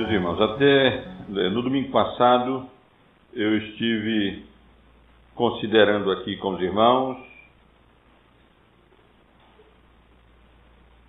Meus 0.00 0.12
irmãos, 0.12 0.40
até 0.40 1.04
no 1.28 1.60
domingo 1.60 1.90
passado 1.90 2.66
eu 3.34 3.58
estive 3.58 4.46
considerando 5.34 6.10
aqui 6.10 6.38
com 6.38 6.54
os 6.54 6.60
irmãos 6.62 7.18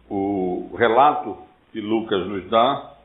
o 0.10 0.76
relato 0.78 1.38
que 1.72 1.80
Lucas 1.80 2.28
nos 2.28 2.50
dá 2.50 2.96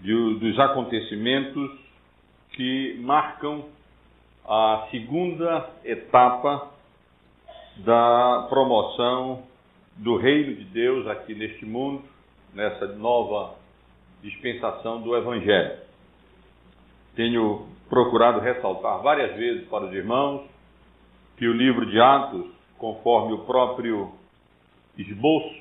de, 0.00 0.12
dos 0.34 0.60
acontecimentos 0.60 1.70
que 2.50 2.98
marcam 3.00 3.64
a 4.46 4.88
segunda 4.90 5.70
etapa 5.86 6.68
da 7.78 8.46
promoção 8.50 9.42
do 9.96 10.18
reino 10.18 10.54
de 10.54 10.64
Deus 10.64 11.06
aqui 11.06 11.34
neste 11.34 11.64
mundo, 11.64 12.04
nessa 12.52 12.88
nova 12.88 13.56
dispensação 14.22 15.00
do 15.02 15.16
Evangelho. 15.16 15.78
Tenho 17.14 17.66
procurado 17.88 18.40
ressaltar 18.40 19.02
várias 19.02 19.36
vezes 19.36 19.66
para 19.68 19.86
os 19.86 19.92
irmãos 19.92 20.46
que 21.36 21.46
o 21.46 21.52
livro 21.52 21.86
de 21.86 22.00
Atos, 22.00 22.46
conforme 22.78 23.32
o 23.32 23.38
próprio 23.38 24.12
esboço 24.96 25.58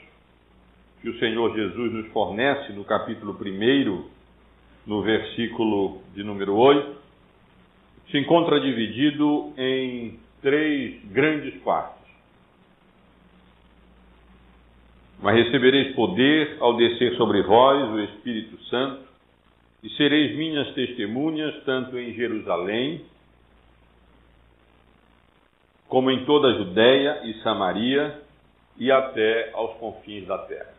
que 1.02 1.10
o 1.10 1.20
Senhor 1.20 1.56
Jesus 1.56 1.94
nos 1.94 2.08
fornece 2.08 2.74
no 2.74 2.84
capítulo 2.84 3.38
1, 3.40 4.04
no 4.88 5.02
versículo 5.04 6.02
de 6.14 6.24
número 6.24 6.56
8, 6.56 6.98
se 8.10 8.18
encontra 8.18 8.60
dividido 8.60 9.54
em 9.58 10.20
três 10.42 11.04
grandes 11.12 11.56
partes. 11.62 11.97
Mas 15.20 15.36
recebereis 15.36 15.96
poder 15.96 16.58
ao 16.60 16.78
descer 16.78 17.16
sobre 17.16 17.42
vós 17.42 17.90
o 17.90 18.00
Espírito 18.02 18.62
Santo, 18.66 19.08
e 19.84 19.90
sereis 19.92 20.36
minhas 20.36 20.74
testemunhas, 20.74 21.64
tanto 21.64 21.98
em 21.98 22.14
Jerusalém, 22.14 23.06
como 25.88 26.12
em 26.12 26.26
toda 26.26 26.50
a 26.50 26.54
Judéia 26.58 27.22
e 27.26 27.34
Samaria, 27.42 28.22
e 28.78 28.92
até 28.92 29.52
aos 29.54 29.78
confins 29.78 30.26
da 30.28 30.38
terra. 30.40 30.74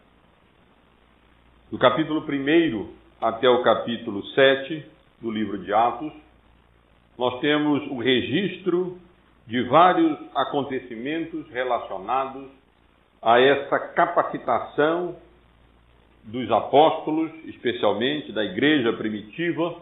Do 1.71 1.79
capítulo 1.79 2.21
1 2.21 2.89
até 3.21 3.49
o 3.49 3.63
capítulo 3.63 4.25
7 4.27 4.85
do 5.21 5.31
livro 5.31 5.59
de 5.59 5.73
Atos, 5.73 6.13
nós 7.19 7.41
temos 7.41 7.83
o 7.89 7.99
registro 7.99 8.99
de 9.47 9.63
vários 9.63 10.17
acontecimentos 10.35 11.49
relacionados 11.51 12.58
a 13.23 13.41
essa 13.41 13.79
capacitação 13.79 15.17
dos 16.25 16.51
apóstolos, 16.51 17.31
especialmente 17.47 18.33
da 18.33 18.45
igreja 18.45 18.93
primitiva, 18.93 19.77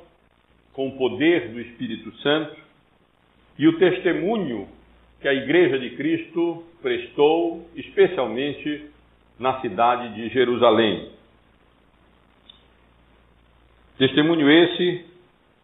com 0.73 0.89
o 0.89 0.97
poder 0.97 1.49
do 1.49 1.61
Espírito 1.61 2.15
Santo, 2.19 2.57
e 3.59 3.67
o 3.67 3.79
testemunho 3.79 4.69
que 5.21 5.29
a 5.29 5.35
igreja 5.35 5.79
de 5.79 5.91
Cristo 5.97 6.63
prestou, 6.83 7.67
especialmente 7.75 8.91
na 9.39 9.61
cidade 9.61 10.15
de 10.15 10.29
Jerusalém. 10.29 11.11
Testemunho 13.99 14.51
esse 14.51 15.05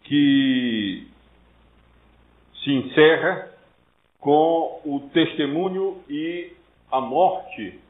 que 0.04 1.06
se 2.64 2.72
encerra 2.72 3.50
com 4.18 4.80
o 4.84 5.10
testemunho 5.12 6.02
e 6.08 6.52
a 6.92 7.00
morte 7.00 7.80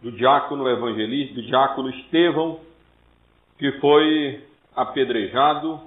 do 0.00 0.12
diácono 0.12 0.68
evangelista, 0.68 1.34
do 1.34 1.42
diácono 1.42 1.90
Estevão, 1.90 2.60
que 3.58 3.72
foi 3.80 4.44
apedrejado 4.76 5.80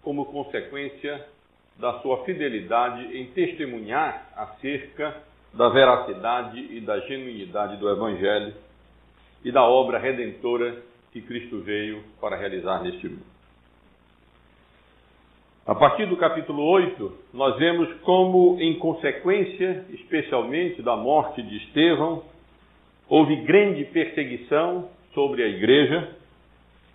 como 0.00 0.26
consequência 0.26 1.26
da 1.76 2.00
sua 2.00 2.24
fidelidade 2.24 3.18
em 3.18 3.26
testemunhar 3.32 4.28
acerca 4.36 5.22
da 5.52 5.68
veracidade 5.68 6.60
e 6.60 6.80
da 6.80 7.00
genuinidade 7.00 7.76
do 7.78 7.88
Evangelho 7.88 8.54
e 9.44 9.50
da 9.50 9.64
obra 9.64 9.98
redentora 9.98 10.82
que 11.12 11.20
Cristo 11.20 11.60
veio 11.60 12.02
para 12.20 12.36
realizar 12.36 12.82
neste 12.82 13.08
mundo. 13.08 13.33
A 15.66 15.74
partir 15.74 16.04
do 16.04 16.16
capítulo 16.18 16.62
8, 16.62 17.12
nós 17.32 17.56
vemos 17.56 17.90
como, 18.02 18.58
em 18.60 18.78
consequência, 18.78 19.86
especialmente 19.94 20.82
da 20.82 20.94
morte 20.94 21.40
de 21.40 21.56
Estevão, 21.56 22.22
houve 23.08 23.36
grande 23.36 23.82
perseguição 23.86 24.90
sobre 25.14 25.42
a 25.42 25.48
igreja, 25.48 26.10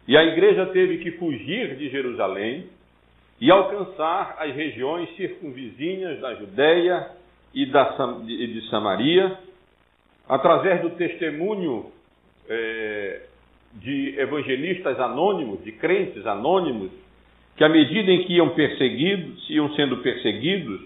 e 0.08 0.16
a 0.16 0.24
igreja 0.24 0.68
teve 0.68 1.00
que 1.00 1.14
fugir 1.14 1.78
de 1.78 1.90
Jerusalém 1.90 2.68
e 3.42 3.50
alcançar 3.50 4.36
as 4.38 4.54
regiões 4.54 5.16
circunvizinhas 5.16 6.20
da 6.20 6.36
Judéia 6.36 7.10
e 7.56 7.66
de 7.66 8.70
Samaria, 8.70 9.36
através 10.28 10.80
do 10.84 10.92
testemunho 10.92 11.92
é, 12.48 13.22
de 13.74 14.14
evangelistas 14.20 15.00
anônimos, 15.00 15.64
de 15.64 15.72
crentes 15.72 16.24
anônimos, 16.28 16.92
que 17.60 17.64
à 17.66 17.68
medida 17.68 18.10
em 18.10 18.24
que 18.24 18.36
iam 18.36 18.52
perseguidos, 18.52 19.50
iam 19.50 19.76
sendo 19.76 19.98
perseguidos, 19.98 20.80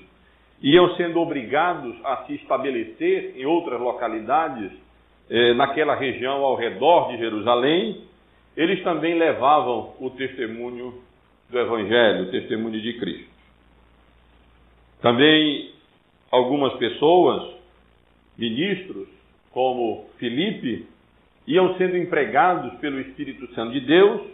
iam 0.59 0.95
sendo 0.95 1.19
obrigados 1.19 1.95
a 2.03 2.25
se 2.25 2.33
estabelecer 2.33 3.35
em 3.37 3.45
outras 3.45 3.79
localidades 3.79 4.71
eh, 5.29 5.53
naquela 5.53 5.93
região 5.93 6.43
ao 6.43 6.55
redor 6.55 7.09
de 7.11 7.19
Jerusalém, 7.19 8.01
eles 8.57 8.81
também 8.81 9.13
levavam 9.13 9.93
o 9.99 10.09
testemunho 10.17 10.95
do 11.47 11.59
Evangelho, 11.59 12.23
o 12.23 12.31
testemunho 12.31 12.81
de 12.81 12.93
Cristo. 12.93 13.29
Também 14.99 15.69
algumas 16.31 16.73
pessoas, 16.79 17.53
ministros, 18.35 19.07
como 19.51 20.09
Filipe, 20.17 20.87
iam 21.45 21.77
sendo 21.77 21.95
empregados 21.97 22.73
pelo 22.79 22.99
Espírito 22.99 23.53
Santo 23.53 23.73
de 23.73 23.81
Deus 23.81 24.33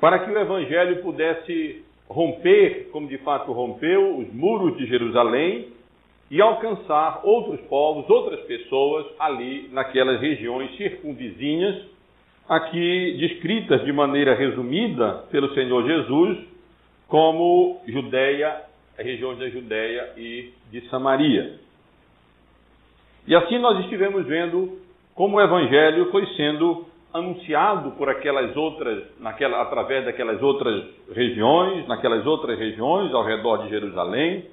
para 0.00 0.20
que 0.20 0.30
o 0.30 0.38
Evangelho 0.38 1.02
pudesse 1.02 1.84
romper, 2.08 2.88
como 2.90 3.08
de 3.08 3.18
fato 3.18 3.52
rompeu, 3.52 4.18
os 4.18 4.32
muros 4.32 4.76
de 4.76 4.86
Jerusalém 4.86 5.68
e 6.30 6.40
alcançar 6.40 7.20
outros 7.24 7.60
povos, 7.62 8.08
outras 8.08 8.40
pessoas 8.40 9.06
ali 9.18 9.68
naquelas 9.72 10.20
regiões 10.20 10.76
circunvizinhas, 10.76 11.86
aqui 12.48 13.16
descritas 13.18 13.84
de 13.84 13.92
maneira 13.92 14.34
resumida 14.34 15.24
pelo 15.30 15.52
Senhor 15.54 15.86
Jesus 15.86 16.38
como 17.06 17.80
Judéia, 17.86 18.62
regiões 18.98 19.38
da 19.38 19.48
Judéia 19.48 20.12
e 20.16 20.52
de 20.70 20.88
Samaria. 20.88 21.58
E 23.26 23.34
assim 23.34 23.58
nós 23.58 23.80
estivemos 23.80 24.26
vendo 24.26 24.78
como 25.14 25.36
o 25.36 25.40
evangelho 25.40 26.10
foi 26.10 26.26
sendo 26.36 26.86
anunciado 27.12 27.92
por 27.92 28.08
aquelas 28.08 28.56
outras, 28.56 29.04
naquela, 29.18 29.62
através 29.62 30.04
daquelas 30.04 30.42
outras 30.42 30.84
regiões, 31.12 31.86
naquelas 31.86 32.26
outras 32.26 32.58
regiões 32.58 33.12
ao 33.14 33.24
redor 33.24 33.64
de 33.64 33.70
Jerusalém, 33.70 34.46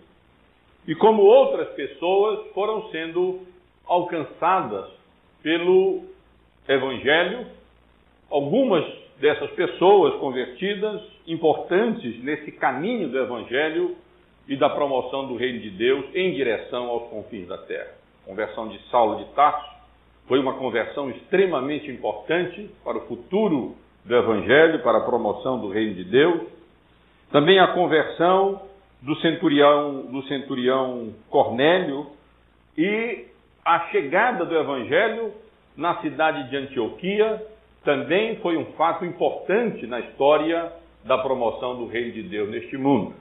e 0.88 0.96
como 0.96 1.24
outras 1.24 1.70
pessoas 1.70 2.48
foram 2.54 2.90
sendo 2.90 3.42
alcançadas 3.88 4.86
pelo 5.42 6.04
Evangelho, 6.68 7.48
algumas 8.30 8.86
dessas 9.20 9.50
pessoas 9.52 10.16
convertidas, 10.16 11.02
importantes 11.28 12.24
nesse 12.24 12.52
caminho 12.52 13.10
do 13.10 13.18
Evangelho 13.18 13.96
e 14.48 14.56
da 14.56 14.70
promoção 14.70 15.28
do 15.28 15.36
Reino 15.36 15.60
de 15.60 15.72
Deus 15.72 16.06
em 16.14 16.34
direção 16.34 16.88
aos 16.88 17.10
confins 17.10 17.48
da 17.48 17.58
terra. 17.58 17.94
Conversão 18.26 18.68
de 18.68 18.80
Saulo 18.90 19.24
de 19.24 19.26
Tarso, 19.34 19.75
foi 20.28 20.40
uma 20.40 20.54
conversão 20.54 21.10
extremamente 21.10 21.90
importante 21.90 22.70
para 22.84 22.98
o 22.98 23.02
futuro 23.08 23.76
do 24.04 24.16
Evangelho, 24.16 24.82
para 24.82 25.00
a 25.00 25.02
promoção 25.02 25.60
do 25.60 25.70
reino 25.70 25.96
de 25.96 26.04
Deus. 26.04 26.42
Também 27.32 27.60
a 27.60 27.68
conversão 27.68 28.62
do 29.02 29.16
centurião, 29.18 30.06
do 30.08 30.24
centurião 30.24 31.14
Cornélio 31.30 32.08
e 32.78 33.26
a 33.64 33.88
chegada 33.92 34.46
do 34.46 34.56
Evangelho 34.56 35.32
na 35.78 36.02
cidade 36.02 36.50
de 36.50 36.58
Antioquia 36.58 37.44
também 37.84 38.38
foi 38.38 38.58
um 38.58 38.66
fato 38.74 39.06
importante 39.06 39.86
na 39.86 40.00
história 40.00 40.72
da 41.04 41.20
promoção 41.20 41.78
do 41.78 41.88
reino 41.88 42.12
de 42.14 42.24
Deus 42.24 42.50
neste 42.50 42.78
mundo. 42.78 43.14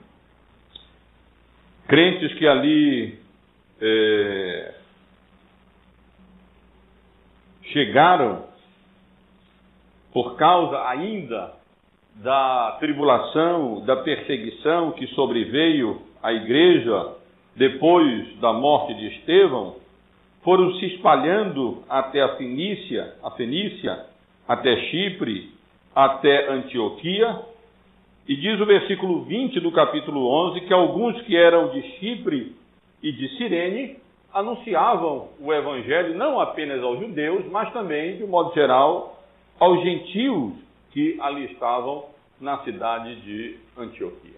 Crentes 1.87 2.33
que 2.33 2.47
ali 2.47 3.19
eh, 3.79 4.74
chegaram 7.75 8.45
por 10.13 10.37
causa 10.37 10.87
ainda 10.87 11.51
da 12.23 12.77
tribulação, 12.79 13.83
da 13.85 13.97
perseguição 13.97 14.93
que 14.93 15.05
sobreveio 15.07 16.01
à 16.23 16.31
igreja 16.31 17.15
depois 17.53 18.39
da 18.39 18.53
morte 18.53 18.93
de 18.93 19.07
Estevão, 19.07 19.75
foram 20.41 20.73
se 20.75 20.85
espalhando 20.85 21.83
até 21.89 22.21
a 22.21 22.37
Fenícia, 22.37 23.13
a 23.21 23.31
Fenícia, 23.31 24.05
até 24.47 24.77
Chipre, 24.89 25.51
até 25.93 26.49
Antioquia. 26.53 27.41
E 28.25 28.37
diz 28.37 28.59
o 28.61 28.65
versículo 28.65 29.23
20 29.23 29.59
do 29.59 29.71
capítulo 29.73 30.27
11 30.51 30.61
que 30.61 30.73
alguns 30.73 31.21
que 31.23 31.35
eram 31.35 31.69
de 31.71 31.81
Chipre 31.97 32.55
e 33.03 33.11
de 33.11 33.37
Cirene 33.37 33.97
anunciavam 34.35 35.29
o 35.39 35.53
evangelho 35.53 36.17
não 36.17 36.41
apenas 36.41 36.83
aos 36.83 36.99
judeus, 36.99 37.45
mas 37.49 37.71
também, 37.71 38.17
de 38.17 38.25
um 38.25 38.27
modo 38.27 38.53
geral, 38.53 39.17
aos 39.57 39.81
gentios 39.81 40.51
que 40.91 41.17
ali 41.21 41.45
estavam 41.45 42.03
na 42.39 42.57
cidade 42.59 43.15
de 43.21 43.57
Antioquia. 43.77 44.35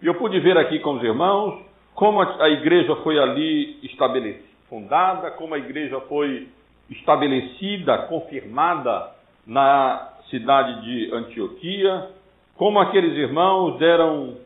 E 0.00 0.06
eu 0.06 0.14
pude 0.14 0.38
ver 0.38 0.56
aqui 0.56 0.78
com 0.78 0.94
os 0.94 1.02
irmãos 1.02 1.60
como 1.96 2.22
a 2.22 2.48
igreja 2.48 2.94
foi 2.96 3.18
ali 3.18 3.76
estabelecida, 3.82 4.44
fundada, 4.68 5.32
como 5.32 5.54
a 5.54 5.58
igreja 5.58 6.00
foi 6.02 6.48
estabelecida, 6.88 8.06
confirmada 8.06 9.10
na 9.44 10.12
cidade 10.30 10.82
de 10.84 11.12
Antioquia, 11.12 12.08
como 12.56 12.78
aqueles 12.78 13.16
irmãos 13.16 13.78
deram 13.78 14.36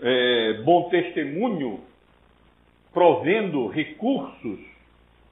é, 0.00 0.62
bom 0.64 0.88
testemunho, 0.88 1.80
provendo 2.92 3.68
recursos 3.68 4.58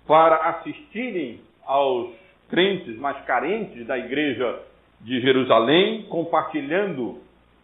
para 0.07 0.37
assistirem 0.51 1.41
aos 1.65 2.11
crentes 2.49 2.97
mais 2.99 3.19
carentes 3.25 3.87
da 3.87 3.99
igreja 3.99 4.63
de 5.01 5.21
Jerusalém, 5.21 6.05
compartilhando 6.09 7.21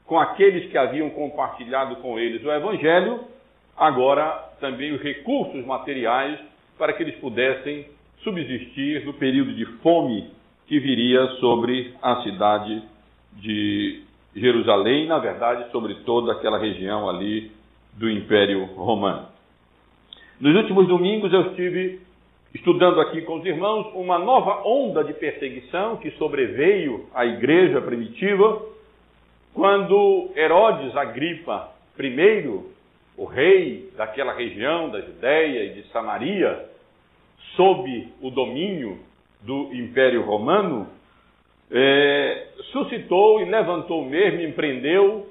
com 0.07 0.19
aqueles 0.19 0.71
que 0.71 0.77
haviam 0.77 1.09
compartilhado 1.11 1.97
com 1.97 2.19
eles 2.19 2.45
o 2.45 2.51
Evangelho, 2.51 3.21
agora 3.77 4.51
também 4.61 4.93
os 4.93 5.01
recursos 5.01 5.65
materiais 5.65 6.39
para 6.77 6.93
que 6.93 7.03
eles 7.03 7.17
pudessem 7.17 7.87
subsistir 8.23 9.05
no 9.05 9.15
período 9.15 9.55
de 9.55 9.65
fome 9.81 10.31
que 10.67 10.79
viria 10.79 11.27
sobre 11.41 11.95
a 12.03 12.23
cidade 12.23 12.83
de 13.35 14.03
Jerusalém, 14.35 15.07
na 15.07 15.19
verdade, 15.19 15.71
sobre 15.71 15.95
toda 16.07 16.33
aquela 16.33 16.59
região 16.59 17.09
ali 17.09 17.51
do 17.95 18.11
Império 18.11 18.65
Romano. 18.75 19.32
Nos 20.43 20.57
últimos 20.57 20.89
domingos 20.89 21.33
eu 21.33 21.51
estive 21.51 22.01
estudando 22.53 23.01
aqui 23.01 23.23
com 23.23 23.37
os 23.37 23.47
irmãos 23.47 23.87
uma 23.95 24.19
nova 24.19 24.67
onda 24.67 25.05
de 25.05 25.13
perseguição 25.13 25.99
que 25.99 26.11
sobreveio 26.19 27.07
à 27.15 27.25
igreja 27.25 27.81
primitiva, 27.81 28.61
quando 29.55 30.33
Herodes 30.35 30.97
Agripa 30.97 31.71
I, 31.97 32.61
o 33.17 33.25
rei 33.25 33.89
daquela 33.97 34.33
região 34.33 34.91
da 34.91 35.01
Judéia 35.01 35.63
e 35.63 35.75
de 35.75 35.89
Samaria, 35.93 36.69
sob 37.55 38.09
o 38.21 38.29
domínio 38.29 38.99
do 39.43 39.73
Império 39.73 40.23
Romano, 40.23 40.89
é, 41.71 42.49
suscitou 42.73 43.41
e 43.41 43.45
levantou 43.45 44.05
mesmo, 44.05 44.41
empreendeu 44.41 45.25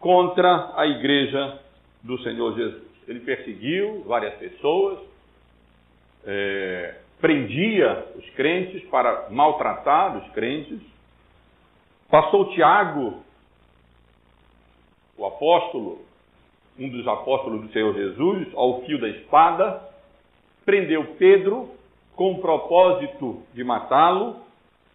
contra 0.00 0.72
a 0.74 0.86
igreja 0.86 1.58
do 2.02 2.18
Senhor 2.22 2.56
Jesus. 2.56 2.93
Ele 3.06 3.20
perseguiu 3.20 4.02
várias 4.06 4.34
pessoas, 4.34 4.98
é, 6.26 6.94
prendia 7.20 8.06
os 8.16 8.28
crentes 8.30 8.82
para 8.88 9.28
maltratar 9.30 10.16
os 10.16 10.32
crentes, 10.32 10.80
passou 12.10 12.50
Tiago, 12.52 13.22
o 15.16 15.24
apóstolo, 15.26 16.02
um 16.78 16.88
dos 16.88 17.06
apóstolos 17.06 17.62
do 17.62 17.72
Senhor 17.72 17.94
Jesus, 17.94 18.48
ao 18.54 18.82
fio 18.82 19.00
da 19.00 19.08
espada, 19.08 19.80
prendeu 20.64 21.14
Pedro 21.18 21.70
com 22.16 22.32
o 22.32 22.40
propósito 22.40 23.42
de 23.52 23.62
matá-lo, 23.62 24.36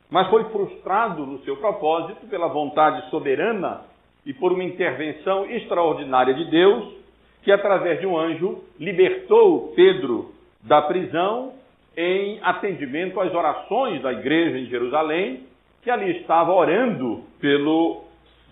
mas 0.10 0.30
foi 0.30 0.44
frustrado 0.46 1.26
no 1.26 1.40
seu 1.44 1.58
propósito 1.58 2.26
pela 2.28 2.48
vontade 2.48 3.10
soberana 3.10 3.82
e 4.26 4.34
por 4.34 4.52
uma 4.52 4.64
intervenção 4.64 5.46
extraordinária 5.46 6.34
de 6.34 6.46
Deus, 6.46 6.99
que 7.44 7.52
através 7.52 8.00
de 8.00 8.08
um 8.08 8.18
anjo 8.18 8.64
libertou 8.80 9.74
Pedro 9.76 10.32
da 10.62 10.82
prisão 10.82 11.54
em 11.96 12.40
atendimento 12.42 13.20
às 13.20 13.34
orações 13.34 14.02
da 14.02 14.12
igreja 14.12 14.58
em 14.58 14.66
Jerusalém, 14.66 15.44
que 15.82 15.90
ali 15.90 16.20
estava 16.20 16.54
orando 16.54 17.24
pelo, 17.40 18.04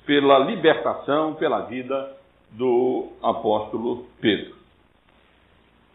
pela 0.06 0.39
libertação, 0.39 1.34
pela 1.36 1.62
vida 1.62 2.16
do 2.51 3.10
apóstolo 3.22 4.06
Pedro. 4.22 4.56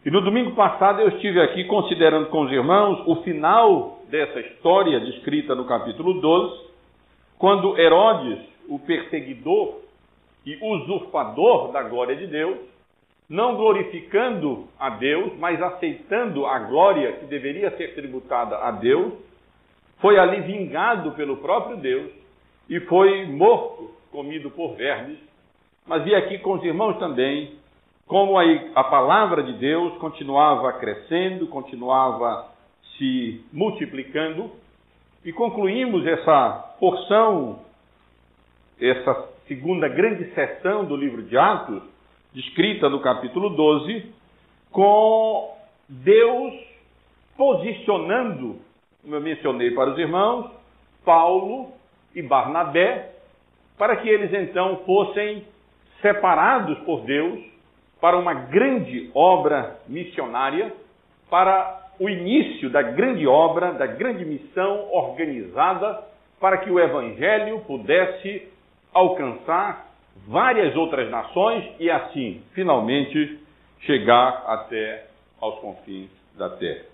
E 0.04 0.10
no 0.10 0.20
domingo 0.20 0.52
passado 0.52 1.00
eu 1.00 1.08
estive 1.08 1.40
aqui 1.40 1.64
considerando 1.64 2.28
com 2.28 2.42
os 2.42 2.52
irmãos 2.52 3.02
o 3.06 3.22
final 3.22 4.00
dessa 4.08 4.40
história 4.40 5.00
descrita 5.00 5.54
no 5.54 5.64
capítulo 5.64 6.20
12, 6.20 6.60
quando 7.38 7.78
Herodes, 7.78 8.38
o 8.68 8.78
perseguidor 8.78 9.80
e 10.44 10.58
usurpador 10.60 11.70
da 11.72 11.82
glória 11.82 12.16
de 12.16 12.26
Deus, 12.26 12.58
não 13.28 13.56
glorificando 13.56 14.68
a 14.78 14.90
Deus, 14.90 15.32
mas 15.38 15.60
aceitando 15.62 16.46
a 16.46 16.58
glória 16.58 17.12
que 17.12 17.26
deveria 17.26 17.70
ser 17.76 17.94
tributada 17.94 18.56
a 18.58 18.70
Deus, 18.72 19.14
foi 20.00 20.18
ali 20.18 20.40
vingado 20.42 21.12
pelo 21.12 21.36
próprio 21.38 21.76
Deus 21.76 22.10
e 22.68 22.80
foi 22.80 23.26
morto, 23.26 23.90
comido 24.10 24.50
por 24.50 24.74
vermes. 24.74 25.18
Mas 25.86 26.04
vi 26.04 26.14
aqui 26.14 26.38
com 26.38 26.54
os 26.54 26.64
irmãos 26.64 26.98
também 26.98 27.56
como 28.06 28.38
a, 28.38 28.42
a 28.74 28.84
palavra 28.84 29.42
de 29.42 29.54
Deus 29.54 29.96
continuava 29.96 30.72
crescendo, 30.74 31.46
continuava 31.46 32.46
se 32.98 33.42
multiplicando, 33.50 34.50
e 35.24 35.32
concluímos 35.32 36.06
essa 36.06 36.74
porção, 36.78 37.60
essa 38.80 39.28
segunda 39.46 39.88
grande 39.88 40.26
sessão 40.34 40.84
do 40.84 40.96
livro 40.96 41.22
de 41.22 41.38
Atos, 41.38 41.82
descrita 42.34 42.88
no 42.88 43.00
capítulo 43.00 43.50
12, 43.50 44.12
com 44.70 45.56
Deus 45.88 46.54
posicionando, 47.36 48.56
como 49.02 49.14
eu 49.14 49.20
mencionei 49.20 49.72
para 49.72 49.90
os 49.90 49.98
irmãos, 49.98 50.50
Paulo 51.04 51.72
e 52.14 52.22
Barnabé, 52.22 53.10
para 53.76 53.96
que 53.96 54.08
eles 54.08 54.32
então 54.32 54.78
fossem 54.86 55.44
separados 56.00 56.78
por 56.80 57.02
Deus 57.02 57.40
para 58.00 58.18
uma 58.18 58.34
grande 58.34 59.10
obra 59.14 59.78
missionária, 59.86 60.72
para 61.30 61.82
o 62.00 62.08
início 62.08 62.68
da 62.70 62.82
grande 62.82 63.26
obra, 63.26 63.72
da 63.72 63.86
grande 63.86 64.24
missão 64.24 64.88
organizada, 64.92 66.02
para 66.40 66.58
que 66.58 66.70
o 66.70 66.80
Evangelho 66.80 67.60
pudesse 67.60 68.48
alcançar 68.92 69.91
várias 70.26 70.76
outras 70.76 71.10
nações 71.10 71.64
e 71.78 71.90
assim, 71.90 72.42
finalmente, 72.54 73.38
chegar 73.80 74.44
até 74.46 75.06
aos 75.40 75.58
confins 75.60 76.10
da 76.36 76.50
terra. 76.50 76.84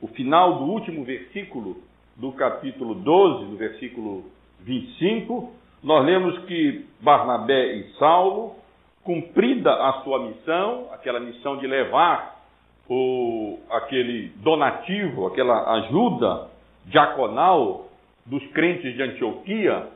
O 0.00 0.08
final 0.08 0.58
do 0.58 0.64
último 0.64 1.04
versículo 1.04 1.76
do 2.16 2.32
capítulo 2.32 2.94
12, 2.94 3.46
do 3.46 3.56
versículo 3.56 4.24
25, 4.60 5.52
nós 5.82 6.04
lemos 6.04 6.38
que 6.44 6.86
Barnabé 7.00 7.74
e 7.74 7.92
Saulo 7.98 8.54
cumprida 9.02 9.72
a 9.72 10.02
sua 10.04 10.28
missão, 10.28 10.88
aquela 10.92 11.18
missão 11.18 11.56
de 11.56 11.66
levar 11.66 12.40
o, 12.88 13.58
aquele 13.70 14.28
donativo, 14.36 15.26
aquela 15.26 15.72
ajuda 15.78 16.48
diaconal 16.86 17.88
dos 18.24 18.44
crentes 18.48 18.94
de 18.94 19.02
Antioquia, 19.02 19.88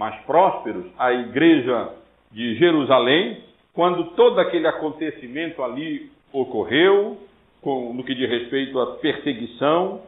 mais 0.00 0.18
prósperos, 0.22 0.86
à 0.98 1.12
igreja 1.12 1.90
de 2.32 2.54
Jerusalém, 2.54 3.44
quando 3.74 4.12
todo 4.12 4.40
aquele 4.40 4.66
acontecimento 4.66 5.62
ali 5.62 6.10
ocorreu, 6.32 7.18
com, 7.60 7.92
no 7.92 8.02
que 8.02 8.14
diz 8.14 8.26
respeito 8.26 8.80
à 8.80 8.96
perseguição 8.96 10.00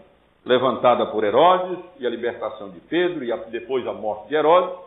levantada 0.47 1.05
por 1.07 1.23
Herodes 1.23 1.79
e 2.01 2.07
a 2.07 2.11
libertação 2.11 2.71
de 2.71 2.81
Pedro 2.81 3.23
e 3.23 3.31
a, 3.31 3.37
depois 3.37 3.87
a 3.87 3.93
morte 3.93 4.29
de 4.29 4.35
Herodes. 4.35 4.79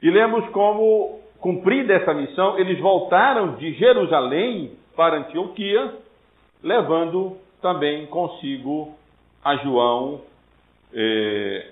E 0.00 0.08
lemos 0.08 0.48
como 0.50 1.18
Cumprida 1.40 1.94
essa 1.94 2.14
missão, 2.14 2.58
eles 2.60 2.78
voltaram 2.78 3.56
de 3.56 3.72
Jerusalém 3.72 4.70
para 4.94 5.16
Antioquia, 5.16 5.94
levando 6.62 7.38
também 7.60 8.06
consigo 8.06 8.94
a 9.42 9.56
João, 9.56 10.20
eh, 10.94 11.70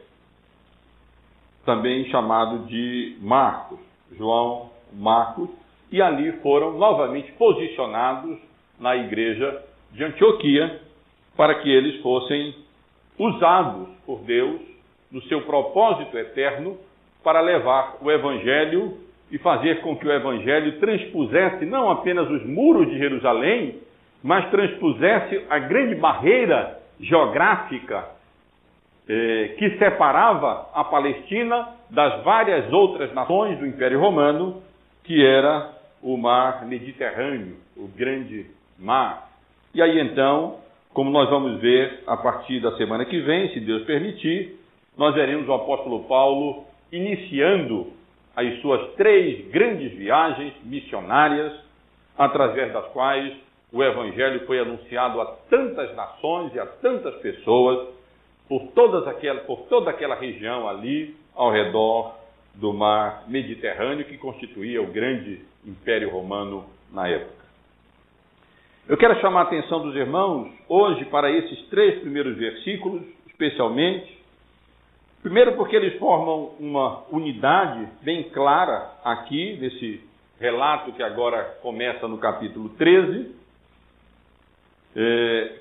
também 1.69 2.07
chamado 2.07 2.61
de 2.61 3.19
Marcos, 3.21 3.79
João 4.17 4.71
Marcos, 4.91 5.51
e 5.93 6.01
ali 6.01 6.33
foram 6.41 6.79
novamente 6.79 7.31
posicionados 7.33 8.39
na 8.81 8.97
igreja 8.97 9.63
de 9.93 10.03
Antioquia 10.03 10.81
para 11.37 11.57
que 11.57 11.69
eles 11.69 12.01
fossem 12.01 12.55
usados 13.19 13.87
por 14.07 14.21
Deus 14.21 14.63
no 15.13 15.21
seu 15.25 15.43
propósito 15.43 16.17
eterno 16.17 16.79
para 17.23 17.43
levar 17.43 17.99
o 18.01 18.11
evangelho 18.11 18.97
e 19.31 19.37
fazer 19.37 19.83
com 19.83 19.95
que 19.95 20.09
o 20.09 20.13
Evangelho 20.13 20.81
transpusesse 20.81 21.67
não 21.67 21.91
apenas 21.91 22.31
os 22.31 22.47
muros 22.47 22.89
de 22.89 22.97
Jerusalém, 22.97 23.79
mas 24.23 24.49
transpusesse 24.51 25.45
a 25.51 25.59
grande 25.59 25.97
barreira 25.97 26.81
geográfica 26.99 28.07
eh, 29.09 29.55
que 29.59 29.79
separava 29.79 30.69
a 30.75 30.85
Palestina 30.85 31.69
das 31.89 32.23
várias 32.23 32.71
outras 32.73 33.13
nações 33.15 33.59
do 33.59 33.67
Império 33.67 33.99
Romano, 33.99 34.63
que 35.05 35.25
era 35.25 35.73
o 36.03 36.17
mar 36.17 36.67
Mediterrâneo, 36.67 37.57
o 37.77 37.89
grande 37.89 38.47
mar. 38.79 39.31
E 39.75 39.81
aí 39.81 39.99
então, 39.99 40.59
como 40.93 41.11
nós 41.11 41.31
vamos 41.31 41.61
ver 41.61 42.03
a 42.07 42.17
partir 42.17 42.61
da 42.61 42.77
semana 42.77 43.05
que 43.05 43.21
vem, 43.21 43.49
se 43.51 43.61
Deus 43.61 43.85
permitir, 43.85 44.59
nós 44.97 45.15
veremos 45.15 45.49
o 45.49 45.55
apóstolo 45.55 46.05
Paulo 46.05 46.65
iniciando 46.93 47.93
as 48.37 48.61
suas 48.61 48.93
três 48.95 49.49
grandes 49.51 49.93
viagens 49.93 50.53
missionárias, 50.65 51.53
através 52.17 52.73
das 52.73 52.87
quais 52.89 53.33
o 53.73 53.83
Evangelho 53.83 54.47
foi 54.47 54.59
anunciado 54.61 55.21
a 55.21 55.27
tantas 55.49 55.95
nações 55.95 56.55
e 56.55 56.61
a 56.61 56.67
tantas 56.67 57.15
pessoas 57.17 57.98
por, 58.49 58.69
todas 58.75 59.07
aquelas, 59.07 59.45
por 59.45 59.67
toda 59.69 59.91
aquela 59.91 60.15
região 60.15 60.69
ali 60.69 61.15
ao 61.35 61.53
redor 61.53 62.17
do 62.55 62.73
mar 62.73 63.25
Mediterrâneo 63.29 64.05
que 64.07 64.17
constituía 64.17 64.83
o 64.83 64.87
grande 64.87 65.41
Império 65.65 66.11
Romano 66.11 66.65
na 66.93 67.07
época. 67.09 67.39
Eu 68.89 68.97
quero 68.97 69.21
chamar 69.21 69.41
a 69.41 69.43
atenção 69.45 69.83
dos 69.83 69.95
irmãos 69.95 70.51
hoje 70.67 71.05
para 71.07 71.31
esses 71.31 71.69
três 71.69 72.01
primeiros 72.01 72.37
versículos, 72.37 73.03
especialmente. 73.27 74.17
Primeiro, 75.23 75.57
porque 75.57 75.77
eles 75.77 75.99
formam 75.99 76.55
uma 76.59 77.05
unidade 77.11 77.87
bem 78.01 78.25
clara 78.31 78.93
aqui, 79.05 79.59
nesse 79.61 80.01
relato 80.41 80.93
que 80.93 81.03
agora 81.03 81.59
começa 81.61 82.09
no 82.09 82.17
capítulo 82.17 82.71
13. 82.71 83.35
É, 84.97 85.53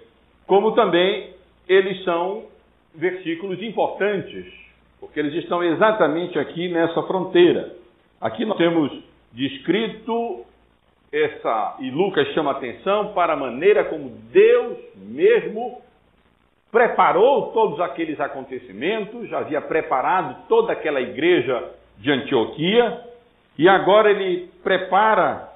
como 0.46 0.72
também 0.72 1.34
eles 1.68 2.04
são 2.06 2.46
versículos 2.96 3.62
importantes, 3.62 4.46
porque 5.00 5.20
eles 5.20 5.34
estão 5.36 5.64
exatamente 5.64 6.38
aqui 6.40 6.70
nessa 6.70 7.04
fronteira. 7.04 7.76
Aqui 8.20 8.46
nós 8.46 8.58
temos 8.58 8.92
descrito 9.32 10.46
essa, 11.12 11.78
e 11.80 11.90
Lucas 11.92 12.28
chama 12.34 12.52
atenção 12.52 13.14
para 13.14 13.34
a 13.34 13.38
maneira 13.38 13.86
como 13.86 14.10
Deus 14.32 14.78
mesmo 14.96 15.82
preparou 16.72 17.52
todos 17.54 17.80
aqueles 17.80 18.20
acontecimentos, 18.20 19.30
já 19.30 19.40
havia 19.40 19.62
preparado 19.62 20.48
toda 20.48 20.74
aquela 20.74 21.00
igreja 21.00 21.72
de 21.98 22.12
Antioquia, 22.12 23.02
e 23.58 23.68
agora 23.68 24.12
ele 24.12 24.50
prepara 24.64 25.50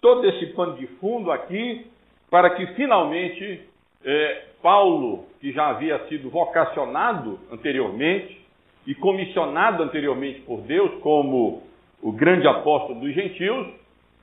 todo 0.00 0.26
esse 0.28 0.46
pano 0.46 0.76
de 0.76 0.86
fundo 0.98 1.30
aqui 1.30 1.86
para 2.30 2.50
que 2.50 2.66
finalmente 2.74 3.62
eh, 4.04 4.44
Paulo, 4.62 5.26
que 5.40 5.52
já 5.52 5.68
havia 5.68 5.98
sido 6.08 6.30
vocacionado 6.30 7.38
anteriormente 7.50 8.40
e 8.86 8.94
comissionado 8.94 9.82
anteriormente 9.82 10.40
por 10.40 10.60
Deus 10.62 11.00
como 11.00 11.62
o 12.02 12.12
grande 12.12 12.46
apóstolo 12.46 13.00
dos 13.00 13.14
gentios, 13.14 13.66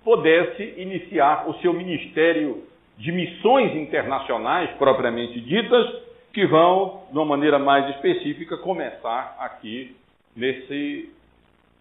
pudesse 0.03 0.75
iniciar 0.77 1.47
o 1.49 1.53
seu 1.55 1.73
ministério 1.73 2.63
de 2.97 3.11
missões 3.11 3.75
internacionais 3.75 4.69
propriamente 4.77 5.39
ditas, 5.41 6.11
que 6.33 6.45
vão, 6.45 7.03
de 7.11 7.17
uma 7.17 7.25
maneira 7.25 7.59
mais 7.59 7.89
específica, 7.95 8.57
começar 8.57 9.35
aqui 9.39 9.95
nesse 10.35 11.09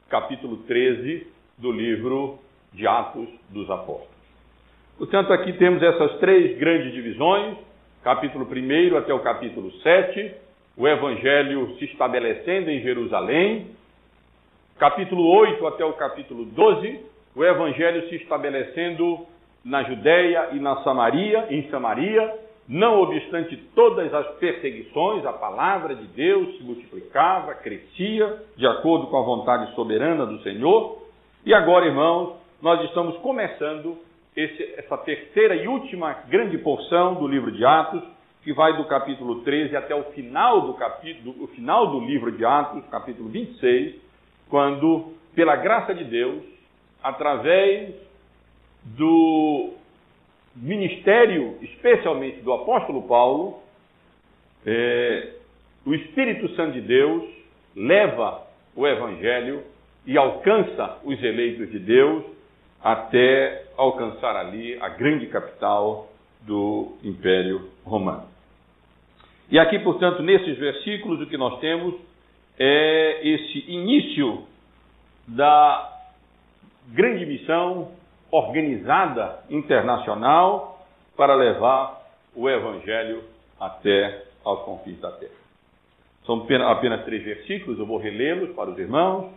capítulo 0.09 0.57
13 0.67 1.27
do 1.59 1.71
livro 1.71 2.39
de 2.73 2.87
Atos 2.87 3.29
dos 3.51 3.71
Apóstolos. 3.71 4.09
Portanto, 4.99 5.33
aqui 5.33 5.53
temos 5.55 5.83
essas 5.83 6.19
três 6.19 6.59
grandes 6.59 6.93
divisões, 6.93 7.57
capítulo 8.03 8.47
1 8.47 8.97
até 8.97 9.13
o 9.13 9.21
capítulo 9.21 9.71
7, 9.83 10.35
o 10.77 10.89
evangelho 10.89 11.77
se 11.79 11.85
estabelecendo 11.85 12.71
em 12.71 12.81
Jerusalém, 12.81 13.67
capítulo 14.79 15.27
8 15.27 15.67
até 15.67 15.85
o 15.85 15.93
capítulo 15.93 16.47
12, 16.47 17.01
o 17.37 17.45
evangelho 17.45 18.09
se 18.09 18.17
estabelecendo 18.17 19.27
na 19.63 19.83
Judéia 19.83 20.49
e 20.53 20.59
na 20.59 20.83
Samaria, 20.83 21.49
em 21.51 21.69
Samaria, 21.69 22.35
não 22.67 23.03
obstante 23.03 23.57
todas 23.75 24.13
as 24.15 24.27
perseguições, 24.37 25.27
a 25.27 25.33
palavra 25.33 25.95
de 25.95 26.07
Deus 26.07 26.57
se 26.57 26.63
multiplicava, 26.63 27.55
crescia, 27.55 28.43
de 28.57 28.67
acordo 28.67 29.09
com 29.09 29.19
a 29.19 29.23
vontade 29.23 29.75
soberana 29.75 30.25
do 30.25 30.41
Senhor. 30.43 31.03
E 31.45 31.53
agora, 31.53 31.85
irmãos, 31.85 32.37
nós 32.63 32.83
estamos 32.85 33.17
começando 33.19 33.99
esse, 34.37 34.75
essa 34.77 34.97
terceira 34.99 35.57
e 35.57 35.67
última 35.67 36.13
grande 36.29 36.59
porção 36.59 37.15
do 37.15 37.27
livro 37.27 37.51
de 37.51 37.65
Atos, 37.65 38.03
que 38.43 38.53
vai 38.53 38.77
do 38.77 38.85
capítulo 38.85 39.43
13 39.43 39.77
até 39.77 39.95
o 39.95 40.05
final 40.13 40.63
do 40.63 40.75
capítulo, 40.75 41.45
o 41.45 41.49
final 41.49 41.89
do 41.89 42.01
livro 42.01 42.33
de 42.33 42.45
Atos, 42.45 42.85
capítulo 42.91 43.29
26, 43.29 43.97
quando, 44.49 45.13
pela 45.35 45.57
graça 45.57 45.95
de 45.95 46.05
Deus, 46.05 46.43
através 47.03 47.95
do 48.85 49.75
ministério, 50.57 51.59
especialmente 51.63 52.41
do 52.41 52.53
apóstolo 52.53 53.03
Paulo, 53.03 53.61
é, 54.65 55.35
o 55.85 55.95
Espírito 55.95 56.49
Santo 56.55 56.73
de 56.73 56.81
Deus 56.81 57.25
leva 57.75 58.47
o 58.75 58.87
Evangelho 58.87 59.63
e 60.07 60.17
alcança 60.17 60.99
os 61.05 61.23
eleitos 61.23 61.71
de 61.71 61.79
Deus 61.79 62.25
até 62.83 63.65
alcançar 63.77 64.37
ali 64.37 64.79
a 64.81 64.89
grande 64.89 65.27
capital 65.27 66.09
do 66.43 66.97
Império 67.03 67.71
Romano. 67.85 68.25
E 69.51 69.59
aqui, 69.59 69.79
portanto, 69.81 70.23
nesses 70.23 70.57
versículos, 70.59 71.21
o 71.21 71.27
que 71.27 71.37
nós 71.37 71.59
temos 71.61 71.95
é 72.59 73.21
esse 73.27 73.71
início 73.71 74.45
da 75.27 75.99
grande 76.89 77.27
missão 77.27 77.93
organizada 78.31 79.41
internacional 79.51 80.87
para 81.17 81.35
levar 81.35 82.01
o 82.35 82.49
Evangelho 82.49 83.25
até 83.59 84.25
aos 84.45 84.63
confins 84.63 84.99
da 85.01 85.11
terra. 85.13 85.33
São 86.25 86.47
apenas 86.69 87.05
três 87.05 87.23
versículos, 87.25 87.79
eu 87.79 87.87
vou 87.87 87.99
relê-los 87.99 88.55
para 88.55 88.71
os 88.71 88.79
irmãos. 88.79 89.33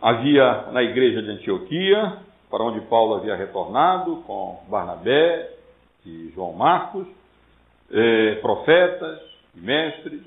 Havia 0.00 0.70
na 0.72 0.82
igreja 0.82 1.20
de 1.22 1.30
Antioquia, 1.30 2.18
para 2.50 2.64
onde 2.64 2.80
Paulo 2.82 3.14
havia 3.14 3.36
retornado 3.36 4.16
com 4.26 4.62
Barnabé 4.68 5.50
e 6.04 6.32
João 6.34 6.52
Marcos, 6.52 7.06
eh, 7.92 8.38
profetas 8.42 9.20
e 9.56 9.60
mestres, 9.60 10.22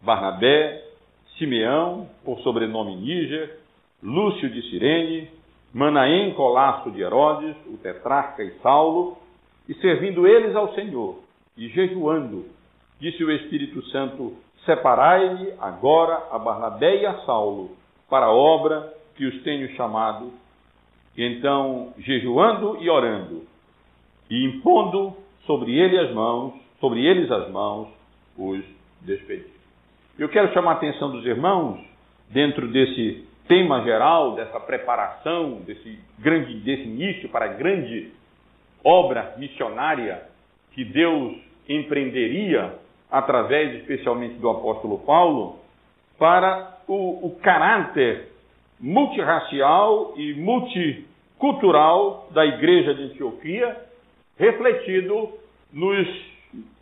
Barnabé, 0.00 0.82
Simeão, 1.38 2.08
por 2.24 2.40
sobrenome 2.40 2.96
Níger, 2.96 3.58
Lúcio 4.02 4.50
de 4.50 4.62
Cirene, 4.70 5.30
Manaém, 5.72 6.32
colasso 6.34 6.90
de 6.90 7.02
Herodes, 7.02 7.56
o 7.66 7.76
tetrarca 7.76 8.42
e 8.42 8.52
Saulo, 8.60 9.18
e 9.68 9.74
servindo 9.74 10.26
eles 10.26 10.54
ao 10.54 10.74
Senhor, 10.74 11.20
e 11.56 11.68
jejuando, 11.68 12.46
disse 13.00 13.22
o 13.22 13.30
Espírito 13.30 13.82
Santo: 13.86 14.34
Separai-me 14.64 15.52
agora 15.60 16.28
a 16.30 16.38
Barnabé 16.38 17.02
e 17.02 17.06
a 17.06 17.18
Saulo 17.24 17.70
para 18.08 18.26
a 18.26 18.32
obra 18.32 18.92
que 19.16 19.26
os 19.26 19.42
tenho 19.42 19.68
chamado. 19.76 20.32
Então, 21.16 21.94
jejuando 21.98 22.78
e 22.82 22.90
orando, 22.90 23.44
e 24.28 24.44
impondo 24.44 25.16
sobre 25.46 25.72
ele 25.78 25.98
as 25.98 26.12
mãos, 26.12 26.54
sobre 26.80 27.04
eles 27.04 27.30
as 27.30 27.50
mãos, 27.50 27.88
os 28.36 28.62
despedi. 29.00 29.46
Eu 30.18 30.28
quero 30.28 30.52
chamar 30.52 30.72
a 30.72 30.74
atenção 30.74 31.10
dos 31.10 31.24
irmãos 31.24 31.80
dentro 32.30 32.68
desse 32.68 33.24
tema 33.46 33.82
geral 33.82 34.34
dessa 34.34 34.58
preparação, 34.60 35.60
desse 35.66 35.98
grande 36.18 36.54
desse 36.60 36.82
início 36.82 37.28
para 37.28 37.46
a 37.46 37.54
grande 37.54 38.12
obra 38.84 39.34
missionária 39.38 40.22
que 40.72 40.84
Deus 40.84 41.36
empreenderia 41.68 42.74
através 43.10 43.80
especialmente 43.80 44.34
do 44.34 44.50
apóstolo 44.50 44.98
Paulo 44.98 45.60
para 46.18 46.78
o, 46.88 47.26
o 47.26 47.36
caráter 47.40 48.32
multirracial 48.80 50.14
e 50.16 50.34
multicultural 50.34 52.28
da 52.32 52.44
igreja 52.44 52.94
de 52.94 53.04
Antioquia, 53.04 53.76
refletido 54.38 55.30
nos 55.72 56.06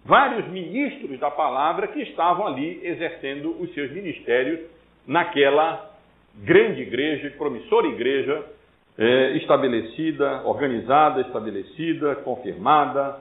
vários 0.05 0.47
ministros 0.49 1.19
da 1.19 1.31
palavra 1.31 1.89
que 1.89 2.01
estavam 2.03 2.47
ali 2.47 2.81
exercendo 2.85 3.57
os 3.61 3.73
seus 3.73 3.91
ministérios 3.93 4.61
naquela 5.07 5.91
grande 6.37 6.83
igreja, 6.83 7.33
promissora 7.39 7.87
igreja, 7.87 8.45
é, 8.99 9.37
estabelecida, 9.39 10.43
organizada, 10.45 11.21
estabelecida, 11.23 12.17
confirmada 12.17 13.21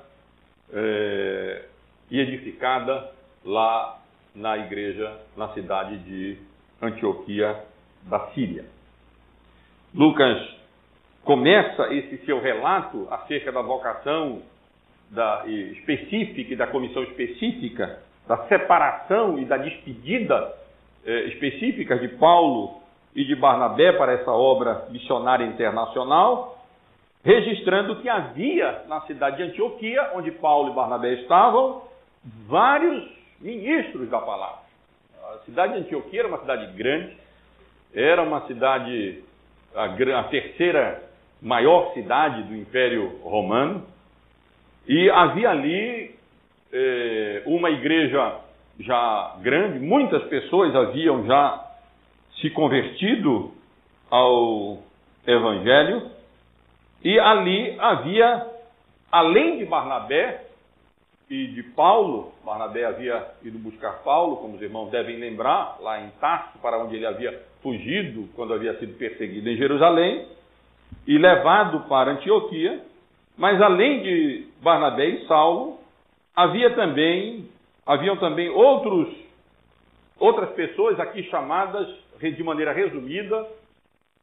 é, 0.71 1.65
e 2.11 2.19
edificada 2.19 3.11
lá 3.45 3.99
na 4.35 4.57
igreja, 4.57 5.19
na 5.37 5.49
cidade 5.49 5.97
de 5.99 6.37
Antioquia 6.81 7.72
da 8.05 8.19
Síria. 8.33 8.65
Lucas 9.93 10.37
começa 11.23 11.93
esse 11.93 12.17
seu 12.25 12.41
relato 12.41 13.07
acerca 13.11 13.51
da 13.51 13.61
vocação 13.61 14.41
da, 15.09 15.43
específica 15.47 16.53
e 16.53 16.55
da 16.55 16.67
comissão 16.67 17.03
específica 17.03 18.01
da 18.27 18.37
separação 18.47 19.37
e 19.39 19.45
da 19.45 19.57
despedida 19.57 20.53
eh, 21.05 21.25
específicas 21.25 21.99
de 21.99 22.07
Paulo 22.09 22.81
e 23.15 23.23
de 23.25 23.35
Barnabé 23.35 23.93
para 23.93 24.13
essa 24.13 24.31
obra 24.31 24.87
missionária 24.89 25.45
internacional, 25.45 26.57
registrando 27.23 27.97
que 27.97 28.09
havia 28.09 28.83
na 28.87 29.01
cidade 29.01 29.37
de 29.37 29.43
Antioquia, 29.43 30.11
onde 30.15 30.31
Paulo 30.31 30.71
e 30.71 30.75
Barnabé 30.75 31.13
estavam, 31.15 31.83
vários 32.47 33.03
ministros 33.39 34.09
da 34.09 34.19
palavra. 34.19 34.63
A 35.33 35.37
cidade 35.45 35.73
de 35.73 35.79
Antioquia 35.79 36.21
era 36.21 36.27
uma 36.27 36.39
cidade 36.39 36.73
grande, 36.73 37.17
era 37.93 38.23
uma 38.23 38.47
cidade, 38.47 39.23
a, 39.75 39.85
a 40.19 40.23
terceira 40.25 41.03
maior 41.41 41.93
cidade 41.93 42.43
do 42.43 42.55
Império 42.55 43.19
Romano, 43.23 43.85
e 44.87 45.09
havia 45.09 45.49
ali 45.49 46.15
eh, 46.71 47.43
uma 47.45 47.69
igreja 47.69 48.39
já 48.79 49.35
grande, 49.41 49.79
muitas 49.79 50.23
pessoas 50.23 50.75
haviam 50.75 51.25
já 51.25 51.63
se 52.39 52.49
convertido 52.49 53.51
ao 54.09 54.79
Evangelho, 55.25 56.09
e 57.03 57.19
ali 57.19 57.75
havia, 57.79 58.47
além 59.11 59.59
de 59.59 59.65
Barnabé 59.65 60.41
e 61.29 61.47
de 61.47 61.63
Paulo, 61.63 62.33
Barnabé 62.45 62.85
havia 62.85 63.25
ido 63.43 63.57
buscar 63.57 64.03
Paulo, 64.03 64.37
como 64.37 64.55
os 64.55 64.61
irmãos 64.61 64.89
devem 64.89 65.17
lembrar, 65.17 65.77
lá 65.79 66.01
em 66.01 66.09
Tarso, 66.19 66.59
para 66.59 66.77
onde 66.77 66.95
ele 66.95 67.05
havia 67.05 67.41
fugido 67.61 68.29
quando 68.35 68.53
havia 68.53 68.77
sido 68.79 68.97
perseguido 68.97 69.49
em 69.49 69.57
Jerusalém, 69.57 70.27
e 71.07 71.17
levado 71.17 71.87
para 71.87 72.11
Antioquia. 72.11 72.81
Mas 73.37 73.59
além 73.61 74.03
de 74.03 74.47
Barnabé 74.61 75.07
e 75.07 75.27
Saulo, 75.27 75.79
havia 76.35 76.75
também, 76.75 77.47
haviam 77.85 78.17
também 78.17 78.49
outros, 78.49 79.07
outras 80.19 80.51
pessoas 80.51 80.99
aqui 80.99 81.23
chamadas 81.23 81.87
de 82.19 82.43
maneira 82.43 82.71
resumida 82.71 83.45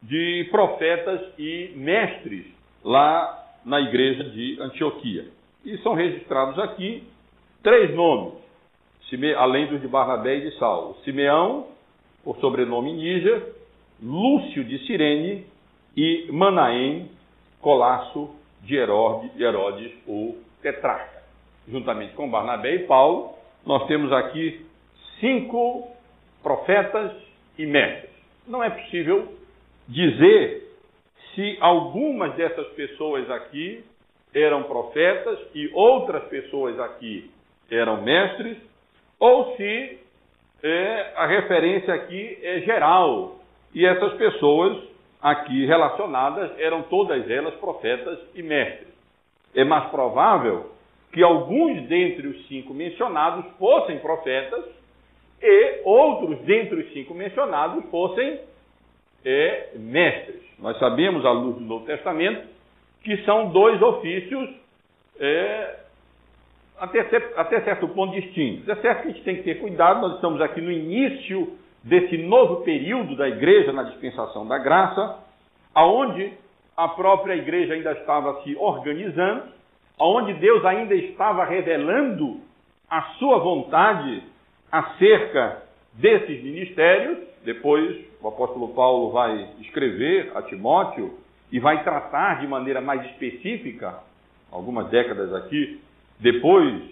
de 0.03 0.49
profetas 0.51 1.21
e 1.39 1.73
mestres 1.77 2.47
lá 2.83 3.47
na 3.65 3.81
igreja 3.81 4.25
de 4.25 4.59
Antioquia. 4.61 5.27
E 5.65 5.77
são 5.79 5.95
registrados 5.95 6.59
aqui 6.59 7.05
três 7.63 7.95
nomes, 7.95 8.35
além 9.37 9.67
dos 9.67 9.81
de 9.81 9.89
Barnabé 9.89 10.37
e 10.37 10.51
de 10.51 10.59
Saulo: 10.59 10.97
Simeão, 11.05 11.67
por 12.25 12.37
sobrenome 12.39 12.93
Níger, 12.93 13.55
Lúcio 14.03 14.65
de 14.65 14.79
Cirene 14.87 15.47
e 15.97 16.29
Manaém, 16.33 17.11
Colasso 17.61 18.31
de 18.63 18.77
Herodes, 18.77 19.93
o 20.07 20.37
tetrarca. 20.63 21.21
Juntamente 21.69 22.15
com 22.15 22.31
Barnabé 22.31 22.77
e 22.77 22.79
Paulo, 22.87 23.35
nós 23.67 23.87
temos 23.87 24.13
aqui 24.13 24.65
cinco 25.21 25.89
profetas 26.43 27.13
e 27.59 27.67
mestres. 27.67 28.11
Não 28.47 28.65
é 28.65 28.71
possível 28.71 29.29
dizer 29.87 30.71
se 31.35 31.59
algumas 31.61 32.35
dessas 32.35 32.67
pessoas 32.69 33.31
aqui 33.31 33.85
eram 34.35 34.65
profetas 34.65 35.39
e 35.55 35.71
outras 35.73 36.25
pessoas 36.25 36.79
aqui 36.79 37.31
eram 37.71 38.03
mestres, 38.03 38.57
ou 39.19 39.57
se 39.57 39.99
é, 40.63 41.13
a 41.17 41.27
referência 41.27 41.95
aqui 41.95 42.39
é 42.43 42.61
geral 42.61 43.37
e 43.75 43.87
essas 43.87 44.15
pessoas 44.15 44.83
aqui 45.23 45.67
relacionadas 45.67 46.59
eram 46.59 46.83
todas 46.83 47.29
elas 47.31 47.55
profetas 47.55 48.19
e 48.35 48.43
mestres. 48.43 48.89
É 49.55 49.65
mais 49.65 49.91
provável 49.91 50.71
que 51.13 51.23
alguns 51.23 51.83
dentre 51.89 52.27
os 52.27 52.47
cinco 52.47 52.73
mencionados 52.73 53.45
fossem 53.59 53.99
profetas 53.99 54.65
e 55.43 55.81
outros 55.85 56.39
dentre 56.41 56.77
os 56.77 56.93
cinco 56.93 57.15
mencionados 57.15 57.85
fossem 57.91 58.41
é, 59.25 59.71
mestres. 59.75 60.43
Nós 60.59 60.79
sabemos, 60.79 61.25
à 61.25 61.31
luz 61.31 61.57
do 61.57 61.65
Novo 61.65 61.87
Testamento, 61.87 62.47
que 63.03 63.17
são 63.25 63.51
dois 63.51 63.81
ofícios 63.81 64.49
é, 65.19 65.77
até, 66.79 67.01
até, 67.37 67.61
certo 67.63 67.89
ponto 67.89 68.15
distintos. 68.15 68.69
É 68.69 68.75
certo 68.77 69.03
que 69.03 69.09
a 69.09 69.11
gente 69.13 69.25
tem 69.25 69.37
que 69.37 69.43
ter 69.43 69.61
cuidado, 69.61 70.01
nós 70.01 70.15
estamos 70.15 70.41
aqui 70.41 70.61
no 70.61 70.73
início 70.73 71.57
desse 71.83 72.17
novo 72.19 72.63
período 72.63 73.17
da 73.17 73.29
igreja 73.29 73.73
na 73.73 73.85
dispensação 73.85 74.47
da 74.47 74.59
graça, 74.59 75.19
aonde 75.75 76.33
a 76.77 76.89
própria 76.89 77.35
igreja 77.35 77.75
ainda 77.75 77.93
estava 77.93 78.43
se 78.43 78.57
organizando, 78.57 79.45
aonde 79.99 80.35
Deus 80.35 80.65
ainda 80.65 80.95
estava 80.95 81.45
revelando 81.45 82.41
a 82.89 83.03
sua 83.19 83.39
vontade 83.39 84.23
acerca 84.73 85.63
desses 85.95 86.43
ministérios. 86.43 87.19
Depois 87.45 88.05
o 88.23 88.29
apóstolo 88.29 88.69
Paulo 88.69 89.11
vai 89.11 89.49
escrever 89.61 90.33
a 90.35 90.43
Timóteo 90.43 91.19
e 91.53 91.59
vai 91.59 91.83
tratar 91.83 92.41
de 92.41 92.47
maneira 92.47 92.81
mais 92.81 93.05
específica, 93.07 93.99
algumas 94.51 94.89
décadas 94.89 95.33
aqui, 95.35 95.81
depois 96.19 96.83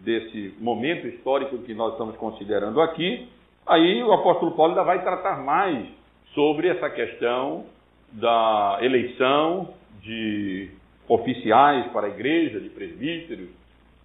desse 0.00 0.54
momento 0.58 1.06
histórico 1.06 1.58
que 1.58 1.74
nós 1.74 1.92
estamos 1.92 2.16
considerando 2.16 2.80
aqui, 2.80 3.28
aí 3.66 4.02
o 4.02 4.12
apóstolo 4.12 4.52
Paulo 4.52 4.72
ainda 4.72 4.84
vai 4.84 5.02
tratar 5.02 5.42
mais 5.42 5.86
sobre 6.34 6.68
essa 6.68 6.88
questão 6.90 7.66
da 8.12 8.78
eleição 8.80 9.74
de 10.02 10.70
oficiais 11.08 11.90
para 11.92 12.06
a 12.06 12.10
igreja, 12.10 12.60
de 12.60 12.68
presbíteros, 12.68 13.48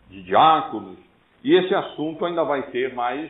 de 0.09 0.23
diáconos, 0.23 0.97
e 1.43 1.53
esse 1.55 1.73
assunto 1.73 2.25
ainda 2.25 2.43
vai 2.43 2.63
ser 2.71 2.93
mais 2.93 3.29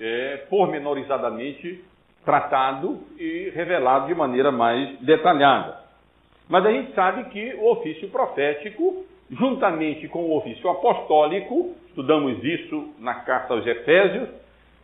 é, 0.00 0.36
pormenorizadamente 0.48 1.82
tratado 2.24 3.00
e 3.18 3.50
revelado 3.54 4.06
de 4.06 4.14
maneira 4.14 4.52
mais 4.52 4.98
detalhada. 5.00 5.81
Mas 6.48 6.66
a 6.66 6.72
gente 6.72 6.92
sabe 6.94 7.24
que 7.30 7.54
o 7.54 7.70
ofício 7.70 8.08
profético, 8.08 9.04
juntamente 9.30 10.08
com 10.08 10.24
o 10.24 10.36
ofício 10.36 10.68
apostólico, 10.68 11.74
estudamos 11.88 12.42
isso 12.44 12.92
na 12.98 13.14
carta 13.14 13.54
aos 13.54 13.66
Efésios, 13.66 14.28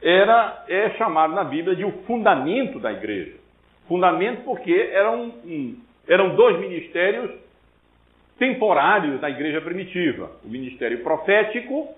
era 0.01 0.65
é 0.69 0.91
chamado 0.91 1.35
na 1.35 1.45
Bíblia 1.45 1.75
de 1.75 1.85
o 1.85 1.93
fundamento 2.07 2.79
da 2.79 2.93
igreja. 2.93 3.35
Fundamento 3.89 4.43
porque 4.45 4.91
eram, 4.93 5.33
um, 5.45 5.77
eram 6.07 6.37
dois 6.37 6.59
ministérios 6.61 7.31
temporários 8.39 9.21
na 9.21 9.31
igreja 9.31 9.61
primitiva: 9.61 10.31
o 10.45 10.49
ministério 10.49 11.03
profético 11.03 11.89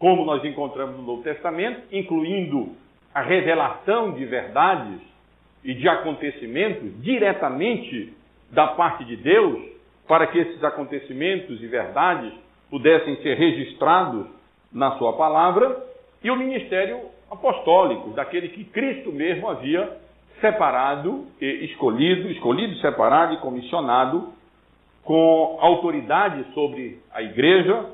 como 0.00 0.24
nós 0.24 0.42
encontramos 0.46 0.96
no 0.96 1.02
Novo 1.02 1.22
Testamento, 1.22 1.82
incluindo 1.92 2.74
a 3.14 3.20
revelação 3.20 4.12
de 4.12 4.24
verdades 4.24 4.98
e 5.62 5.74
de 5.74 5.86
acontecimentos 5.86 6.90
diretamente 7.02 8.14
da 8.50 8.68
parte 8.68 9.04
de 9.04 9.16
Deus, 9.16 9.60
para 10.08 10.26
que 10.26 10.38
esses 10.38 10.62
acontecimentos 10.64 11.62
e 11.62 11.66
verdades 11.66 12.32
pudessem 12.68 13.16
ser 13.22 13.36
registrados 13.36 14.26
na 14.72 14.92
Sua 14.98 15.12
palavra, 15.14 15.86
e 16.22 16.30
o 16.30 16.36
ministério 16.36 17.00
apostólico, 17.30 18.10
daquele 18.10 18.48
que 18.48 18.64
Cristo 18.64 19.12
mesmo 19.12 19.48
havia 19.48 19.96
separado 20.40 21.26
e 21.40 21.64
escolhido, 21.66 22.28
escolhido, 22.30 22.76
separado 22.76 23.34
e 23.34 23.36
comissionado, 23.38 24.32
com 25.04 25.58
autoridade 25.60 26.44
sobre 26.54 27.00
a 27.12 27.22
igreja, 27.22 27.86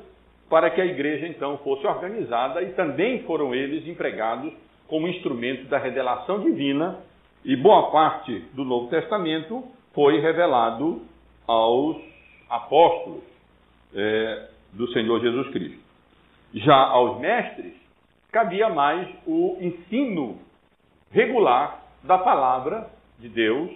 para 0.49 0.69
que 0.69 0.81
a 0.81 0.85
igreja 0.85 1.27
então 1.27 1.57
fosse 1.59 1.85
organizada 1.85 2.61
e 2.61 2.73
também 2.73 3.23
foram 3.23 3.53
eles 3.53 3.87
empregados 3.87 4.53
como 4.87 5.07
instrumento 5.07 5.67
da 5.67 5.77
revelação 5.77 6.39
divina 6.39 6.99
e 7.43 7.55
boa 7.55 7.91
parte 7.91 8.39
do 8.53 8.63
Novo 8.63 8.87
Testamento 8.89 9.63
foi 9.97 10.19
revelado 10.19 11.01
aos 11.47 11.97
apóstolos 12.47 13.23
é, 13.95 14.47
do 14.73 14.87
Senhor 14.89 15.19
Jesus 15.19 15.47
Cristo. 15.47 15.79
Já 16.53 16.75
aos 16.75 17.19
mestres 17.19 17.73
cabia 18.31 18.69
mais 18.69 19.09
o 19.25 19.57
ensino 19.59 20.37
regular 21.11 21.81
da 22.03 22.19
palavra 22.19 22.91
de 23.17 23.27
Deus 23.27 23.71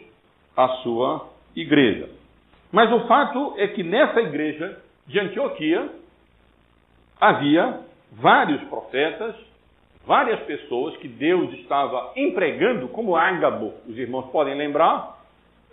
à 0.55 0.67
sua 0.83 1.27
igreja. 1.55 2.07
Mas 2.71 2.91
o 2.91 3.07
fato 3.07 3.55
é 3.57 3.69
que 3.69 3.81
nessa 3.81 4.21
igreja 4.21 4.79
de 5.07 5.19
Antioquia 5.19 5.89
havia 7.19 7.79
vários 8.11 8.61
profetas, 8.65 9.35
várias 10.05 10.39
pessoas 10.41 10.95
que 10.97 11.07
Deus 11.07 11.51
estava 11.53 12.11
empregando 12.15 12.89
como 12.89 13.15
ágabo, 13.15 13.73
os 13.87 13.97
irmãos 13.97 14.29
podem 14.29 14.53
lembrar, 14.53 15.19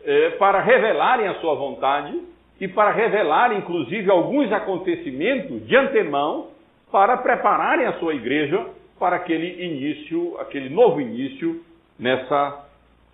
é, 0.08 0.30
para 0.30 0.62
revelarem 0.62 1.28
a 1.28 1.34
sua 1.34 1.54
vontade 1.54 2.18
e 2.58 2.66
para 2.66 2.90
revelar, 2.90 3.52
inclusive, 3.52 4.10
alguns 4.10 4.50
acontecimentos 4.50 5.66
de 5.66 5.76
antemão 5.76 6.46
para 6.90 7.18
prepararem 7.18 7.86
a 7.86 7.92
sua 7.98 8.14
igreja 8.14 8.66
para 8.98 9.16
aquele 9.16 9.62
início, 9.62 10.34
aquele 10.40 10.70
novo 10.70 10.98
início 10.98 11.62
nessa, 11.98 12.64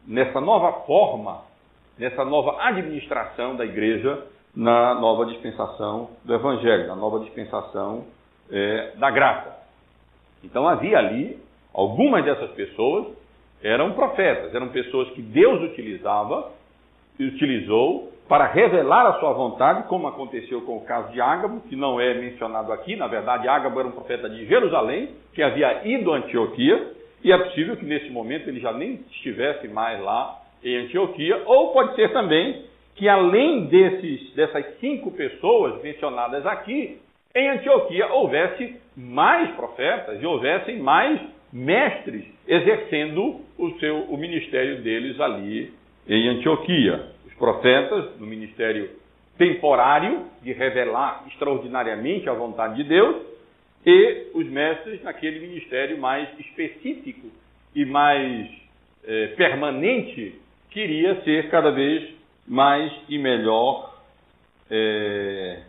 nessa 0.06 0.40
nova 0.40 0.84
forma, 0.86 1.42
nessa 1.98 2.24
nova 2.24 2.62
administração 2.62 3.56
da 3.56 3.64
igreja 3.64 4.26
na 4.54 4.94
nova 4.94 5.26
dispensação 5.26 6.10
do 6.24 6.32
Evangelho, 6.32 6.86
na 6.86 6.94
nova 6.94 7.18
dispensação 7.18 8.04
é, 8.48 8.92
da 8.98 9.10
graça. 9.10 9.52
Então 10.44 10.68
havia 10.68 10.96
ali, 10.96 11.42
algumas 11.72 12.24
dessas 12.24 12.52
pessoas 12.52 13.08
eram 13.64 13.94
profetas, 13.94 14.54
eram 14.54 14.68
pessoas 14.68 15.10
que 15.10 15.20
Deus 15.20 15.60
utilizava, 15.72 16.52
utilizou 17.18 18.12
para 18.28 18.46
revelar 18.46 19.06
a 19.06 19.20
sua 19.20 19.32
vontade, 19.32 19.86
como 19.86 20.06
aconteceu 20.06 20.62
com 20.62 20.78
o 20.78 20.84
caso 20.84 21.12
de 21.12 21.20
Ágabo, 21.20 21.60
que 21.68 21.76
não 21.76 22.00
é 22.00 22.14
mencionado 22.14 22.72
aqui. 22.72 22.96
Na 22.96 23.06
verdade, 23.06 23.46
Ágabo 23.46 23.78
era 23.78 23.88
um 23.88 23.92
profeta 23.92 24.28
de 24.28 24.46
Jerusalém, 24.46 25.10
que 25.34 25.42
havia 25.42 25.86
ido 25.86 26.12
a 26.12 26.16
Antioquia, 26.16 26.92
e 27.22 27.30
é 27.30 27.38
possível 27.38 27.76
que 27.76 27.84
nesse 27.84 28.10
momento 28.10 28.48
ele 28.48 28.60
já 28.60 28.72
nem 28.72 29.00
estivesse 29.10 29.68
mais 29.68 30.00
lá 30.00 30.40
em 30.62 30.76
Antioquia, 30.76 31.42
ou 31.44 31.72
pode 31.72 31.94
ser 31.96 32.12
também 32.12 32.64
que 32.96 33.08
além 33.08 33.66
desses, 33.66 34.34
dessas 34.34 34.78
cinco 34.78 35.10
pessoas 35.10 35.82
mencionadas 35.82 36.46
aqui, 36.46 36.98
em 37.34 37.48
Antioquia 37.48 38.06
houvesse 38.06 38.76
mais 38.96 39.50
profetas 39.56 40.22
e 40.22 40.26
houvessem 40.26 40.78
mais 40.78 41.20
mestres 41.52 42.24
exercendo 42.46 43.40
o 43.58 43.70
seu 43.78 44.02
o 44.02 44.16
ministério 44.16 44.82
deles 44.82 45.20
ali 45.20 45.72
em 46.08 46.28
Antioquia. 46.28 47.06
Os 47.26 47.34
profetas 47.34 48.18
no 48.18 48.26
ministério 48.26 48.90
temporário 49.36 50.26
de 50.42 50.52
revelar 50.52 51.24
extraordinariamente 51.28 52.28
a 52.28 52.34
vontade 52.34 52.76
de 52.76 52.84
Deus 52.84 53.16
e 53.84 54.28
os 54.34 54.46
mestres 54.46 55.02
naquele 55.02 55.40
ministério 55.40 55.98
mais 55.98 56.28
específico 56.38 57.28
e 57.74 57.84
mais 57.84 58.48
é, 59.04 59.26
permanente 59.28 60.40
que 60.70 60.80
iria 60.80 61.22
ser 61.22 61.50
cada 61.50 61.70
vez 61.70 62.14
mais 62.46 62.92
e 63.08 63.18
melhor 63.18 63.94
é, 64.70 65.62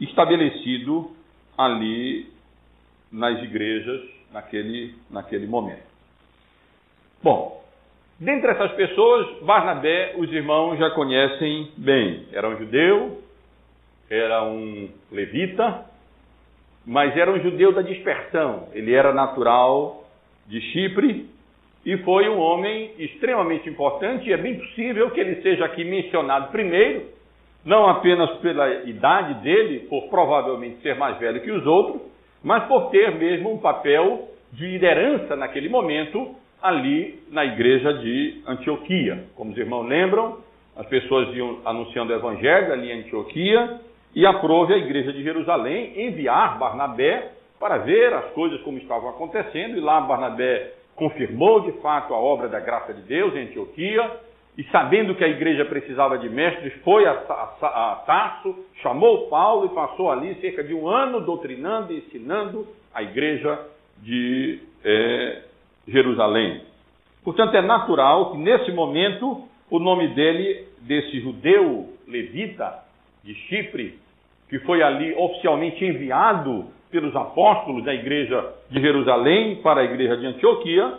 estabelecido 0.00 1.10
ali 1.56 2.26
nas 3.10 3.42
igrejas 3.42 4.02
naquele, 4.32 4.94
naquele 5.10 5.46
momento. 5.46 5.86
Bom, 7.22 7.65
dentre 8.18 8.50
essas 8.50 8.72
pessoas, 8.72 9.42
Barnabé, 9.42 10.14
os 10.16 10.32
irmãos 10.32 10.78
já 10.78 10.90
conhecem 10.90 11.70
bem. 11.76 12.26
Era 12.32 12.48
um 12.48 12.56
judeu, 12.56 13.18
era 14.10 14.44
um 14.44 14.88
levita, 15.10 15.84
mas 16.86 17.16
era 17.16 17.30
um 17.30 17.40
judeu 17.40 17.72
da 17.72 17.82
dispersão. 17.82 18.68
Ele 18.72 18.94
era 18.94 19.12
natural 19.12 20.04
de 20.46 20.60
Chipre 20.72 21.28
e 21.84 21.96
foi 21.98 22.28
um 22.28 22.38
homem 22.38 22.90
extremamente 22.98 23.68
importante, 23.68 24.28
e 24.28 24.32
é 24.32 24.36
bem 24.36 24.58
possível 24.58 25.10
que 25.10 25.20
ele 25.20 25.40
seja 25.40 25.64
aqui 25.64 25.84
mencionado 25.84 26.50
primeiro, 26.50 27.04
não 27.64 27.88
apenas 27.88 28.30
pela 28.38 28.82
idade 28.84 29.34
dele, 29.42 29.86
por 29.88 30.08
provavelmente 30.08 30.80
ser 30.82 30.96
mais 30.96 31.16
velho 31.18 31.40
que 31.42 31.50
os 31.50 31.64
outros, 31.64 32.02
mas 32.42 32.64
por 32.64 32.90
ter 32.90 33.14
mesmo 33.14 33.52
um 33.52 33.58
papel 33.58 34.28
de 34.52 34.66
liderança 34.66 35.36
naquele 35.36 35.68
momento 35.68 36.34
ali 36.66 37.20
na 37.30 37.44
igreja 37.44 37.94
de 37.94 38.42
Antioquia. 38.46 39.24
Como 39.34 39.52
os 39.52 39.58
irmãos 39.58 39.86
lembram, 39.86 40.38
as 40.76 40.86
pessoas 40.86 41.34
iam 41.34 41.60
anunciando 41.64 42.12
o 42.12 42.16
evangelho 42.16 42.72
ali 42.72 42.90
em 42.90 43.00
Antioquia 43.00 43.80
e 44.14 44.26
aprove 44.26 44.74
a 44.74 44.78
igreja 44.78 45.12
de 45.12 45.22
Jerusalém 45.22 46.06
enviar 46.06 46.58
Barnabé 46.58 47.32
para 47.58 47.78
ver 47.78 48.12
as 48.12 48.26
coisas 48.32 48.60
como 48.62 48.78
estavam 48.78 49.10
acontecendo, 49.10 49.76
e 49.76 49.80
lá 49.80 50.00
Barnabé 50.00 50.72
confirmou 50.94 51.60
de 51.60 51.72
fato 51.80 52.12
a 52.14 52.18
obra 52.18 52.48
da 52.48 52.60
graça 52.60 52.92
de 52.92 53.02
Deus 53.02 53.34
em 53.34 53.44
Antioquia, 53.44 54.10
e 54.58 54.64
sabendo 54.64 55.14
que 55.14 55.22
a 55.22 55.28
igreja 55.28 55.64
precisava 55.66 56.18
de 56.18 56.28
mestres, 56.30 56.72
foi 56.82 57.06
a, 57.06 57.12
a, 57.12 57.92
a 57.92 57.94
Tarso, 58.06 58.54
chamou 58.82 59.28
Paulo 59.28 59.66
e 59.66 59.74
passou 59.74 60.10
ali 60.10 60.34
cerca 60.40 60.64
de 60.64 60.72
um 60.72 60.88
ano 60.88 61.20
doutrinando 61.20 61.92
e 61.92 61.98
ensinando 61.98 62.66
a 62.94 63.02
igreja 63.02 63.58
de 63.98 64.60
é, 64.82 65.42
Jerusalém. 65.86 66.62
Portanto, 67.24 67.54
é 67.56 67.62
natural 67.62 68.32
que 68.32 68.38
nesse 68.38 68.70
momento 68.72 69.46
o 69.70 69.78
nome 69.78 70.08
dele, 70.08 70.66
desse 70.80 71.20
judeu 71.20 71.88
levita 72.06 72.84
de 73.24 73.34
Chipre, 73.34 73.98
que 74.48 74.60
foi 74.60 74.82
ali 74.82 75.12
oficialmente 75.14 75.84
enviado 75.84 76.66
pelos 76.90 77.14
apóstolos 77.16 77.84
da 77.84 77.92
igreja 77.92 78.54
de 78.70 78.80
Jerusalém 78.80 79.56
para 79.56 79.80
a 79.80 79.84
igreja 79.84 80.16
de 80.16 80.26
Antioquia, 80.26 80.94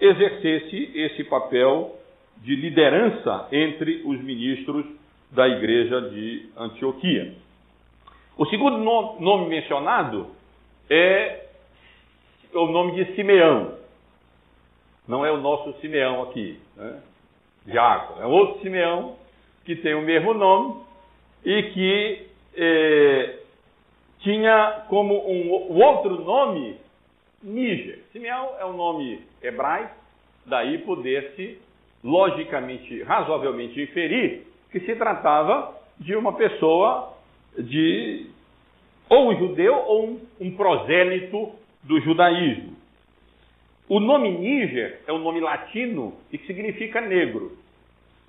exercesse 0.00 0.90
esse 0.94 1.24
papel 1.24 1.94
de 2.38 2.54
liderança 2.56 3.48
entre 3.52 4.02
os 4.04 4.20
ministros 4.20 4.84
da 5.30 5.48
igreja 5.48 6.00
de 6.10 6.48
Antioquia. 6.56 7.34
O 8.36 8.46
segundo 8.46 8.78
nome 8.78 9.48
mencionado 9.48 10.28
é 10.88 11.46
o 12.54 12.66
nome 12.66 12.92
de 12.92 13.14
Simeão. 13.14 13.77
Não 15.08 15.24
é 15.24 15.32
o 15.32 15.38
nosso 15.38 15.72
Simeão 15.80 16.22
aqui, 16.22 16.60
né? 16.76 17.00
É 18.20 18.26
outro 18.26 18.60
Simeão 18.60 19.16
que 19.64 19.74
tem 19.76 19.94
o 19.94 20.02
mesmo 20.02 20.34
nome 20.34 20.82
e 21.44 21.62
que 21.62 22.26
eh, 22.54 23.38
tinha 24.20 24.84
como 24.88 25.14
um, 25.14 25.72
um 25.72 25.82
outro 25.82 26.22
nome 26.22 26.76
Níger. 27.42 28.00
Simeão 28.12 28.50
é 28.58 28.66
um 28.66 28.76
nome 28.76 29.22
hebraico, 29.42 29.94
daí 30.44 30.78
poder-se 30.78 31.58
logicamente, 32.02 33.02
razoavelmente 33.02 33.80
inferir 33.80 34.46
que 34.70 34.80
se 34.80 34.94
tratava 34.96 35.74
de 35.98 36.14
uma 36.16 36.32
pessoa 36.34 37.14
de 37.56 38.26
ou 39.08 39.30
um 39.30 39.38
judeu 39.38 39.74
ou 39.74 40.06
um, 40.06 40.20
um 40.40 40.56
prosélito 40.56 41.52
do 41.82 42.00
judaísmo. 42.00 42.77
O 43.88 44.00
nome 44.00 44.30
Níger 44.30 45.00
é 45.06 45.12
um 45.12 45.18
nome 45.18 45.40
latino 45.40 46.12
e 46.30 46.36
que 46.36 46.46
significa 46.46 47.00
negro. 47.00 47.52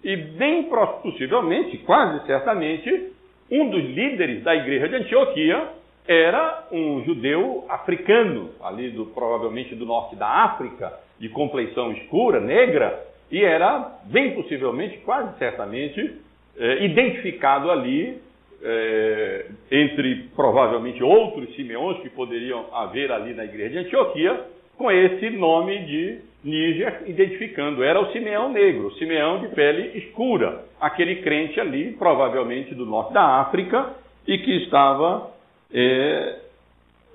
E 0.01 0.15
bem 0.15 0.69
possivelmente, 1.03 1.77
quase 1.79 2.25
certamente, 2.25 3.11
um 3.51 3.69
dos 3.69 3.83
líderes 3.83 4.41
da 4.41 4.55
igreja 4.55 4.87
de 4.87 4.95
Antioquia 4.95 5.67
era 6.07 6.67
um 6.71 7.03
judeu 7.03 7.65
africano, 7.67 8.51
ali 8.63 8.89
do, 8.91 9.07
provavelmente 9.07 9.75
do 9.75 9.85
norte 9.85 10.15
da 10.15 10.27
África, 10.27 10.93
de 11.19 11.27
compleição 11.27 11.91
escura, 11.91 12.39
negra, 12.39 13.05
e 13.29 13.43
era, 13.43 13.99
bem 14.05 14.33
possivelmente, 14.35 14.97
quase 14.99 15.37
certamente, 15.37 16.15
é, 16.57 16.85
identificado 16.85 17.69
ali, 17.69 18.17
é, 18.63 19.45
entre 19.71 20.29
provavelmente 20.35 21.03
outros 21.03 21.53
Simeões 21.55 21.99
que 21.99 22.09
poderiam 22.09 22.73
haver 22.73 23.11
ali 23.11 23.33
na 23.33 23.43
igreja 23.43 23.69
de 23.69 23.87
Antioquia, 23.87 24.45
com 24.79 24.89
esse 24.89 25.29
nome 25.31 25.77
de 25.79 26.19
Níger, 26.41 27.03
identificando. 27.05 27.83
Era 27.83 27.99
o 27.99 28.13
Simeão 28.13 28.49
negro, 28.49 28.87
o 28.87 28.93
Simeão 28.93 29.41
de 29.41 29.49
pele 29.49 29.97
escura, 29.97 30.63
aquele 30.79 31.17
crente 31.17 31.59
ali, 31.59 31.91
provavelmente 31.91 32.73
do 32.73 32.85
norte 32.85 33.11
da 33.11 33.41
África, 33.41 33.93
e 34.25 34.37
que 34.37 34.63
estava 34.63 35.31
é, 35.69 36.39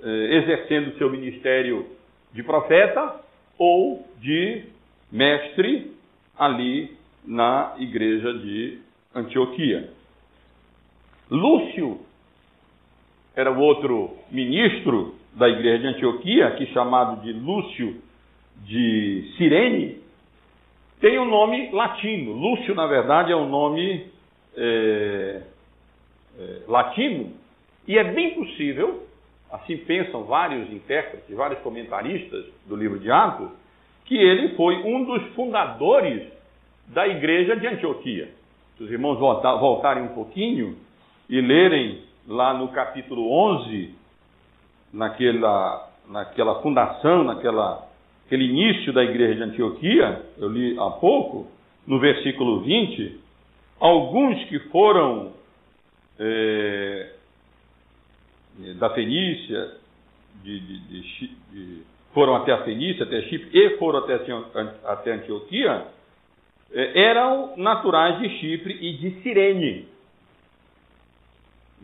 é, 0.02 0.08
exercendo 0.36 0.98
seu 0.98 1.08
ministério 1.08 1.86
de 2.34 2.42
profeta 2.42 3.18
ou 3.58 4.06
de 4.20 4.64
mestre 5.10 5.90
ali 6.38 6.94
na 7.24 7.76
igreja 7.78 8.30
de 8.34 8.78
Antioquia. 9.14 9.88
Lúcio 11.30 11.98
era 13.34 13.50
o 13.50 13.58
outro 13.58 14.18
ministro 14.30 15.14
da 15.34 15.48
igreja 15.48 15.78
de 15.78 15.86
Antioquia, 15.88 16.48
aqui 16.48 16.66
chamado 16.66 17.22
de 17.22 17.32
Lúcio 17.32 18.00
de 18.64 19.32
Cirene, 19.36 19.98
tem 21.00 21.18
um 21.18 21.26
nome 21.26 21.70
latino. 21.72 22.32
Lúcio, 22.32 22.74
na 22.74 22.86
verdade, 22.86 23.32
é 23.32 23.36
um 23.36 23.48
nome 23.48 24.06
é, 24.56 25.42
é, 26.38 26.60
latino 26.68 27.32
e 27.86 27.98
é 27.98 28.04
bem 28.04 28.34
possível, 28.34 29.06
assim 29.50 29.76
pensam 29.76 30.24
vários 30.24 30.72
intérpretes, 30.72 31.34
vários 31.36 31.60
comentaristas 31.60 32.46
do 32.66 32.76
livro 32.76 32.98
de 32.98 33.10
Atos, 33.10 33.50
que 34.06 34.16
ele 34.16 34.54
foi 34.54 34.76
um 34.76 35.04
dos 35.04 35.22
fundadores 35.34 36.22
da 36.88 37.06
igreja 37.08 37.56
de 37.56 37.66
Antioquia. 37.66 38.28
Se 38.76 38.84
os 38.84 38.90
irmãos 38.90 39.18
voltarem 39.18 40.04
um 40.04 40.14
pouquinho 40.14 40.76
e 41.28 41.40
lerem 41.40 42.02
lá 42.26 42.54
no 42.54 42.68
capítulo 42.68 43.30
11, 43.30 43.94
naquela, 44.94 45.90
naquela 46.08 46.62
fundação, 46.62 47.24
naquela, 47.24 47.86
aquele 48.24 48.44
início 48.44 48.92
da 48.92 49.02
igreja 49.02 49.34
de 49.34 49.42
Antioquia, 49.42 50.22
eu 50.38 50.48
li 50.48 50.78
há 50.78 50.90
pouco, 50.90 51.48
no 51.86 51.98
versículo 51.98 52.60
20, 52.60 53.20
alguns 53.80 54.42
que 54.44 54.58
foram 54.70 55.32
é, 56.18 57.12
da 58.78 58.90
Fenícia, 58.90 59.72
de, 60.42 60.60
de, 60.60 61.00
de, 61.50 61.82
foram 62.12 62.36
até 62.36 62.52
a 62.52 62.62
Fenícia, 62.62 63.04
até 63.04 63.22
Chipre 63.22 63.50
e 63.52 63.76
foram 63.76 63.98
até, 63.98 64.20
até 64.84 65.12
Antioquia, 65.12 65.86
é, 66.72 67.02
eram 67.02 67.56
naturais 67.56 68.20
de 68.20 68.28
Chipre 68.38 68.78
e 68.80 68.96
de 68.96 69.22
Cirene. 69.22 69.88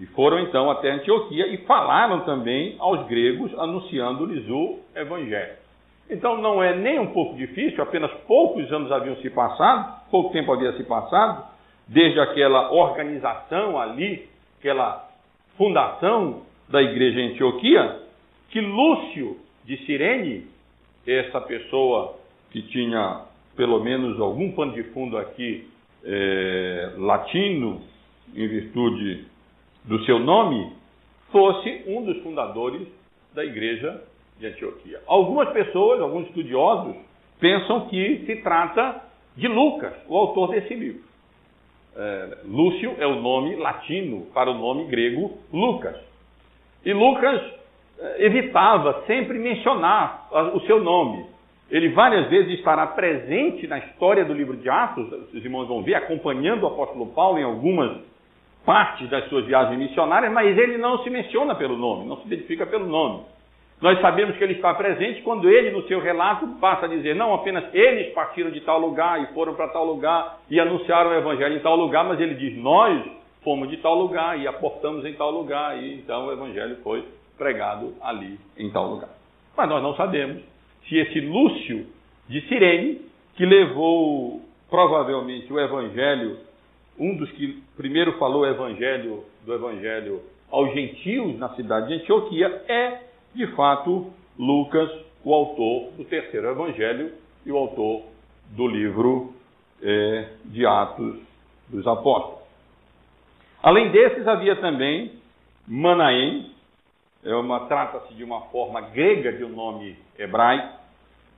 E 0.01 0.07
foram 0.07 0.41
então 0.41 0.71
até 0.71 0.91
Antioquia 0.91 1.47
e 1.49 1.59
falaram 1.59 2.21
também 2.21 2.75
aos 2.79 3.07
gregos, 3.07 3.53
anunciando-lhes 3.59 4.49
o 4.49 4.79
evangelho. 4.97 5.53
Então 6.09 6.39
não 6.39 6.63
é 6.63 6.75
nem 6.75 6.99
um 6.99 7.09
pouco 7.09 7.37
difícil, 7.37 7.83
apenas 7.83 8.11
poucos 8.27 8.73
anos 8.73 8.91
haviam 8.91 9.17
se 9.17 9.29
passado, 9.29 10.01
pouco 10.11 10.33
tempo 10.33 10.53
havia 10.53 10.73
se 10.73 10.85
passado, 10.85 11.45
desde 11.87 12.19
aquela 12.19 12.73
organização 12.73 13.79
ali, 13.79 14.27
aquela 14.59 15.07
fundação 15.59 16.43
da 16.67 16.83
igreja 16.83 17.21
em 17.21 17.33
Antioquia, 17.33 18.01
que 18.49 18.61
Lúcio 18.61 19.37
de 19.67 19.77
Cirene, 19.85 20.47
essa 21.07 21.43
pessoa 21.43 22.17
que 22.51 22.63
tinha 22.63 23.21
pelo 23.55 23.81
menos 23.81 24.19
algum 24.19 24.51
pano 24.53 24.73
de 24.73 24.83
fundo 24.85 25.19
aqui 25.19 25.69
é, 26.03 26.93
latino, 26.97 27.83
em 28.35 28.49
virtude 28.49 29.30
do 29.85 30.03
seu 30.05 30.19
nome, 30.19 30.73
fosse 31.31 31.85
um 31.87 32.05
dos 32.05 32.19
fundadores 32.23 32.87
da 33.35 33.45
igreja 33.45 34.03
de 34.38 34.47
Antioquia. 34.47 35.01
Algumas 35.07 35.51
pessoas, 35.51 36.01
alguns 36.01 36.27
estudiosos, 36.29 36.97
pensam 37.38 37.88
que 37.88 38.25
se 38.27 38.37
trata 38.37 39.03
de 39.37 39.47
Lucas, 39.49 39.95
o 40.09 40.16
autor 40.16 40.51
desse 40.51 40.75
livro. 40.75 41.03
É, 41.97 42.38
Lúcio 42.45 42.95
é 42.99 43.07
o 43.07 43.21
nome 43.21 43.57
latino 43.57 44.27
para 44.33 44.51
o 44.51 44.55
nome 44.55 44.85
grego 44.87 45.38
Lucas. 45.53 45.97
E 46.85 46.93
Lucas 46.93 47.43
é, 47.99 48.27
evitava 48.27 49.05
sempre 49.07 49.38
mencionar 49.38 50.29
o 50.55 50.61
seu 50.61 50.83
nome. 50.83 51.27
Ele 51.71 51.90
várias 51.90 52.29
vezes 52.29 52.59
estará 52.59 52.87
presente 52.87 53.66
na 53.66 53.79
história 53.79 54.25
do 54.25 54.35
livro 54.35 54.57
de 54.57 54.69
Atos, 54.69 55.12
os 55.33 55.45
irmãos 55.45 55.69
vão 55.69 55.83
ver, 55.83 55.95
acompanhando 55.95 56.64
o 56.64 56.66
apóstolo 56.66 57.07
Paulo 57.09 57.38
em 57.38 57.45
algumas 57.45 57.99
partes 58.64 59.09
das 59.09 59.29
suas 59.29 59.46
viagens 59.46 59.79
missionárias, 59.79 60.33
mas 60.33 60.57
ele 60.57 60.79
não 60.79 61.03
se 61.03 61.11
menciona 61.11 61.55
pelo 61.55 61.77
nome, 61.77 62.07
não 62.07 62.16
se 62.18 62.27
identifica 62.27 62.66
pelo 62.66 62.87
nome. 62.87 63.23
Nós 63.81 63.99
sabemos 64.01 64.37
que 64.37 64.44
ele 64.44 64.53
está 64.53 64.75
presente 64.75 65.23
quando 65.23 65.49
ele, 65.49 65.70
no 65.70 65.83
seu 65.88 66.01
relato, 66.01 66.46
passa 66.61 66.85
a 66.85 66.88
dizer: 66.88 67.14
não 67.14 67.33
apenas 67.33 67.64
eles 67.75 68.12
partiram 68.12 68.51
de 68.51 68.61
tal 68.61 68.79
lugar 68.79 69.23
e 69.23 69.33
foram 69.33 69.55
para 69.55 69.68
tal 69.68 69.87
lugar 69.87 70.38
e 70.51 70.61
anunciaram 70.61 71.11
o 71.11 71.14
evangelho 71.14 71.57
em 71.57 71.61
tal 71.61 71.77
lugar, 71.77 72.05
mas 72.05 72.20
ele 72.20 72.35
diz: 72.35 72.57
nós 72.59 73.03
fomos 73.42 73.70
de 73.70 73.79
tal 73.79 73.94
lugar 73.94 74.38
e 74.38 74.46
aportamos 74.46 75.05
em 75.07 75.14
tal 75.14 75.31
lugar, 75.31 75.83
e 75.83 75.94
então 75.94 76.27
o 76.27 76.33
evangelho 76.33 76.77
foi 76.83 77.05
pregado 77.38 77.94
ali 78.03 78.38
em 78.59 78.70
tal 78.70 78.87
lugar. 78.87 79.09
Mas 79.57 79.68
nós 79.68 79.83
não 79.83 79.94
sabemos 79.94 80.42
se 80.87 80.99
esse 80.99 81.20
Lúcio 81.20 81.87
de 82.29 82.42
Cirene, 82.49 83.01
que 83.35 83.46
levou 83.46 84.42
provavelmente 84.68 85.51
o 85.51 85.59
evangelho, 85.59 86.38
um 86.98 87.16
dos 87.16 87.31
que 87.33 87.62
primeiro 87.76 88.18
falou 88.18 88.42
o 88.42 88.46
evangelho 88.46 89.24
do 89.44 89.55
evangelho 89.55 90.22
aos 90.50 90.72
gentios 90.74 91.38
na 91.38 91.50
cidade 91.55 91.88
de 91.88 91.94
Antioquia, 91.94 92.64
é 92.68 93.00
de 93.35 93.46
fato, 93.55 94.12
Lucas, 94.38 94.90
o 95.24 95.33
autor 95.33 95.92
do 95.92 96.05
terceiro 96.05 96.48
evangelho 96.48 97.12
e 97.46 97.53
o 97.53 97.57
autor 97.57 98.03
do 98.50 98.66
livro 98.66 99.33
é, 99.83 100.29
de 100.46 100.66
Atos 100.66 101.18
dos 101.68 101.87
Apóstolos. 101.87 102.40
Além 103.62 103.90
desses, 103.90 104.26
havia 104.26 104.57
também 104.57 105.12
Manaém, 105.66 106.50
é 107.24 107.35
uma 107.35 107.66
trata-se 107.66 108.14
de 108.14 108.24
uma 108.24 108.42
forma 108.46 108.81
grega 108.81 109.33
de 109.33 109.44
um 109.44 109.50
nome 109.50 109.96
hebraico, 110.18 110.81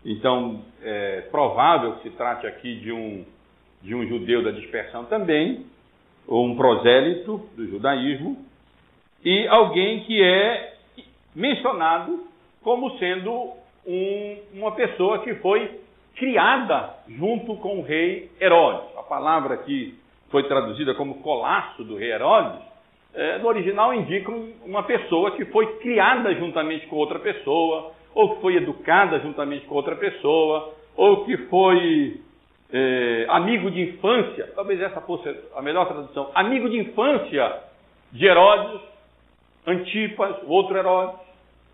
então 0.05 0.63
é 0.81 1.23
provável 1.31 1.97
que 1.97 2.09
se 2.09 2.11
trate 2.17 2.47
aqui 2.47 2.77
de 2.77 2.93
um, 2.93 3.25
de 3.83 3.95
um 3.95 4.07
judeu 4.07 4.43
da 4.43 4.51
dispersão 4.51 5.05
também, 5.07 5.67
ou 6.27 6.47
um 6.47 6.57
prosélito 6.57 7.39
do 7.57 7.67
judaísmo, 7.67 8.37
e 9.25 9.47
alguém 9.49 10.05
que 10.05 10.23
é 10.23 10.75
mencionado 11.35 12.25
como 12.63 12.97
sendo 12.99 13.53
um, 13.87 14.39
uma 14.55 14.73
pessoa 14.73 15.21
que 15.21 15.35
foi 15.37 15.81
criada 16.17 16.95
junto 17.09 17.57
com 17.57 17.81
o 17.81 17.83
rei 17.83 18.31
Herodes. 18.41 18.97
A 18.97 19.03
palavra 19.03 19.57
que 19.59 19.95
foi 20.31 20.45
traduzida 20.45 20.95
como 20.95 21.23
colasso 21.23 21.83
do 21.85 21.97
rei 21.97 22.13
Herodes, 22.13 22.61
é, 23.15 23.39
no 23.39 23.49
original 23.49 23.93
indica 23.93 24.33
uma 24.65 24.85
pessoa 24.85 25.33
que 25.33 25.45
foi 25.47 25.67
criada 25.79 26.35
juntamente 26.35 26.87
com 26.87 26.97
outra 26.97 27.19
pessoa, 27.19 27.93
ou 28.15 28.35
que 28.35 28.41
foi 28.41 28.57
educada 28.57 29.21
juntamente 29.21 29.67
com 29.67 29.75
outra 29.75 29.97
pessoa, 29.97 30.75
ou 30.97 31.25
que 31.25 31.37
foi 31.49 32.21
é, 32.73 33.27
amigo 33.29 33.71
de 33.71 33.83
infância, 33.83 34.51
talvez 34.55 34.81
essa 34.81 35.01
fosse 35.03 35.29
a 35.55 35.61
melhor 35.61 35.87
tradução, 35.87 36.31
amigo 36.35 36.71
de 36.71 36.79
infância 36.79 37.61
de 38.11 38.25
Herodes, 38.25 38.81
Antipas, 39.67 40.37
outro 40.47 40.77
Herodes, 40.77 41.21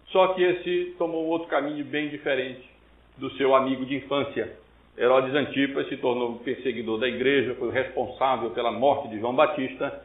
só 0.08 0.28
que 0.28 0.42
esse 0.42 0.96
tomou 0.98 1.26
outro 1.26 1.48
caminho 1.48 1.84
bem 1.84 2.08
diferente 2.08 2.68
do 3.16 3.30
seu 3.32 3.54
amigo 3.54 3.86
de 3.86 3.96
infância. 3.96 4.52
Herodes 4.96 5.34
Antipas 5.34 5.88
se 5.88 5.96
tornou 5.98 6.40
perseguidor 6.40 6.98
da 6.98 7.06
igreja, 7.06 7.54
foi 7.54 7.68
o 7.68 7.70
responsável 7.70 8.50
pela 8.50 8.72
morte 8.72 9.08
de 9.08 9.20
João 9.20 9.34
Batista, 9.34 10.02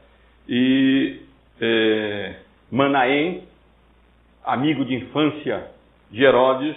e 0.48 1.22
é, 1.60 2.36
Manaém, 2.72 3.44
amigo 4.44 4.86
de 4.86 4.96
infância 4.96 5.72
de 6.12 6.24
Herodes, 6.24 6.76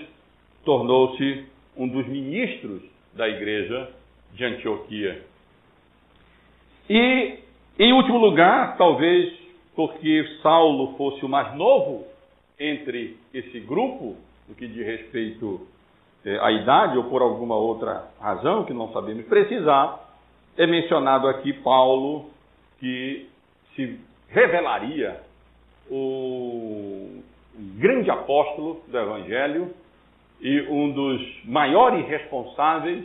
tornou-se 0.65 1.45
um 1.77 1.87
dos 1.87 2.07
ministros 2.07 2.83
da 3.13 3.29
igreja 3.29 3.91
de 4.33 4.45
Antioquia. 4.45 5.25
E, 6.89 7.39
em 7.79 7.93
último 7.93 8.19
lugar, 8.19 8.77
talvez 8.77 9.33
porque 9.75 10.39
Saulo 10.43 10.97
fosse 10.97 11.25
o 11.25 11.29
mais 11.29 11.55
novo 11.55 12.07
entre 12.59 13.17
esse 13.35 13.61
grupo, 13.61 14.17
no 14.49 14.55
que 14.55 14.67
diz 14.67 14.87
respeito 14.87 15.67
é, 16.25 16.39
à 16.39 16.51
idade 16.51 16.97
ou 16.97 17.05
por 17.05 17.21
alguma 17.23 17.57
outra 17.57 18.09
razão 18.21 18.65
que 18.65 18.73
não 18.73 18.93
sabemos 18.93 19.27
precisar, 19.27 20.03
é 20.57 20.67
mencionado 20.67 21.29
aqui 21.29 21.53
Paulo 21.53 22.31
que 22.81 23.29
se 23.75 24.01
revelaria 24.29 25.21
o 25.91 27.23
grande 27.79 28.11
apóstolo 28.11 28.83
do 28.89 28.99
Evangelho 28.99 29.75
e 30.41 30.63
um 30.63 30.93
dos 30.93 31.45
maiores 31.45 32.07
responsáveis 32.07 33.05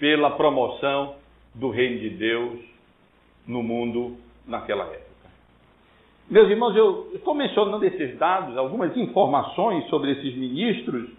pela 0.00 0.30
promoção 0.32 1.14
do 1.54 1.70
reino 1.70 2.00
de 2.00 2.10
Deus 2.10 2.58
no 3.46 3.62
mundo 3.62 4.16
naquela 4.46 4.84
época. 4.84 5.10
Meus 6.28 6.48
irmãos, 6.48 6.74
eu 6.74 7.10
estou 7.14 7.34
mencionando 7.34 7.84
esses 7.84 8.16
dados, 8.16 8.56
algumas 8.56 8.96
informações 8.96 9.86
sobre 9.88 10.12
esses 10.12 10.34
ministros 10.34 11.10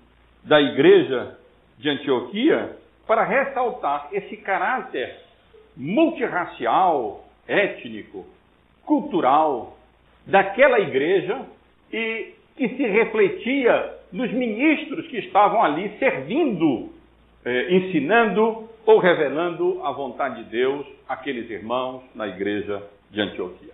da 0.44 0.60
igreja 0.60 1.38
de 1.78 1.90
Antioquia, 1.90 2.76
para 3.06 3.24
ressaltar 3.24 4.10
esse 4.12 4.38
caráter 4.38 5.20
multirracial, 5.76 7.26
étnico, 7.48 8.26
cultural 8.86 9.78
daquela 10.26 10.80
igreja 10.80 11.46
e 11.92 12.34
que 12.56 12.70
se 12.70 12.88
refletia 12.88 13.96
nos 14.12 14.32
ministros 14.32 15.08
que 15.08 15.18
estavam 15.18 15.64
ali 15.64 15.98
servindo, 15.98 16.90
eh, 17.46 17.74
ensinando 17.74 18.70
ou 18.86 19.00
revelando 19.00 19.82
a 19.84 19.92
vontade 19.92 20.44
de 20.44 20.50
Deus 20.50 20.86
àqueles 21.08 21.50
irmãos 21.50 22.04
na 22.16 22.28
igreja 22.28 22.82
de 23.12 23.22
Antioquia. 23.22 23.72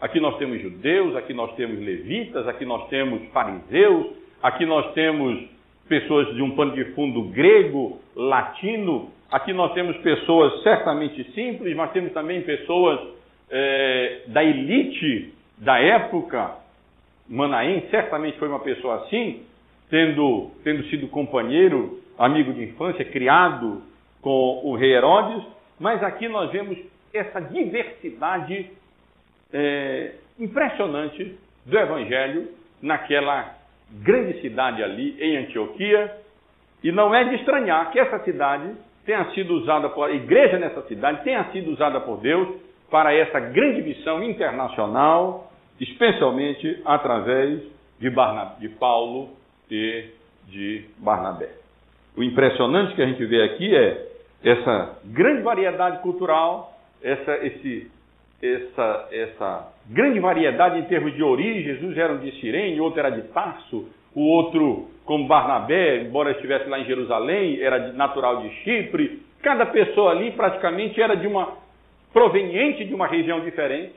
Aqui 0.00 0.18
nós 0.18 0.36
temos 0.36 0.60
judeus, 0.60 1.14
aqui 1.14 1.32
nós 1.32 1.54
temos 1.54 1.78
levitas, 1.78 2.48
aqui 2.48 2.64
nós 2.64 2.88
temos 2.88 3.22
fariseus, 3.30 4.06
aqui 4.42 4.66
nós 4.66 4.92
temos 4.94 5.44
pessoas 5.88 6.34
de 6.34 6.42
um 6.42 6.56
pano 6.56 6.72
de 6.72 6.86
fundo 6.86 7.22
grego, 7.24 8.00
latino, 8.16 9.10
aqui 9.30 9.52
nós 9.52 9.72
temos 9.74 9.96
pessoas 9.98 10.62
certamente 10.62 11.22
simples, 11.32 11.76
mas 11.76 11.92
temos 11.92 12.12
também 12.12 12.42
pessoas 12.42 12.98
é, 13.50 14.22
da 14.26 14.42
elite 14.42 15.32
da 15.58 15.78
época. 15.78 16.56
Manaém 17.28 17.84
certamente 17.90 18.38
foi 18.38 18.48
uma 18.48 18.60
pessoa 18.60 19.04
assim, 19.04 19.42
tendo, 19.88 20.50
tendo 20.64 20.82
sido 20.86 21.06
companheiro, 21.08 22.01
amigo 22.18 22.52
de 22.52 22.64
infância, 22.64 23.04
criado 23.04 23.82
com 24.20 24.60
o 24.64 24.76
rei 24.76 24.92
Herodes, 24.94 25.44
mas 25.78 26.02
aqui 26.02 26.28
nós 26.28 26.50
vemos 26.50 26.78
essa 27.12 27.40
diversidade 27.40 28.70
é, 29.52 30.12
impressionante 30.38 31.36
do 31.66 31.78
Evangelho 31.78 32.48
naquela 32.80 33.56
grande 33.90 34.40
cidade 34.40 34.82
ali, 34.82 35.16
em 35.20 35.36
Antioquia, 35.38 36.16
e 36.82 36.90
não 36.90 37.14
é 37.14 37.24
de 37.24 37.36
estranhar 37.36 37.90
que 37.90 37.98
essa 37.98 38.18
cidade 38.20 38.74
tenha 39.04 39.30
sido 39.32 39.54
usada 39.54 39.88
por 39.88 40.08
a 40.08 40.12
igreja 40.12 40.58
nessa 40.58 40.82
cidade 40.82 41.22
tenha 41.24 41.44
sido 41.50 41.70
usada 41.72 42.00
por 42.00 42.18
Deus 42.18 42.48
para 42.90 43.14
essa 43.14 43.40
grande 43.40 43.82
missão 43.82 44.22
internacional, 44.22 45.50
especialmente 45.80 46.80
através 46.84 47.62
de, 47.98 48.10
Barnabé, 48.10 48.60
de 48.60 48.68
Paulo 48.68 49.30
e 49.70 50.06
de 50.48 50.84
Barnabé. 50.98 51.61
O 52.16 52.22
impressionante 52.22 52.94
que 52.94 53.02
a 53.02 53.06
gente 53.06 53.24
vê 53.24 53.42
aqui 53.42 53.74
é 53.74 54.08
essa 54.44 54.98
grande 55.04 55.42
variedade 55.42 55.98
cultural, 56.02 56.76
essa, 57.02 57.36
esse 57.46 57.90
essa, 58.42 59.08
essa 59.12 59.72
grande 59.88 60.18
variedade 60.18 60.78
em 60.78 60.84
termos 60.84 61.14
de 61.14 61.22
origem. 61.22 61.86
Uns 61.86 61.96
eram 61.96 62.18
de 62.18 62.32
Sirene, 62.40 62.80
outro 62.80 62.98
era 62.98 63.10
de 63.10 63.22
Tarso, 63.28 63.88
o 64.14 64.20
outro, 64.20 64.88
como 65.04 65.28
Barnabé, 65.28 66.02
embora 66.02 66.32
estivesse 66.32 66.68
lá 66.68 66.78
em 66.80 66.84
Jerusalém, 66.84 67.60
era 67.60 67.92
natural 67.92 68.42
de 68.42 68.50
Chipre. 68.62 69.22
Cada 69.42 69.66
pessoa 69.66 70.10
ali 70.10 70.32
praticamente 70.32 71.00
era 71.00 71.14
de 71.14 71.26
uma 71.26 71.56
proveniente 72.12 72.84
de 72.84 72.94
uma 72.94 73.06
região 73.06 73.40
diferente. 73.40 73.94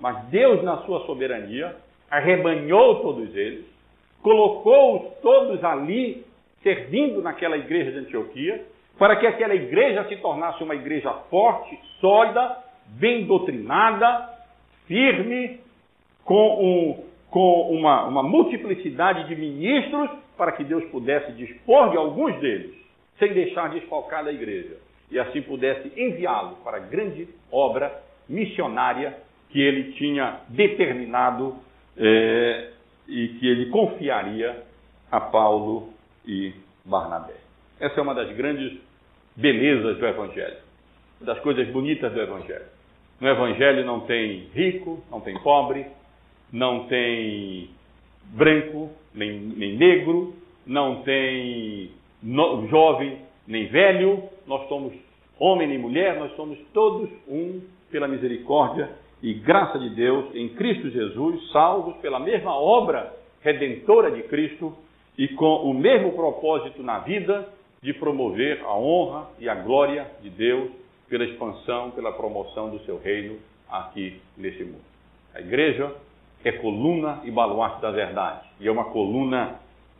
Mas 0.00 0.24
Deus, 0.26 0.62
na 0.62 0.78
sua 0.78 1.04
soberania, 1.06 1.76
arrebanhou 2.10 3.02
todos 3.02 3.36
eles, 3.36 3.64
colocou-os 4.22 5.20
todos 5.20 5.62
ali, 5.62 6.24
servindo 6.62 7.22
naquela 7.22 7.56
igreja 7.56 7.92
de 7.92 7.98
Antioquia, 7.98 8.64
para 8.98 9.16
que 9.16 9.26
aquela 9.26 9.54
igreja 9.54 10.04
se 10.08 10.16
tornasse 10.16 10.62
uma 10.62 10.74
igreja 10.74 11.10
forte, 11.30 11.78
sólida, 12.00 12.58
bem 12.86 13.24
doutrinada, 13.24 14.28
firme, 14.86 15.60
com, 16.24 16.58
um, 16.60 17.04
com 17.30 17.70
uma, 17.70 18.04
uma 18.04 18.22
multiplicidade 18.22 19.26
de 19.26 19.36
ministros, 19.36 20.10
para 20.36 20.52
que 20.52 20.64
Deus 20.64 20.84
pudesse 20.90 21.32
dispor 21.32 21.90
de 21.90 21.96
alguns 21.96 22.38
deles, 22.40 22.74
sem 23.18 23.32
deixar 23.32 23.70
desfalcada 23.70 24.30
a 24.30 24.32
igreja, 24.32 24.76
e 25.10 25.18
assim 25.18 25.42
pudesse 25.42 25.92
enviá-lo 25.96 26.56
para 26.64 26.76
a 26.76 26.80
grande 26.80 27.28
obra 27.50 28.02
missionária 28.28 29.16
que 29.50 29.60
ele 29.60 29.92
tinha 29.92 30.40
determinado 30.48 31.56
é, 31.96 32.70
e 33.08 33.28
que 33.40 33.48
ele 33.48 33.66
confiaria 33.66 34.62
a 35.10 35.20
Paulo 35.20 35.92
e 36.26 36.52
Barnabé. 36.84 37.34
Essa 37.78 38.00
é 38.00 38.02
uma 38.02 38.14
das 38.14 38.34
grandes 38.36 38.78
belezas 39.36 39.98
do 39.98 40.06
Evangelho, 40.06 40.56
das 41.20 41.38
coisas 41.40 41.68
bonitas 41.68 42.12
do 42.12 42.20
Evangelho. 42.20 42.66
No 43.20 43.28
Evangelho 43.28 43.84
não 43.84 44.00
tem 44.00 44.48
rico, 44.54 45.02
não 45.10 45.20
tem 45.20 45.38
pobre, 45.40 45.86
não 46.52 46.86
tem 46.86 47.70
branco, 48.32 48.90
nem, 49.14 49.38
nem 49.38 49.76
negro, 49.76 50.34
não 50.66 51.02
tem 51.02 51.90
no, 52.22 52.66
jovem, 52.68 53.18
nem 53.46 53.66
velho, 53.66 54.22
nós 54.46 54.68
somos 54.68 54.92
homem 55.38 55.68
nem 55.68 55.78
mulher, 55.78 56.18
nós 56.18 56.34
somos 56.36 56.58
todos 56.72 57.08
um 57.26 57.62
pela 57.90 58.06
misericórdia 58.06 58.90
e 59.22 59.34
graça 59.34 59.78
de 59.78 59.90
Deus 59.90 60.34
em 60.34 60.50
Cristo 60.50 60.90
Jesus, 60.90 61.50
salvos 61.50 61.96
pela 61.96 62.18
mesma 62.20 62.54
obra 62.54 63.14
redentora 63.42 64.10
de 64.10 64.22
Cristo 64.24 64.74
e 65.20 65.28
com 65.28 65.70
o 65.70 65.74
mesmo 65.74 66.12
propósito 66.12 66.82
na 66.82 67.00
vida 67.00 67.46
de 67.82 67.92
promover 67.92 68.62
a 68.64 68.74
honra 68.74 69.28
e 69.38 69.50
a 69.50 69.54
glória 69.54 70.06
de 70.22 70.30
Deus 70.30 70.70
pela 71.10 71.24
expansão, 71.24 71.90
pela 71.90 72.10
promoção 72.12 72.70
do 72.70 72.78
seu 72.86 72.98
reino 72.98 73.36
aqui 73.70 74.18
nesse 74.34 74.64
mundo. 74.64 74.80
A 75.34 75.40
igreja 75.40 75.92
é 76.42 76.52
coluna 76.52 77.20
e 77.24 77.30
baluarte 77.30 77.82
da 77.82 77.90
verdade, 77.90 78.48
e 78.58 78.66
é 78.66 78.72
uma 78.72 78.84
coluna 78.84 79.56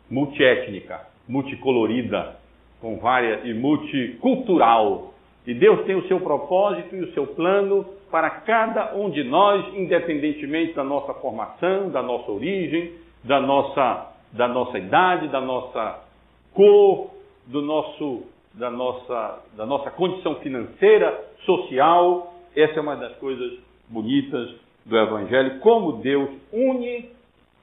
multiétnica, 0.09 1.01
multicolorida, 1.29 2.37
com 2.81 2.97
várias 2.97 3.45
e 3.45 3.53
multicultural. 3.53 5.13
E 5.45 5.53
Deus 5.53 5.85
tem 5.85 5.93
o 5.93 6.07
seu 6.07 6.19
propósito 6.19 6.95
e 6.95 7.01
o 7.01 7.13
seu 7.13 7.27
plano 7.27 7.85
para 8.09 8.27
cada 8.27 8.95
um 8.95 9.11
de 9.11 9.23
nós, 9.23 9.71
independentemente 9.75 10.73
da 10.73 10.83
nossa 10.83 11.13
formação, 11.13 11.91
da 11.91 12.01
nossa 12.01 12.31
origem, 12.31 12.93
da 13.23 13.39
nossa, 13.39 14.10
da 14.33 14.47
nossa 14.47 14.77
idade, 14.77 15.27
da 15.27 15.41
nossa 15.41 16.03
cor, 16.53 17.11
do 17.45 17.61
nosso, 17.61 18.23
da, 18.53 18.69
nossa, 18.69 19.43
da 19.55 19.65
nossa 19.65 19.91
condição 19.91 20.35
financeira, 20.35 21.29
social. 21.45 22.33
Essa 22.55 22.79
é 22.79 22.81
uma 22.81 22.95
das 22.95 23.15
coisas 23.17 23.59
bonitas 23.87 24.55
do 24.85 24.97
Evangelho, 24.97 25.59
como 25.59 25.93
Deus 25.93 26.29
une 26.51 27.09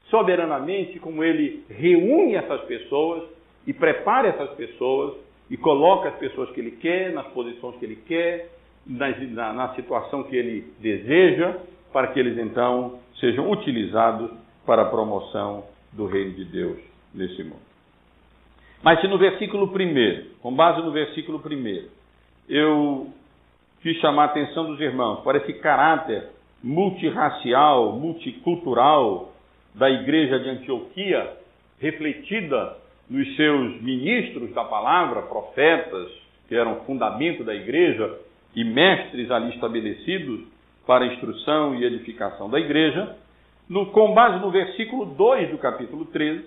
soberanamente, 0.09 0.99
como 0.99 1.23
Ele 1.23 1.63
reúne 1.69 2.35
essas 2.35 2.61
pessoas 2.61 3.23
e 3.67 3.73
prepara 3.73 4.29
essas 4.29 4.51
pessoas 4.51 5.15
e 5.49 5.57
coloca 5.57 6.09
as 6.09 6.15
pessoas 6.15 6.49
que 6.51 6.59
Ele 6.59 6.71
quer, 6.71 7.11
nas 7.11 7.27
posições 7.27 7.75
que 7.77 7.85
Ele 7.85 7.97
quer, 8.07 8.49
na, 8.89 9.53
na 9.53 9.75
situação 9.75 10.23
que 10.23 10.35
ele 10.35 10.73
deseja, 10.79 11.57
para 11.93 12.07
que 12.07 12.19
eles 12.19 12.37
então 12.37 12.99
sejam 13.19 13.49
utilizados 13.51 14.31
para 14.65 14.83
a 14.83 14.85
promoção 14.85 15.65
do 15.91 16.05
reino 16.05 16.31
de 16.31 16.45
Deus 16.45 16.79
nesse 17.13 17.43
mundo. 17.43 17.69
Mas 18.81 19.01
se 19.01 19.07
no 19.07 19.17
versículo 19.17 19.65
1, 19.65 20.39
com 20.41 20.53
base 20.53 20.81
no 20.81 20.91
versículo 20.91 21.41
1, 21.45 21.87
eu 22.47 23.13
quis 23.81 23.97
chamar 23.97 24.23
a 24.23 24.25
atenção 24.25 24.65
dos 24.65 24.79
irmãos 24.79 25.21
para 25.21 25.37
esse 25.39 25.53
caráter 25.53 26.29
multirracial, 26.63 27.93
multicultural 27.93 29.33
da 29.73 29.89
igreja 29.89 30.39
de 30.39 30.49
Antioquia, 30.49 31.37
refletida 31.79 32.77
nos 33.09 33.35
seus 33.35 33.81
ministros 33.81 34.53
da 34.53 34.63
palavra, 34.63 35.23
profetas, 35.23 36.09
que 36.47 36.55
eram 36.55 36.81
fundamento 36.85 37.43
da 37.43 37.55
igreja, 37.55 38.19
e 38.55 38.63
mestres 38.63 39.29
ali 39.29 39.53
estabelecidos 39.53 40.41
para 40.85 41.05
a 41.05 41.07
instrução 41.13 41.75
e 41.75 41.85
edificação 41.85 42.49
da 42.49 42.59
igreja, 42.59 43.15
no, 43.69 43.85
com 43.87 44.13
base 44.13 44.39
no 44.39 44.49
versículo 44.49 45.05
2 45.05 45.51
do 45.51 45.59
capítulo 45.59 46.05
13, 46.05 46.43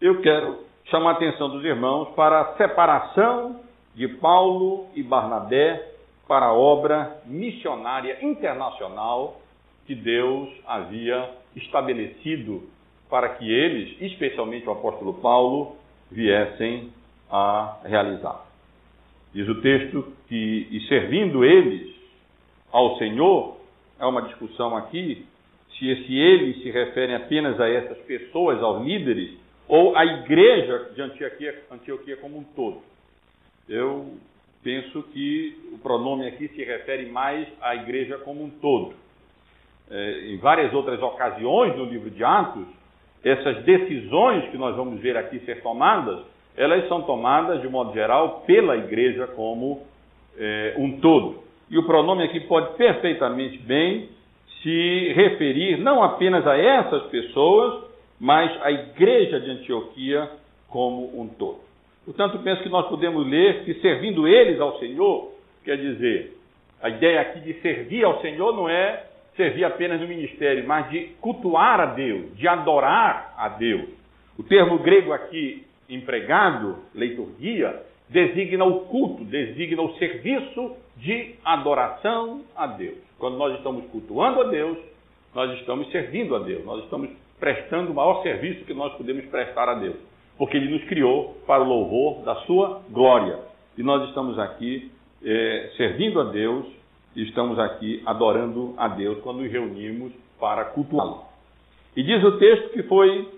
eu 0.00 0.22
quero 0.22 0.60
chamar 0.86 1.10
a 1.10 1.12
atenção 1.14 1.50
dos 1.50 1.62
irmãos 1.62 2.08
para 2.14 2.40
a 2.40 2.56
separação 2.56 3.60
de 3.94 4.08
Paulo 4.08 4.86
e 4.94 5.02
Barnabé 5.02 5.90
para 6.26 6.46
a 6.46 6.54
obra 6.54 7.20
missionária 7.26 8.24
internacional 8.24 9.40
que 9.86 9.94
Deus 9.94 10.48
havia 10.66 11.30
estabelecido 11.54 12.62
para 13.10 13.28
que 13.30 13.48
eles, 13.48 14.00
especialmente 14.00 14.66
o 14.66 14.72
apóstolo 14.72 15.14
Paulo, 15.14 15.76
viessem 16.10 16.90
a 17.30 17.76
realizar. 17.84 18.42
Diz 19.34 19.46
o 19.48 19.60
texto 19.60 20.12
que, 20.28 20.66
e 20.70 20.80
servindo 20.88 21.44
eles 21.44 21.94
ao 22.72 22.96
Senhor, 22.96 23.56
há 23.98 24.08
uma 24.08 24.22
discussão 24.22 24.76
aqui 24.76 25.26
se 25.78 25.88
esse 25.88 26.16
eles 26.16 26.62
se 26.62 26.70
referem 26.70 27.16
apenas 27.16 27.60
a 27.60 27.68
essas 27.68 27.98
pessoas, 27.98 28.62
aos 28.62 28.84
líderes, 28.84 29.32
ou 29.66 29.96
à 29.96 30.04
igreja 30.04 30.90
de 30.94 31.02
Antioquia, 31.02 31.62
Antioquia 31.70 32.16
como 32.18 32.38
um 32.38 32.44
todo. 32.44 32.82
Eu 33.68 34.12
penso 34.62 35.02
que 35.12 35.56
o 35.72 35.78
pronome 35.78 36.26
aqui 36.26 36.48
se 36.48 36.62
refere 36.62 37.06
mais 37.06 37.46
à 37.60 37.74
igreja 37.74 38.18
como 38.18 38.44
um 38.44 38.50
todo. 38.50 38.94
É, 39.90 40.28
em 40.28 40.38
várias 40.38 40.72
outras 40.72 41.00
ocasiões 41.02 41.76
no 41.76 41.84
livro 41.84 42.10
de 42.10 42.22
Atos, 42.24 42.66
essas 43.22 43.62
decisões 43.64 44.50
que 44.50 44.56
nós 44.56 44.76
vamos 44.76 45.00
ver 45.00 45.16
aqui 45.16 45.38
ser 45.40 45.62
tomadas 45.62 46.24
elas 46.56 46.86
são 46.88 47.02
tomadas, 47.02 47.60
de 47.60 47.68
modo 47.68 47.92
geral, 47.92 48.44
pela 48.46 48.76
igreja 48.76 49.26
como 49.28 49.82
é, 50.38 50.74
um 50.78 51.00
todo. 51.00 51.42
E 51.68 51.76
o 51.78 51.84
pronome 51.84 52.22
aqui 52.22 52.40
pode 52.40 52.76
perfeitamente 52.76 53.58
bem 53.58 54.08
se 54.64 55.12
referir 55.12 55.78
não 55.78 56.02
apenas 56.02 56.44
a 56.46 56.56
essas 56.56 57.04
pessoas, 57.04 57.84
mas 58.18 58.50
à 58.62 58.72
igreja 58.72 59.38
de 59.38 59.50
Antioquia 59.50 60.28
como 60.68 61.20
um 61.20 61.28
todo. 61.28 61.60
Portanto, 62.06 62.38
penso 62.42 62.62
que 62.62 62.68
nós 62.70 62.88
podemos 62.88 63.26
ler 63.26 63.64
que 63.64 63.74
servindo 63.74 64.26
eles 64.26 64.58
ao 64.58 64.78
Senhor, 64.78 65.32
quer 65.64 65.76
dizer, 65.76 66.32
a 66.82 66.88
ideia 66.88 67.20
aqui 67.20 67.40
de 67.40 67.54
servir 67.60 68.04
ao 68.04 68.20
Senhor 68.22 68.56
não 68.56 68.68
é 68.68 69.04
servir 69.36 69.64
apenas 69.64 70.00
no 70.00 70.08
ministério, 70.08 70.66
mas 70.66 70.88
de 70.90 71.08
cultuar 71.20 71.80
a 71.80 71.86
Deus, 71.86 72.34
de 72.36 72.48
adorar 72.48 73.34
a 73.36 73.48
Deus. 73.50 73.88
O 74.38 74.42
termo 74.42 74.78
grego 74.78 75.12
aqui 75.12 75.64
empregado, 75.88 76.78
liturgia, 76.94 77.82
designa 78.08 78.64
o 78.64 78.80
culto, 78.80 79.24
designa 79.24 79.82
o 79.82 79.94
serviço 79.94 80.76
de 81.04 81.36
adoração 81.44 82.42
a 82.56 82.66
Deus. 82.66 82.98
Quando 83.18 83.36
nós 83.36 83.56
estamos 83.56 83.86
cultuando 83.90 84.40
a 84.40 84.44
Deus, 84.44 84.78
nós 85.34 85.56
estamos 85.60 85.90
servindo 85.90 86.34
a 86.34 86.40
Deus, 86.40 86.64
nós 86.64 86.82
estamos 86.84 87.10
prestando 87.38 87.92
o 87.92 87.94
maior 87.94 88.22
serviço 88.22 88.64
que 88.64 88.74
nós 88.74 88.92
podemos 88.94 89.24
prestar 89.26 89.68
a 89.68 89.74
Deus, 89.74 89.96
porque 90.38 90.56
Ele 90.56 90.70
nos 90.70 90.84
criou 90.88 91.36
para 91.46 91.62
o 91.62 91.68
louvor 91.68 92.24
da 92.24 92.34
Sua 92.46 92.82
glória. 92.90 93.38
E 93.76 93.82
nós 93.82 94.08
estamos 94.08 94.38
aqui 94.38 94.90
é, 95.22 95.70
servindo 95.76 96.20
a 96.20 96.24
Deus 96.24 96.66
estamos 97.22 97.58
aqui 97.58 98.02
adorando 98.04 98.74
a 98.76 98.88
Deus 98.88 99.20
quando 99.22 99.42
nos 99.42 99.50
reunimos 99.50 100.12
para 100.40 100.64
cultuá-lo. 100.66 101.24
E 101.96 102.02
diz 102.02 102.22
o 102.24 102.38
texto 102.38 102.70
que 102.70 102.82
foi 102.84 103.28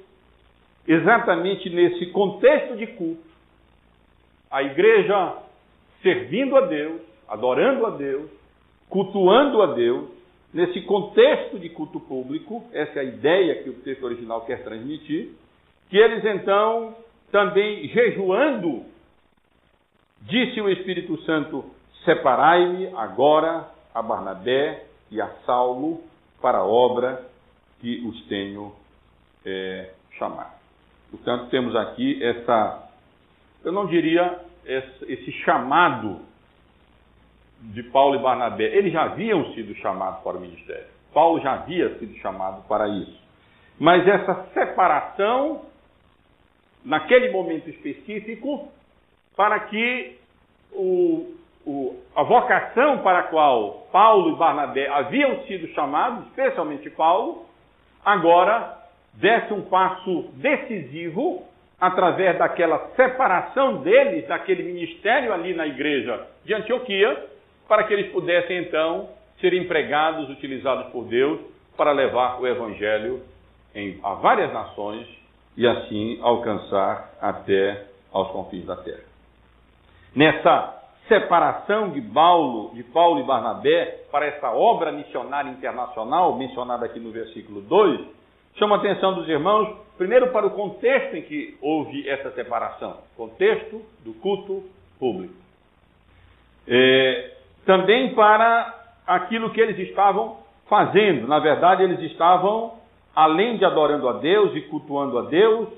exatamente 0.89 1.69
nesse 1.69 2.07
contexto 2.07 2.77
de 2.77 2.87
culto, 2.87 3.23
a 4.51 4.63
igreja 4.63 5.37
servindo 6.03 6.57
a 6.57 6.63
Deus, 6.63 7.03
adorando 7.29 7.87
a 7.87 7.91
Deus, 7.91 8.31
cultuando 8.89 9.63
a 9.63 9.75
Deus, 9.75 10.09
nesse 10.53 10.81
contexto 10.83 11.59
de 11.59 11.69
culto 11.69 12.01
público, 12.01 12.65
essa 12.73 12.99
é 12.99 13.03
a 13.03 13.05
ideia 13.05 13.63
que 13.63 13.71
o 13.71 13.75
texto 13.75 14.05
original 14.05 14.43
quer 14.43 14.63
transmitir, 14.63 15.31
que 15.91 15.97
eles 15.97 16.25
então, 16.25 16.95
também 17.31 17.89
jejuando, 17.89 18.85
disse 20.23 20.61
o 20.61 20.69
Espírito 20.71 21.21
Santo: 21.23 21.65
Separai-me 22.05 22.89
agora 22.97 23.69
a 23.95 24.03
Barnabé 24.03 24.85
e 25.11 25.21
a 25.21 25.29
Saulo 25.45 26.03
para 26.41 26.59
a 26.59 26.65
obra 26.65 27.27
que 27.81 28.05
os 28.07 28.25
tenho 28.27 28.73
é, 29.45 29.91
chamado. 30.19 30.55
Portanto, 31.11 31.49
temos 31.51 31.75
aqui 31.77 32.23
essa, 32.23 32.91
eu 33.65 33.73
não 33.73 33.87
diria 33.87 34.41
esse 34.67 35.33
chamado 35.45 36.21
de 37.73 37.83
Paulo 37.85 38.17
e 38.17 38.23
Barnabé. 38.23 38.65
Eles 38.65 38.93
já 38.93 39.05
haviam 39.05 39.53
sido 39.53 39.75
chamados 39.77 40.23
para 40.23 40.37
o 40.37 40.41
ministério. 40.41 40.87
Paulo 41.13 41.41
já 41.41 41.55
havia 41.55 41.99
sido 41.99 42.15
chamado 42.17 42.63
para 42.69 42.89
isso. 42.89 43.19
Mas 43.79 44.07
essa 44.07 44.47
separação, 44.55 45.63
naquele 46.85 47.31
momento 47.31 47.69
específico, 47.69 48.69
para 49.37 49.61
que 49.61 50.19
o, 50.73 51.35
o, 51.67 51.97
a 52.15 52.23
vocação 52.23 52.99
para 52.99 53.21
a 53.21 53.23
qual 53.25 53.87
Paulo 53.93 54.35
e 54.35 54.37
Barnabé 54.37 54.89
haviam 54.89 55.43
sido 55.45 55.69
chamados, 55.69 56.27
especialmente 56.27 56.89
Paulo, 56.91 57.47
agora 58.05 58.77
desse 59.15 59.53
um 59.53 59.63
passo 59.63 60.31
decisivo 60.35 61.45
através 61.81 62.39
daquela 62.39 62.91
separação 62.95 63.83
deles, 63.83 64.27
daquele 64.27 64.63
ministério 64.63 65.33
ali 65.33 65.55
na 65.55 65.67
igreja 65.67 66.27
de 66.45 66.55
Antioquia, 66.55 67.36
para 67.69 67.85
que 67.85 67.93
eles 67.93 68.13
pudessem 68.13 68.59
então 68.59 69.09
ser 69.41 69.53
empregados, 69.55 70.29
utilizados 70.31 70.91
por 70.93 71.05
Deus 71.05 71.41
para 71.77 71.93
levar 71.93 72.41
o 72.41 72.47
evangelho 72.47 73.23
em, 73.75 73.99
a 74.03 74.15
várias 74.15 74.53
nações 74.53 75.07
e 75.57 75.67
assim 75.67 76.19
alcançar 76.23 77.13
até 77.21 77.87
aos 78.13 78.31
confins 78.31 78.65
da 78.65 78.77
terra. 78.77 79.05
Nessa 80.15 80.77
separação 81.09 81.91
de 81.91 82.01
Paulo, 82.01 82.75
de 82.75 82.83
Paulo 82.85 83.21
e 83.21 83.25
Barnabé 83.25 84.05
para 84.11 84.27
essa 84.27 84.51
obra 84.51 84.91
missionária 84.91 85.51
internacional 85.51 86.35
mencionada 86.37 86.87
aqui 86.87 86.99
no 86.99 87.11
versículo 87.11 87.61
2, 87.61 88.01
chama 88.57 88.77
a 88.77 88.79
atenção 88.79 89.15
dos 89.15 89.29
irmãos, 89.29 89.77
primeiro 89.97 90.33
para 90.33 90.47
o 90.47 90.51
contexto 90.51 91.15
em 91.17 91.23
que 91.23 91.57
houve 91.61 92.09
essa 92.09 92.31
separação, 92.33 92.99
contexto 93.17 93.83
do 94.05 94.15
culto 94.15 94.65
público. 94.99 95.35
É, 96.67 97.36
também 97.67 98.15
para 98.15 98.75
aquilo 99.07 99.51
que 99.51 99.61
eles 99.61 99.79
estavam 99.79 100.39
fazendo. 100.69 101.27
Na 101.27 101.41
verdade, 101.41 101.83
eles 101.83 102.01
estavam, 102.11 102.75
além 103.15 103.59
de 103.59 103.65
adorando 103.65 104.09
a 104.09 104.15
Deus 104.15 104.55
e 104.55 104.63
cultuando 104.63 105.19
a 105.19 105.23
Deus, 105.23 105.69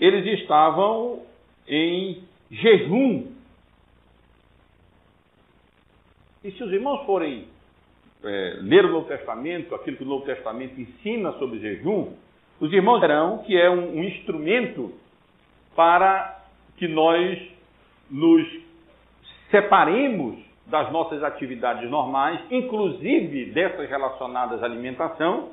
eles 0.00 0.40
estavam 0.40 1.20
em 1.68 2.22
jejum. 2.50 3.26
E 6.44 6.50
se 6.52 6.62
os 6.62 6.72
irmãos 6.72 7.04
forem 7.06 7.46
é, 8.24 8.58
ler 8.60 8.84
o 8.84 8.92
Novo 8.92 9.08
Testamento, 9.08 9.74
aquilo 9.74 9.96
que 9.96 10.04
o 10.04 10.08
Novo 10.08 10.24
Testamento 10.24 10.80
ensina 10.80 11.32
sobre 11.32 11.58
jejum, 11.58 12.12
os 12.60 12.72
irmãos 12.72 13.00
verão 13.00 13.38
que 13.38 13.60
é 13.60 13.68
um, 13.68 13.96
um 13.96 14.04
instrumento 14.04 14.92
para 15.74 16.40
que 16.76 16.86
nós 16.86 17.38
nos 18.10 18.46
separemos 19.50 20.51
das 20.66 20.90
nossas 20.92 21.22
atividades 21.22 21.88
normais, 21.90 22.40
inclusive 22.50 23.46
dessas 23.46 23.88
relacionadas 23.88 24.62
à 24.62 24.66
alimentação. 24.66 25.50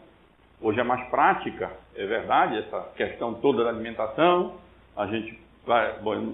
Hoje 0.62 0.80
é 0.80 0.84
mais 0.84 1.08
prática, 1.10 1.72
é 1.96 2.06
verdade, 2.06 2.58
essa 2.58 2.90
questão 2.96 3.34
toda 3.36 3.64
da 3.64 3.70
alimentação. 3.70 4.56
A 4.96 5.08
gente 5.08 5.40
vai, 5.66 5.94
bom, 6.00 6.34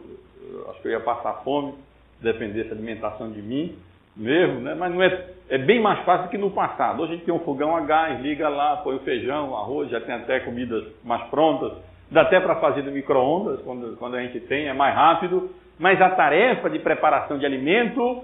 acho 0.69 0.82
que 0.82 0.88
eu 0.88 0.91
ia 0.91 0.99
passar 0.99 1.34
fome, 1.43 1.76
dependesse 2.19 2.69
da 2.69 2.76
alimentação 2.76 3.32
de 3.32 3.41
mim 3.41 3.78
mesmo, 4.15 4.61
né? 4.61 4.73
mas 4.76 4.93
não 4.93 5.03
é, 5.03 5.26
é 5.49 5.57
bem 5.57 5.82
mais 5.82 6.03
fácil 6.05 6.30
que 6.30 6.38
no 6.38 6.49
passado. 6.49 7.03
Hoje 7.03 7.13
a 7.13 7.15
gente 7.15 7.26
tem 7.26 7.34
um 7.34 7.39
fogão 7.39 7.76
a 7.76 7.82
gás, 7.82 8.21
liga 8.21 8.47
lá, 8.47 8.78
põe 8.78 8.95
o 8.95 8.99
feijão, 8.99 9.51
o 9.51 9.57
arroz, 9.57 9.89
já 9.89 9.99
tem 9.99 10.15
até 10.15 10.39
comidas 10.39 10.86
mais 11.03 11.23
prontas. 11.30 11.73
Dá 12.09 12.21
até 12.21 12.39
para 12.39 12.55
fazer 12.55 12.84
no 12.84 12.91
micro-ondas, 12.91 13.61
quando, 13.61 13.97
quando 13.97 14.15
a 14.15 14.21
gente 14.21 14.39
tem, 14.41 14.67
é 14.67 14.73
mais 14.73 14.95
rápido. 14.95 15.49
Mas 15.78 15.99
a 16.01 16.09
tarefa 16.11 16.69
de 16.69 16.80
preparação 16.80 17.38
de 17.38 17.45
alimento 17.45 18.23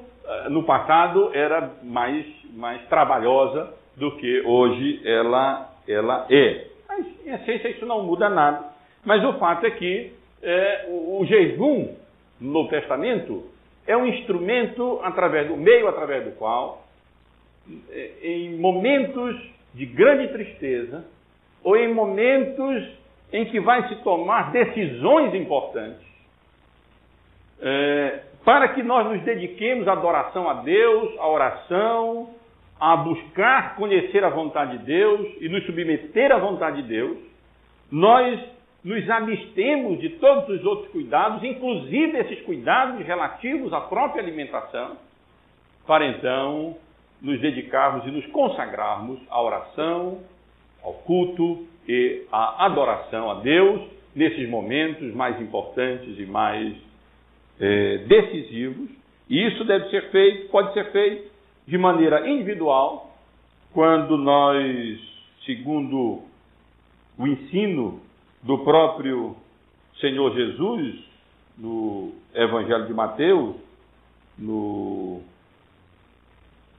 no 0.49 0.63
passado 0.63 1.32
era 1.34 1.72
mais, 1.84 2.26
mais 2.53 2.82
trabalhosa 2.88 3.74
do 3.95 4.15
que 4.17 4.41
hoje 4.41 5.01
ela, 5.05 5.69
ela 5.88 6.28
é. 6.30 6.67
Mas, 6.88 7.05
em 7.26 7.34
essência, 7.34 7.69
isso 7.69 7.86
não 7.86 8.03
muda 8.03 8.30
nada. 8.30 8.65
Mas 9.03 9.24
o 9.24 9.34
fato 9.34 9.65
é 9.65 9.72
que 9.72 10.13
é, 10.41 10.86
o, 10.89 11.19
o, 11.22 11.26
jejum 11.26 11.95
no 12.39 12.51
Novo 12.51 12.69
Testamento 12.69 13.45
é 13.86 13.95
um 13.95 14.05
instrumento 14.07 14.99
através 15.03 15.47
do 15.47 15.57
meio 15.57 15.88
através 15.88 16.24
do 16.24 16.32
qual, 16.32 16.86
é, 17.89 18.11
em 18.24 18.57
momentos 18.57 19.36
de 19.74 19.86
grande 19.86 20.28
tristeza 20.30 21.05
ou 21.63 21.78
em 21.78 21.93
momentos 21.93 22.88
em 23.32 23.45
que 23.45 23.59
vai 23.59 23.88
se 23.88 23.95
tomar 24.03 24.51
decisões 24.51 25.34
importantes, 25.34 26.05
é, 27.61 28.24
para 28.44 28.70
que 28.70 28.82
nós 28.82 29.08
nos 29.08 29.22
dediquemos 29.24 29.88
à 29.88 29.94
adoração 29.94 30.50
a 30.50 30.56
Deus, 30.56 31.18
à 31.20 31.28
oração, 31.28 32.30
a 32.80 32.96
buscar 32.96 33.76
conhecer 33.76 34.24
a 34.24 34.30
vontade 34.30 34.80
de 34.80 34.86
Deus 34.86 35.28
e 35.39 35.48
nos 35.48 35.64
submeter 35.66 36.32
à 36.32 36.39
vontade 36.39 36.82
de 36.82 36.88
Deus, 36.88 37.18
nós 37.92 38.39
nos 38.84 39.08
abstemos 39.08 40.00
de 40.00 40.10
todos 40.12 40.50
os 40.50 40.66
outros 40.66 40.92
cuidados, 40.92 41.44
inclusive 41.44 42.18
esses 42.18 42.42
cuidados 42.42 43.06
relativos 43.06 43.72
à 43.74 43.82
própria 43.82 44.24
alimentação, 44.24 44.98
para 45.86 46.08
então 46.08 46.76
nos 47.22 47.39
dedicarmos 47.39 48.08
e 48.08 48.12
nos 48.12 48.26
consagrarmos 48.28 49.20
à 49.30 49.39
oração, 49.39 50.20
ao 50.84 50.94
culto 50.94 51.68
e 51.88 52.24
à 52.32 52.66
adoração 52.66 53.30
a 53.30 53.36
Deus 53.36 53.82
nesses 54.16 54.50
momentos 54.50 55.14
mais 55.14 55.39
importantes 55.39 56.18
e 56.18 56.26
mais 56.26 56.76
é, 57.62 57.97
decisivos, 57.99 58.89
e 59.30 59.47
isso 59.47 59.64
deve 59.64 59.89
ser 59.91 60.09
feito, 60.09 60.49
pode 60.49 60.74
ser 60.74 60.91
feito 60.91 61.32
de 61.68 61.78
maneira 61.78 62.28
individual, 62.28 63.16
quando 63.72 64.18
nós, 64.18 64.99
segundo 65.45 66.24
o 67.18 67.28
ensino 67.28 68.01
do 68.41 68.57
próprio 68.59 69.36
Senhor 69.99 70.34
Jesus, 70.34 70.99
no 71.57 72.14
Evangelho 72.34 72.88
de 72.88 72.93
Mateus, 72.93 73.55
no 74.38 75.22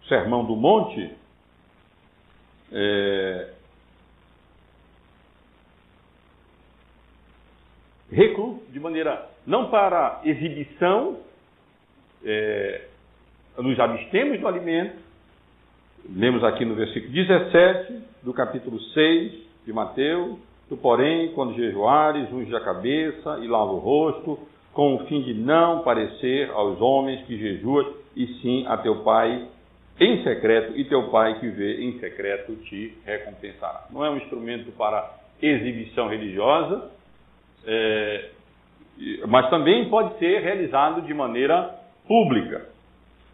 Sermão 0.09 0.45
do 0.45 0.57
Monte, 0.57 1.11
é, 2.72 3.51
recluso, 8.15 8.63
de 8.71 8.79
maneira 8.79 9.29
não 9.47 9.71
para 9.71 10.21
exibição, 10.25 11.19
é, 12.25 12.83
nos 13.59 13.79
abstemos 13.79 14.41
do 14.41 14.47
alimento. 14.47 14.97
Lemos 16.15 16.43
aqui 16.45 16.65
no 16.65 16.75
versículo 16.75 17.13
17 17.13 18.03
do 18.23 18.33
capítulo 18.33 18.81
6 18.81 19.33
de 19.65 19.73
Mateus: 19.73 20.39
Tu, 20.69 20.77
porém, 20.77 21.33
quando 21.33 21.55
jejuares, 21.55 22.33
unge 22.33 22.55
a 22.55 22.61
cabeça 22.61 23.39
e 23.41 23.47
lava 23.47 23.73
o 23.73 23.79
rosto, 23.79 24.39
com 24.73 24.97
o 24.97 25.07
fim 25.07 25.23
de 25.23 25.35
não 25.35 25.83
parecer 25.83 26.51
aos 26.51 26.81
homens 26.81 27.25
que 27.27 27.37
jejuas, 27.37 27.87
e 28.17 28.27
sim 28.41 28.65
a 28.67 28.77
teu 28.77 29.03
pai 29.03 29.47
em 30.01 30.23
secreto, 30.25 30.77
e 30.77 30.85
teu 30.85 31.11
pai 31.11 31.39
que 31.39 31.49
vê 31.49 31.83
em 31.83 31.99
secreto 32.01 32.55
te 32.65 32.97
recompensará. 33.05 33.87
Não 33.91 34.05
é 34.05 34.11
um 34.11 34.17
instrumento 34.17 34.73
para 34.73 35.19
exibição 35.41 36.09
religiosa, 36.09 36.91
é, 37.67 38.31
mas 39.29 39.49
também 39.51 39.89
pode 39.89 40.19
ser 40.19 40.41
realizado 40.41 41.03
de 41.03 41.15
maneira 41.15 41.75
pública. 42.07 42.67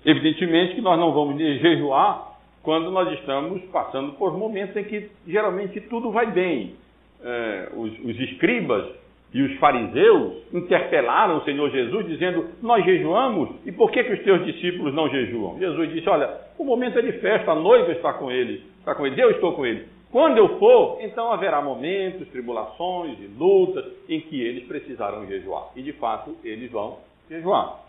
Evidentemente 0.05 0.75
que 0.75 0.81
nós 0.81 0.99
não 0.99 1.13
vamos 1.13 1.39
jejuar 1.39 2.29
quando 2.63 2.91
nós 2.91 3.13
estamos 3.19 3.63
passando 3.73 4.13
por 4.13 4.37
momentos 4.37 4.77
em 4.77 4.85
que 4.85 5.11
geralmente 5.27 5.81
tudo 5.83 6.11
vai 6.11 6.31
bem. 6.31 6.75
É, 7.23 7.71
os, 7.75 7.93
os 8.05 8.21
escribas 8.21 8.87
e 9.33 9.43
os 9.43 9.59
fariseus 9.59 10.35
interpelaram 10.53 11.39
o 11.39 11.45
Senhor 11.45 11.71
Jesus 11.71 12.07
dizendo: 12.07 12.47
Nós 12.63 12.85
jejuamos 12.85 13.51
e 13.67 13.73
por 13.73 13.91
que, 13.91 14.03
que 14.05 14.13
os 14.13 14.23
teus 14.23 14.45
discípulos 14.45 14.95
não 14.95 15.09
jejuam? 15.09 15.59
Jesus 15.59 15.93
disse: 15.93 16.09
Olha, 16.09 16.31
o 16.59 16.65
momento 16.65 16.99
é 16.99 17.03
de 17.03 17.13
festa, 17.13 17.53
a 17.53 17.55
noiva 17.55 17.93
está 17.93 18.13
com 18.13 18.31
ele, 18.31 18.63
está 18.79 18.95
com 18.95 19.07
ele, 19.07 19.21
eu 19.21 19.31
estou 19.33 19.53
com 19.53 19.67
ele. 19.67 19.87
Quando 20.11 20.39
eu 20.39 20.59
for, 20.59 20.99
então 21.03 21.31
haverá 21.31 21.61
momentos, 21.61 22.29
tribulações 22.29 23.19
e 23.21 23.27
lutas 23.27 23.85
em 24.09 24.21
que 24.21 24.41
eles 24.41 24.67
precisarão 24.67 25.27
jejuar. 25.27 25.69
E 25.77 25.83
de 25.83 25.93
fato, 25.93 26.37
eles 26.43 26.71
vão 26.71 26.99
jejuar. 27.29 27.81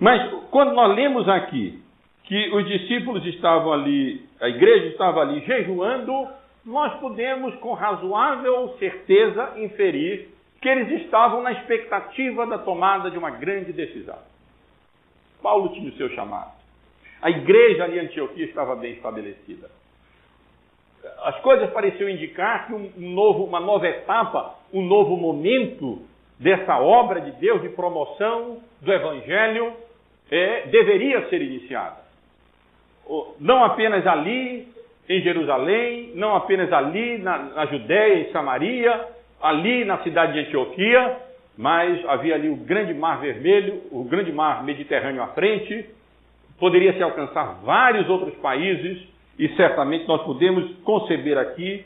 Mas 0.00 0.32
quando 0.50 0.72
nós 0.72 0.94
lemos 0.96 1.28
aqui 1.28 1.80
que 2.24 2.50
os 2.52 2.66
discípulos 2.66 3.24
estavam 3.26 3.72
ali, 3.72 4.26
a 4.40 4.48
igreja 4.48 4.86
estava 4.86 5.20
ali 5.20 5.40
jejuando, 5.44 6.26
nós 6.64 6.98
podemos 6.98 7.54
com 7.56 7.72
razoável 7.74 8.74
certeza 8.78 9.54
inferir 9.58 10.28
que 10.60 10.68
eles 10.68 11.02
estavam 11.02 11.42
na 11.42 11.52
expectativa 11.52 12.46
da 12.46 12.58
tomada 12.58 13.10
de 13.10 13.18
uma 13.18 13.30
grande 13.30 13.72
decisão. 13.72 14.18
Paulo 15.40 15.70
tinha 15.70 15.90
o 15.90 15.94
seu 15.94 16.08
chamado. 16.10 16.52
A 17.20 17.30
igreja 17.30 17.84
ali 17.84 17.98
em 17.98 18.06
Antioquia 18.06 18.44
estava 18.44 18.74
bem 18.74 18.94
estabelecida. 18.94 19.70
As 21.24 21.38
coisas 21.40 21.70
pareciam 21.70 22.08
indicar 22.08 22.66
que 22.66 22.74
um 22.74 22.90
novo, 22.96 23.44
uma 23.44 23.60
nova 23.60 23.86
etapa, 23.88 24.54
um 24.72 24.82
novo 24.82 25.16
momento 25.16 26.00
dessa 26.38 26.78
obra 26.78 27.20
de 27.20 27.32
Deus 27.32 27.62
de 27.62 27.68
promoção 27.70 28.58
do 28.80 28.92
Evangelho 28.92 29.72
é, 30.30 30.66
deveria 30.66 31.28
ser 31.28 31.42
iniciada. 31.42 32.02
Não 33.38 33.64
apenas 33.64 34.06
ali 34.06 34.68
em 35.08 35.20
Jerusalém, 35.20 36.12
não 36.14 36.34
apenas 36.34 36.72
ali 36.72 37.18
na, 37.18 37.38
na 37.38 37.66
Judéia, 37.66 38.20
em 38.20 38.32
Samaria, 38.32 39.08
ali 39.40 39.84
na 39.84 39.98
cidade 39.98 40.32
de 40.32 40.40
Antioquia, 40.40 41.16
mas 41.58 42.04
havia 42.06 42.34
ali 42.34 42.48
o 42.48 42.56
grande 42.56 42.94
mar 42.94 43.20
vermelho, 43.20 43.82
o 43.90 44.04
grande 44.04 44.32
mar 44.32 44.64
Mediterrâneo 44.64 45.22
à 45.22 45.28
frente, 45.28 45.86
poderia 46.58 46.92
se 46.94 47.02
alcançar 47.02 47.60
vários 47.64 48.08
outros 48.08 48.34
países, 48.36 49.11
e 49.38 49.48
certamente 49.56 50.06
nós 50.06 50.22
podemos 50.22 50.76
conceber 50.78 51.38
aqui 51.38 51.84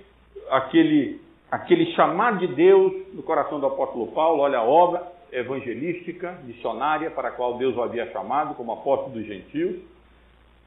aquele, 0.50 1.20
aquele 1.50 1.92
chamado 1.92 2.38
de 2.38 2.54
Deus 2.54 2.92
no 3.14 3.22
coração 3.22 3.60
do 3.60 3.66
apóstolo 3.66 4.08
Paulo, 4.08 4.42
olha 4.42 4.58
a 4.58 4.64
obra 4.64 5.02
evangelística, 5.32 6.38
missionária, 6.44 7.10
para 7.10 7.28
a 7.28 7.32
qual 7.32 7.58
Deus 7.58 7.76
o 7.76 7.82
havia 7.82 8.10
chamado 8.12 8.54
como 8.54 8.72
apóstolo 8.72 9.12
dos 9.12 9.26
gentios. 9.26 9.76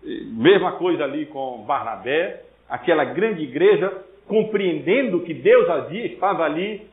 Mesma 0.03 0.73
coisa 0.73 1.03
ali 1.03 1.25
com 1.25 1.63
Barnabé, 1.65 2.43
aquela 2.69 3.03
grande 3.03 3.43
igreja, 3.43 3.91
compreendendo 4.27 5.21
que 5.21 5.33
Deus 5.33 5.69
havia, 5.69 6.05
estava 6.05 6.43
ali 6.43 6.87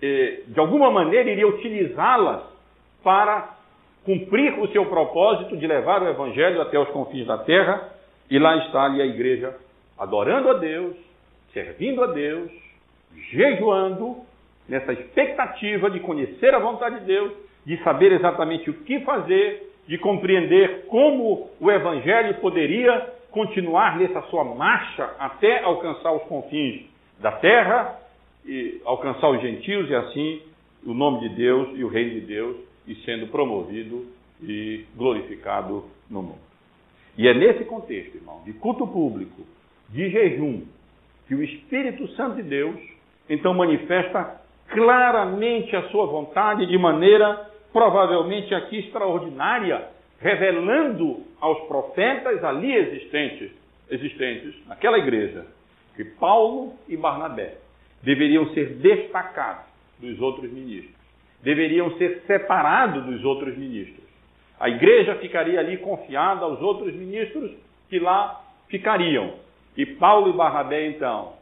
eh, 0.00 0.42
de 0.46 0.60
alguma 0.60 0.90
maneira, 0.90 1.30
iria 1.30 1.46
utilizá-las 1.46 2.42
para 3.02 3.56
cumprir 4.04 4.58
o 4.58 4.68
seu 4.68 4.86
propósito 4.86 5.56
de 5.56 5.66
levar 5.66 6.02
o 6.02 6.08
Evangelho 6.08 6.62
até 6.62 6.78
os 6.78 6.88
confins 6.90 7.26
da 7.26 7.38
terra, 7.38 7.92
e 8.30 8.38
lá 8.38 8.56
está 8.58 8.84
ali 8.84 9.00
a 9.00 9.06
igreja 9.06 9.54
adorando 9.98 10.50
a 10.50 10.54
Deus, 10.54 10.96
servindo 11.52 12.02
a 12.04 12.08
Deus, 12.08 12.50
jejuando, 13.30 14.16
nessa 14.68 14.92
expectativa 14.92 15.90
de 15.90 16.00
conhecer 16.00 16.54
a 16.54 16.58
vontade 16.58 17.00
de 17.00 17.06
Deus, 17.06 17.32
de 17.64 17.82
saber 17.82 18.12
exatamente 18.12 18.68
o 18.68 18.74
que 18.74 19.00
fazer, 19.00 19.72
de 19.86 19.96
compreender 19.96 20.84
como 20.86 21.50
o 21.58 21.70
Evangelho 21.70 22.34
poderia 22.34 23.14
continuar 23.30 23.98
nessa 23.98 24.22
sua 24.22 24.44
marcha 24.44 25.04
até 25.18 25.62
alcançar 25.62 26.12
os 26.12 26.22
confins 26.24 26.84
da 27.18 27.32
terra 27.32 27.98
e 28.44 28.80
alcançar 28.84 29.30
os 29.30 29.40
gentios 29.40 29.88
e 29.88 29.94
assim 29.94 30.42
o 30.86 30.94
nome 30.94 31.28
de 31.28 31.34
Deus 31.34 31.70
e 31.74 31.84
o 31.84 31.88
reino 31.88 32.20
de 32.20 32.20
Deus 32.20 32.56
e 32.86 32.94
sendo 32.96 33.26
promovido 33.28 34.06
e 34.42 34.84
glorificado 34.94 35.84
no 36.08 36.22
mundo. 36.22 36.47
E 37.18 37.26
é 37.26 37.34
nesse 37.34 37.64
contexto, 37.64 38.14
irmão, 38.14 38.40
de 38.44 38.52
culto 38.52 38.86
público, 38.86 39.42
de 39.88 40.08
jejum, 40.08 40.62
que 41.26 41.34
o 41.34 41.42
Espírito 41.42 42.06
Santo 42.14 42.36
de 42.36 42.44
Deus 42.44 42.76
então 43.28 43.52
manifesta 43.52 44.40
claramente 44.68 45.74
a 45.74 45.88
sua 45.88 46.06
vontade 46.06 46.64
de 46.66 46.78
maneira 46.78 47.50
provavelmente 47.72 48.54
aqui 48.54 48.78
extraordinária, 48.78 49.88
revelando 50.20 51.24
aos 51.40 51.66
profetas 51.66 52.42
ali 52.44 52.72
existentes, 52.72 53.50
existentes 53.90 54.54
naquela 54.66 54.98
igreja, 54.98 55.44
que 55.96 56.04
Paulo 56.04 56.74
e 56.88 56.96
Barnabé 56.96 57.56
deveriam 58.02 58.48
ser 58.54 58.74
destacados 58.74 59.64
dos 59.98 60.20
outros 60.20 60.50
ministros, 60.52 60.94
deveriam 61.42 61.96
ser 61.98 62.22
separados 62.26 63.04
dos 63.04 63.24
outros 63.24 63.56
ministros. 63.58 64.07
A 64.60 64.68
igreja 64.68 65.16
ficaria 65.16 65.60
ali 65.60 65.78
confiada 65.78 66.44
aos 66.44 66.60
outros 66.60 66.94
ministros 66.94 67.52
que 67.88 67.98
lá 67.98 68.40
ficariam. 68.68 69.34
E 69.76 69.86
Paulo 69.86 70.30
e 70.30 70.32
Barnabé, 70.32 70.88
então, 70.88 71.34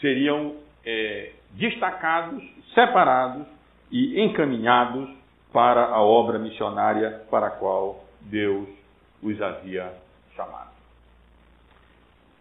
seriam 0.00 0.56
é, 0.84 1.30
destacados, 1.52 2.42
separados 2.74 3.46
e 3.90 4.20
encaminhados 4.20 5.08
para 5.52 5.84
a 5.86 6.02
obra 6.02 6.38
missionária 6.38 7.22
para 7.30 7.46
a 7.46 7.50
qual 7.50 8.04
Deus 8.22 8.68
os 9.22 9.40
havia 9.40 9.92
chamado. 10.34 10.74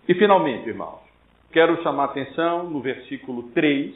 E 0.08 0.16
finalmente, 0.16 0.68
irmãos, 0.68 1.00
quero 1.52 1.82
chamar 1.84 2.06
atenção 2.06 2.64
no 2.64 2.82
versículo 2.82 3.44
3, 3.54 3.94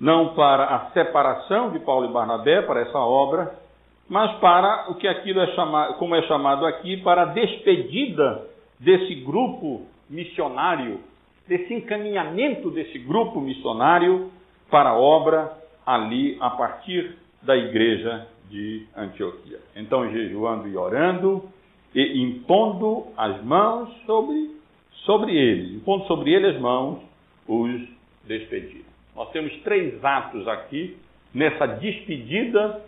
não 0.00 0.34
para 0.34 0.64
a 0.64 0.90
separação 0.90 1.70
de 1.70 1.78
Paulo 1.78 2.10
e 2.10 2.12
Barnabé 2.12 2.62
para 2.62 2.80
essa 2.80 2.98
obra, 2.98 3.54
mas 4.08 4.38
para 4.38 4.90
o 4.90 4.94
que 4.96 5.08
aquilo 5.08 5.40
é 5.40 5.48
chamado, 5.54 5.94
como 5.94 6.14
é 6.14 6.22
chamado 6.22 6.64
aqui, 6.66 6.96
para 6.98 7.22
a 7.22 7.26
despedida 7.26 8.46
desse 8.78 9.14
grupo 9.16 9.86
missionário, 10.08 11.00
desse 11.48 11.74
encaminhamento 11.74 12.70
desse 12.70 12.98
grupo 12.98 13.40
missionário 13.40 14.30
para 14.70 14.90
a 14.90 14.98
obra 14.98 15.52
ali 15.84 16.36
a 16.40 16.50
partir 16.50 17.16
da 17.42 17.56
igreja 17.56 18.26
de 18.50 18.86
Antioquia. 18.96 19.58
Então, 19.74 20.10
jejuando 20.10 20.68
e 20.68 20.76
orando 20.76 21.48
e 21.94 22.22
impondo 22.22 23.06
as 23.16 23.42
mãos 23.42 23.90
sobre 24.04 24.56
sobre 25.04 25.36
eles, 25.36 25.76
e 25.76 25.78
pondo 25.84 26.04
sobre 26.06 26.32
eles 26.32 26.56
as 26.56 26.60
mãos, 26.60 26.98
os 27.46 27.80
despediram. 28.24 28.84
Nós 29.14 29.30
temos 29.30 29.54
três 29.62 30.04
atos 30.04 30.46
aqui 30.48 30.96
nessa 31.32 31.64
despedida, 31.66 32.82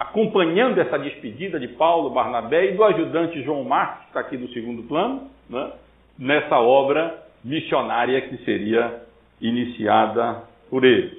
acompanhando 0.00 0.80
essa 0.80 0.98
despedida 0.98 1.60
de 1.60 1.68
Paulo, 1.68 2.08
Barnabé 2.08 2.72
e 2.72 2.74
do 2.74 2.82
ajudante 2.82 3.42
João 3.42 3.64
Marcos, 3.64 4.00
que 4.00 4.06
está 4.06 4.20
aqui 4.20 4.38
no 4.38 4.48
segundo 4.48 4.82
plano, 4.84 5.30
né, 5.48 5.72
nessa 6.18 6.58
obra 6.58 7.22
missionária 7.44 8.18
que 8.22 8.38
seria 8.38 9.02
iniciada 9.42 10.42
por 10.70 10.84
eles. 10.84 11.18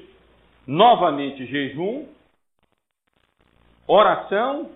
Novamente, 0.66 1.46
jejum, 1.46 2.08
oração 3.88 4.72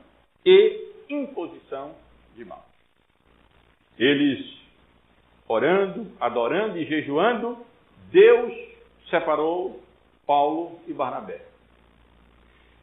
e 0.46 0.86
imposição 1.10 1.96
de 2.36 2.46
mãos. 2.46 2.60
Eles 3.98 4.56
orando, 5.48 6.12
adorando 6.20 6.78
e 6.78 6.86
jejuando, 6.86 7.58
Deus 8.12 8.54
separou 9.10 9.82
Paulo 10.28 10.80
e 10.88 10.94
Barnabé. 10.94 11.55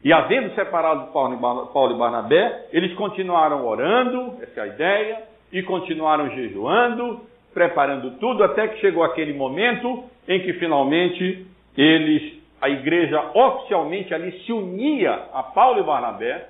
E 0.03 0.11
havendo 0.11 0.53
separado 0.53 1.11
Paulo 1.13 1.95
e 1.95 1.97
Barnabé, 1.97 2.65
eles 2.73 2.93
continuaram 2.95 3.65
orando, 3.65 4.37
essa 4.41 4.59
é 4.59 4.63
a 4.63 4.67
ideia, 4.67 5.23
e 5.51 5.63
continuaram 5.63 6.29
jejuando, 6.31 7.21
preparando 7.53 8.11
tudo, 8.19 8.43
até 8.43 8.67
que 8.67 8.81
chegou 8.81 9.03
aquele 9.03 9.33
momento 9.33 10.03
em 10.27 10.41
que 10.41 10.53
finalmente 10.53 11.47
eles, 11.77 12.33
a 12.59 12.69
igreja 12.69 13.31
oficialmente 13.33 14.13
ali 14.13 14.31
se 14.45 14.51
unia 14.51 15.13
a 15.33 15.43
Paulo 15.43 15.79
e 15.79 15.83
Barnabé, 15.83 16.49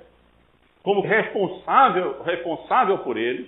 como 0.82 1.00
responsável, 1.00 2.22
responsável 2.24 2.98
por 2.98 3.16
eles, 3.16 3.46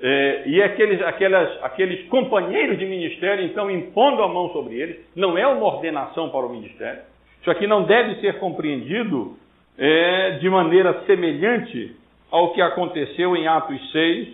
é, 0.00 0.42
e 0.46 0.62
aqueles, 0.62 1.00
aquelas, 1.02 1.62
aqueles 1.64 2.08
companheiros 2.08 2.78
de 2.78 2.84
ministério, 2.84 3.44
então, 3.44 3.70
impondo 3.70 4.22
a 4.22 4.28
mão 4.28 4.50
sobre 4.50 4.74
eles, 4.80 4.96
não 5.16 5.36
é 5.36 5.46
uma 5.46 5.66
ordenação 5.66 6.30
para 6.30 6.46
o 6.46 6.50
ministério. 6.50 7.02
Isso 7.44 7.50
aqui 7.50 7.66
não 7.66 7.82
deve 7.82 8.22
ser 8.22 8.38
compreendido 8.38 9.36
é, 9.76 10.38
de 10.40 10.48
maneira 10.48 11.04
semelhante 11.04 11.94
ao 12.30 12.54
que 12.54 12.62
aconteceu 12.62 13.36
em 13.36 13.46
Atos 13.46 13.92
6, 13.92 14.28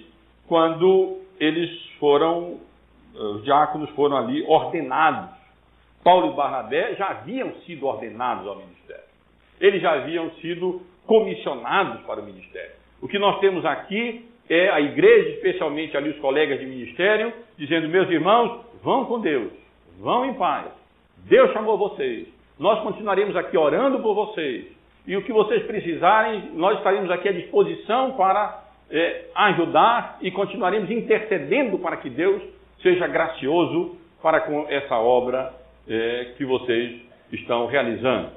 quando 0.46 1.18
eles 1.40 1.68
foram, 1.98 2.61
os 3.12 3.42
diáconos 3.42 3.90
foram 3.96 4.16
ali 4.16 4.44
ordenados. 4.46 5.28
Paulo 6.04 6.32
e 6.32 6.36
Barnabé 6.36 6.94
já 6.94 7.08
haviam 7.08 7.52
sido 7.66 7.84
ordenados 7.84 8.46
ao 8.46 8.54
ministério. 8.54 9.02
Eles 9.61 9.82
já 9.82 9.94
haviam 9.94 10.30
sido 10.40 10.80
comissionados 11.04 12.02
para 12.02 12.20
o 12.20 12.24
ministério. 12.24 12.76
O 13.02 13.08
que 13.08 13.18
nós 13.18 13.40
temos 13.40 13.64
aqui 13.64 14.24
é 14.48 14.70
a 14.70 14.80
igreja, 14.80 15.30
especialmente 15.30 15.96
ali 15.96 16.11
os 16.11 16.18
colegas 16.20 16.61
de 16.61 16.66
ministério, 16.66 17.32
dizendo: 17.58 17.88
meus 17.88 18.08
irmãos, 18.08 18.61
vão 18.84 19.04
com 19.06 19.18
Deus, 19.18 19.50
vão 19.98 20.26
em 20.26 20.34
paz. 20.34 20.66
Deus 21.26 21.52
chamou 21.52 21.76
vocês. 21.76 22.38
Nós 22.61 22.78
continuaremos 22.82 23.34
aqui 23.36 23.56
orando 23.56 24.00
por 24.00 24.14
vocês. 24.14 24.66
E 25.06 25.16
o 25.16 25.22
que 25.22 25.32
vocês 25.32 25.62
precisarem, 25.62 26.50
nós 26.52 26.76
estaremos 26.76 27.11
aqui 27.11 27.26
à 27.26 27.32
disposição 27.32 28.12
para 28.12 28.64
é, 28.90 29.24
ajudar 29.34 30.18
e 30.20 30.30
continuaremos 30.30 30.90
intercedendo 30.90 31.78
para 31.78 31.96
que 31.96 32.11
Deus 32.11 32.42
seja 32.82 33.06
gracioso 33.06 33.96
para 34.22 34.40
com 34.40 34.66
essa 34.68 34.94
obra 34.94 35.54
é, 35.88 36.34
que 36.36 36.44
vocês 36.44 37.00
estão 37.32 37.66
realizando. 37.66 38.28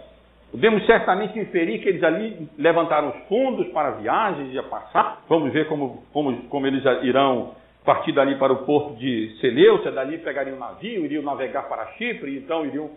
Podemos 0.51 0.86
certamente 0.86 1.38
inferir 1.38 1.82
que 1.82 1.89
eles 1.89 2.01
ali 2.01 2.47
levantaram 2.57 3.09
os 3.09 3.28
fundos 3.28 3.67
para 3.74 3.91
viagens 3.91 4.53
e 4.53 4.57
a 4.57 4.63
passar. 4.63 5.21
Vamos 5.28 5.51
ver 5.51 5.67
como, 5.67 6.01
como, 6.13 6.43
como 6.43 6.65
eles 6.65 6.82
irão 7.01 7.55
partir 7.84 8.13
dali 8.13 8.36
para 8.36 8.53
o 8.53 8.63
porto 8.65 8.95
de 8.95 9.36
Seleucia, 9.41 9.91
dali 9.91 10.17
pegariam 10.17 10.55
um 10.55 10.59
navio, 10.59 11.03
iriam 11.03 11.24
navegar 11.24 11.63
para 11.63 11.88
Chipre, 11.97 12.38
então 12.38 12.65
iriam 12.65 12.89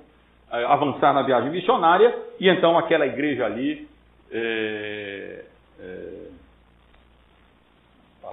avançar 0.51 1.13
na 1.13 1.23
viagem 1.23 1.51
missionária, 1.51 2.17
e 2.39 2.49
então 2.49 2.79
aquela 2.79 3.07
igreja 3.07 3.45
ali. 3.45 3.89
É, 4.31 5.45
é, 5.79 6.27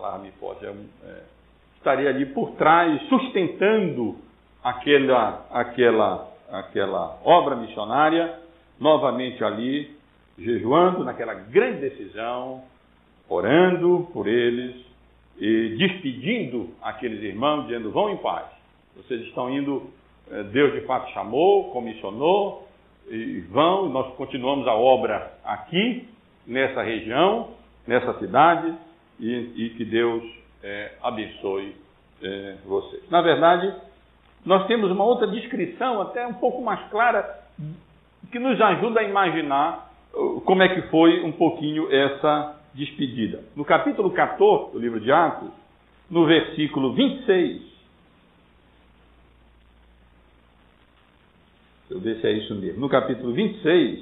palavra 0.03 0.20
me 0.20 0.32
foge, 0.32 0.66
é, 0.66 1.22
estaria 1.78 2.09
ali 2.09 2.26
por 2.26 2.51
trás, 2.55 3.01
sustentando 3.07 4.18
aquela, 4.64 5.45
aquela, 5.51 6.30
aquela 6.51 7.20
obra 7.24 7.55
missionária, 7.55 8.39
novamente 8.80 9.43
ali, 9.43 9.95
jejuando 10.38 11.03
naquela 11.03 11.34
grande 11.34 11.89
decisão, 11.89 12.64
orando 13.30 14.09
por 14.11 14.28
eles 14.28 14.76
e 15.38 15.76
despedindo 15.78 16.70
aqueles 16.82 17.22
irmãos, 17.24 17.68
dizendo: 17.68 17.91
vão 17.91 18.09
em 18.09 18.18
paz. 18.18 18.45
Vocês 18.95 19.22
estão 19.22 19.49
indo, 19.49 19.89
eh, 19.93 20.03
Deus 20.51 20.73
de 20.73 20.81
fato 20.81 21.11
chamou, 21.11 21.71
comissionou, 21.71 22.67
e 23.09 23.41
vão, 23.51 23.89
nós 23.89 24.13
continuamos 24.15 24.67
a 24.67 24.73
obra 24.73 25.34
aqui, 25.43 26.07
nessa 26.47 26.81
região, 26.81 27.49
nessa 27.86 28.17
cidade, 28.19 28.73
e, 29.19 29.51
e 29.55 29.69
que 29.71 29.86
Deus 29.86 30.23
é, 30.63 30.93
abençoe 31.03 31.75
é, 32.21 32.55
vocês. 32.65 33.09
Na 33.09 33.21
verdade, 33.21 33.73
nós 34.45 34.65
temos 34.67 34.89
uma 34.91 35.03
outra 35.03 35.27
descrição, 35.27 36.01
até 36.01 36.25
um 36.25 36.34
pouco 36.34 36.61
mais 36.61 36.81
clara, 36.89 37.43
que 38.31 38.39
nos 38.39 38.59
ajuda 38.59 39.01
a 39.01 39.03
imaginar 39.03 39.91
como 40.45 40.63
é 40.63 40.69
que 40.69 40.81
foi 40.89 41.23
um 41.23 41.31
pouquinho 41.31 41.93
essa 41.93 42.55
despedida. 42.73 43.43
No 43.55 43.65
capítulo 43.65 44.11
14 44.11 44.71
do 44.71 44.79
livro 44.79 44.99
de 44.99 45.11
Atos, 45.11 45.49
no 46.09 46.25
versículo 46.25 46.93
26, 46.93 47.72
eu 51.93 51.99
ver 51.99 52.17
se 52.19 52.27
é 52.27 52.31
isso 52.31 52.55
mesmo. 52.55 52.81
No 52.81 52.89
capítulo 52.89 53.33
26, 53.33 53.99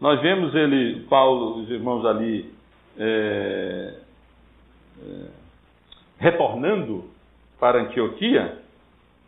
nós 0.00 0.20
vemos 0.20 0.54
ele, 0.54 1.00
Paulo, 1.08 1.62
os 1.62 1.70
irmãos 1.70 2.04
ali, 2.04 2.50
é, 2.98 3.94
é, 5.02 5.26
retornando 6.18 7.04
para 7.58 7.82
Antioquia, 7.82 8.58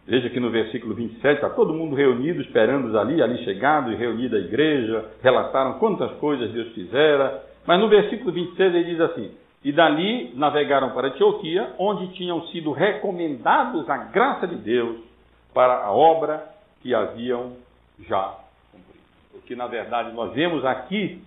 Veja 0.07 0.29
que 0.29 0.41
no 0.41 0.51
versículo 0.51 0.95
27 0.95 1.37
está 1.37 1.49
todo 1.51 1.73
mundo 1.73 1.95
reunido, 1.95 2.43
esperando 2.43 2.99
ali, 2.99 3.23
ali 3.23 3.45
chegado 3.45 3.93
e 3.93 3.95
reunida 3.95 4.37
a 4.37 4.41
igreja, 4.41 5.05
relataram 5.23 5.79
quantas 5.79 6.11
coisas 6.15 6.51
Deus 6.51 6.73
fizera. 6.73 7.45
Mas 7.65 7.79
no 7.79 7.89
versículo 7.89 8.33
26 8.33 8.75
ele 8.75 8.85
diz 8.85 9.01
assim: 9.01 9.31
E 9.65 9.71
dali 9.71 10.33
navegaram 10.35 10.91
para 10.91 11.09
Antioquia, 11.09 11.75
onde 11.79 12.09
tinham 12.15 12.45
sido 12.49 12.73
recomendados 12.73 13.89
a 13.89 13.97
graça 13.97 14.47
de 14.49 14.57
Deus 14.57 14.97
para 15.55 15.85
a 15.85 15.93
obra 15.93 16.51
que 16.83 16.93
haviam 16.93 17.53
já 18.09 18.39
cumprido. 18.71 18.99
O 19.35 19.41
que 19.43 19.55
na 19.55 19.67
verdade 19.67 20.13
nós 20.15 20.33
vemos 20.35 20.65
aqui 20.65 21.23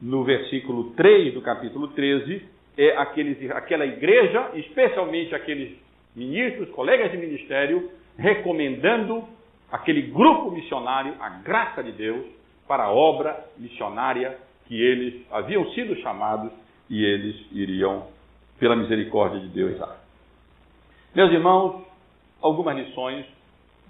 no 0.00 0.24
versículo 0.24 0.90
3 0.92 1.34
do 1.34 1.42
capítulo 1.42 1.88
13 1.88 2.42
é 2.76 2.96
aqueles, 2.96 3.50
aquela 3.50 3.84
igreja, 3.84 4.50
especialmente 4.54 5.34
aqueles 5.34 5.76
ministros, 6.14 6.70
colegas 6.70 7.10
de 7.10 7.18
ministério, 7.18 7.90
recomendando 8.16 9.24
aquele 9.70 10.02
grupo 10.02 10.50
missionário 10.50 11.14
a 11.20 11.28
graça 11.28 11.82
de 11.82 11.92
Deus 11.92 12.24
para 12.66 12.84
a 12.84 12.90
obra 12.90 13.44
missionária 13.58 14.36
que 14.66 14.80
eles 14.80 15.26
haviam 15.30 15.68
sido 15.72 15.96
chamados 15.96 16.52
e 16.88 17.04
eles 17.04 17.36
iriam, 17.52 18.06
pela 18.58 18.76
misericórdia 18.76 19.40
de 19.40 19.48
Deus, 19.48 19.78
dar. 19.78 20.00
Meus 21.14 21.32
irmãos, 21.32 21.84
algumas 22.40 22.76
lições 22.76 23.26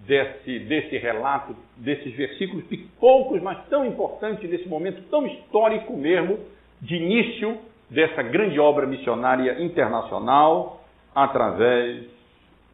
desse, 0.06 0.58
desse 0.60 0.98
relato, 0.98 1.54
desses 1.76 2.14
versículos, 2.14 2.64
poucos, 2.98 3.40
mas 3.42 3.66
tão 3.68 3.84
importantes 3.84 4.48
nesse 4.48 4.68
momento 4.68 5.02
tão 5.10 5.26
histórico 5.26 5.96
mesmo, 5.96 6.38
de 6.80 6.96
início 6.96 7.58
dessa 7.88 8.22
grande 8.22 8.58
obra 8.58 8.86
missionária 8.86 9.62
internacional, 9.62 10.82
através, 11.14 12.04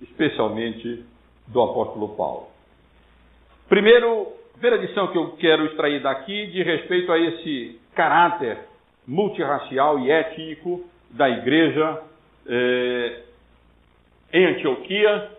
especialmente, 0.03 1.05
do 1.49 1.63
apóstolo 1.63 2.11
Paulo. 2.11 2.49
Primeiro, 3.69 4.29
primeira 4.53 4.77
lição 4.77 5.09
que 5.09 5.19
eu 5.19 5.33
quero 5.37 5.67
extrair 5.67 6.03
daqui 6.03 6.47
de 6.47 6.63
respeito 6.63 7.11
a 7.11 7.19
esse 7.19 7.81
caráter 7.95 8.59
multirracial 9.07 9.99
e 10.01 10.11
étnico 10.11 10.85
da 11.11 11.29
igreja 11.29 12.03
eh, 12.47 13.23
em 14.33 14.47
Antioquia 14.47 15.36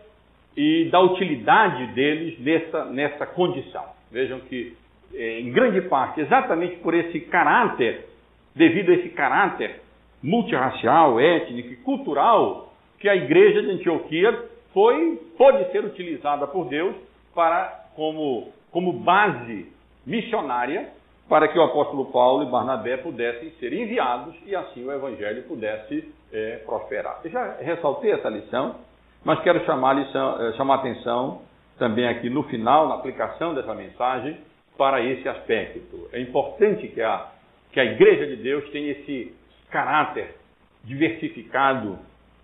e 0.58 0.90
da 0.90 1.00
utilidade 1.00 1.86
deles 1.94 2.40
nessa, 2.40 2.86
nessa 2.86 3.28
condição. 3.28 3.86
Vejam 4.12 4.40
que, 4.40 4.76
eh, 5.14 5.40
em 5.42 5.52
grande 5.52 5.82
parte, 5.82 6.20
exatamente 6.20 6.78
por 6.78 6.96
esse 6.96 7.20
caráter, 7.22 8.08
devido 8.56 8.90
a 8.90 8.96
esse 8.96 9.10
caráter 9.10 9.82
multirracial, 10.22 11.20
étnico 11.20 11.74
e 11.74 11.76
cultural, 11.78 12.74
que 13.00 13.08
a 13.08 13.16
igreja 13.16 13.62
de 13.62 13.70
Antioquia 13.70 14.46
foi, 14.74 15.22
pode 15.38 15.72
ser 15.72 15.86
utilizada 15.86 16.48
por 16.48 16.66
Deus 16.68 16.96
para, 17.36 17.90
como, 17.96 18.52
como 18.72 18.92
base 18.94 19.72
missionária 20.08 20.90
para 21.30 21.48
que 21.50 21.60
o 21.60 21.62
apóstolo 21.62 22.06
Paulo 22.06 22.44
e 22.44 22.50
Barnabé 22.50 22.98
pudessem 22.98 23.52
ser 23.60 23.74
enviados 23.74 24.34
e 24.46 24.56
assim 24.56 24.84
o 24.86 24.92
evangelho 24.92 25.44
pudesse 25.44 26.12
é, 26.32 26.58
prosperar. 26.66 27.20
Eu 27.24 27.30
já 27.30 27.58
ressaltei 27.60 28.12
essa 28.12 28.30
lição, 28.30 28.76
mas 29.24 29.40
quero 29.42 29.64
chamar, 29.66 29.94
lição, 29.94 30.42
é, 30.42 30.54
chamar 30.54 30.76
atenção 30.76 31.42
também 31.78 32.08
aqui 32.08 32.30
no 32.30 32.44
final, 32.44 32.88
na 32.88 32.96
aplicação 32.96 33.54
dessa 33.54 33.74
mensagem, 33.74 34.38
para 34.78 35.02
esse 35.04 35.28
aspecto. 35.28 36.08
É 36.14 36.22
importante 36.22 36.88
que 36.88 37.02
a, 37.02 37.28
que 37.72 37.80
a 37.80 37.86
Igreja 37.86 38.28
de 38.28 38.36
Deus 38.38 38.70
tenha 38.70 38.92
esse 38.92 39.36
caráter 39.70 40.36
diversificado 40.84 42.00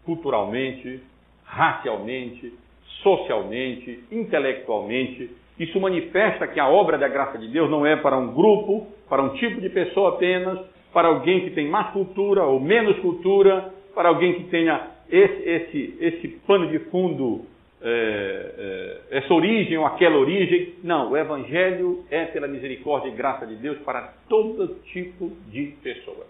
culturalmente, 0.05 1.01
racialmente, 1.45 2.53
socialmente, 3.01 4.03
intelectualmente. 4.11 5.31
Isso 5.57 5.79
manifesta 5.79 6.47
que 6.47 6.59
a 6.59 6.67
obra 6.67 6.97
da 6.97 7.07
graça 7.07 7.37
de 7.37 7.47
Deus 7.47 7.69
não 7.69 7.85
é 7.85 7.95
para 7.95 8.17
um 8.17 8.33
grupo, 8.33 8.87
para 9.07 9.21
um 9.21 9.29
tipo 9.35 9.61
de 9.61 9.69
pessoa 9.69 10.15
apenas, 10.15 10.59
para 10.91 11.07
alguém 11.07 11.41
que 11.41 11.51
tem 11.51 11.69
mais 11.69 11.91
cultura 11.91 12.43
ou 12.43 12.59
menos 12.59 12.99
cultura, 12.99 13.73
para 13.93 14.09
alguém 14.09 14.33
que 14.33 14.43
tenha 14.45 14.92
esse, 15.15 15.49
esse, 15.49 15.97
esse 15.99 16.27
pano 16.47 16.67
de 16.69 16.79
fundo, 16.89 17.45
é, 17.81 18.99
é, 19.11 19.17
essa 19.17 19.33
origem 19.33 19.77
ou 19.77 19.85
aquela 19.85 20.17
origem. 20.17 20.75
Não, 20.83 21.11
o 21.11 21.17
Evangelho 21.17 22.03
é 22.09 22.25
pela 22.25 22.47
misericórdia 22.47 23.09
e 23.09 23.15
graça 23.15 23.45
de 23.45 23.55
Deus 23.55 23.77
para 23.79 24.13
todo 24.27 24.75
tipo 24.85 25.31
de 25.49 25.73
pessoa. 25.83 26.25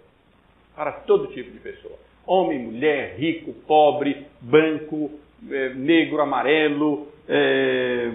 Para 0.76 0.92
todo 0.92 1.28
tipo 1.28 1.52
de 1.52 1.60
pessoa 1.60 1.98
homem, 2.26 2.60
mulher, 2.60 3.16
rico, 3.18 3.54
pobre, 3.68 4.26
branco, 4.42 5.12
é, 5.50 5.70
negro, 5.74 6.22
amarelo, 6.22 7.08
é, 7.28 8.12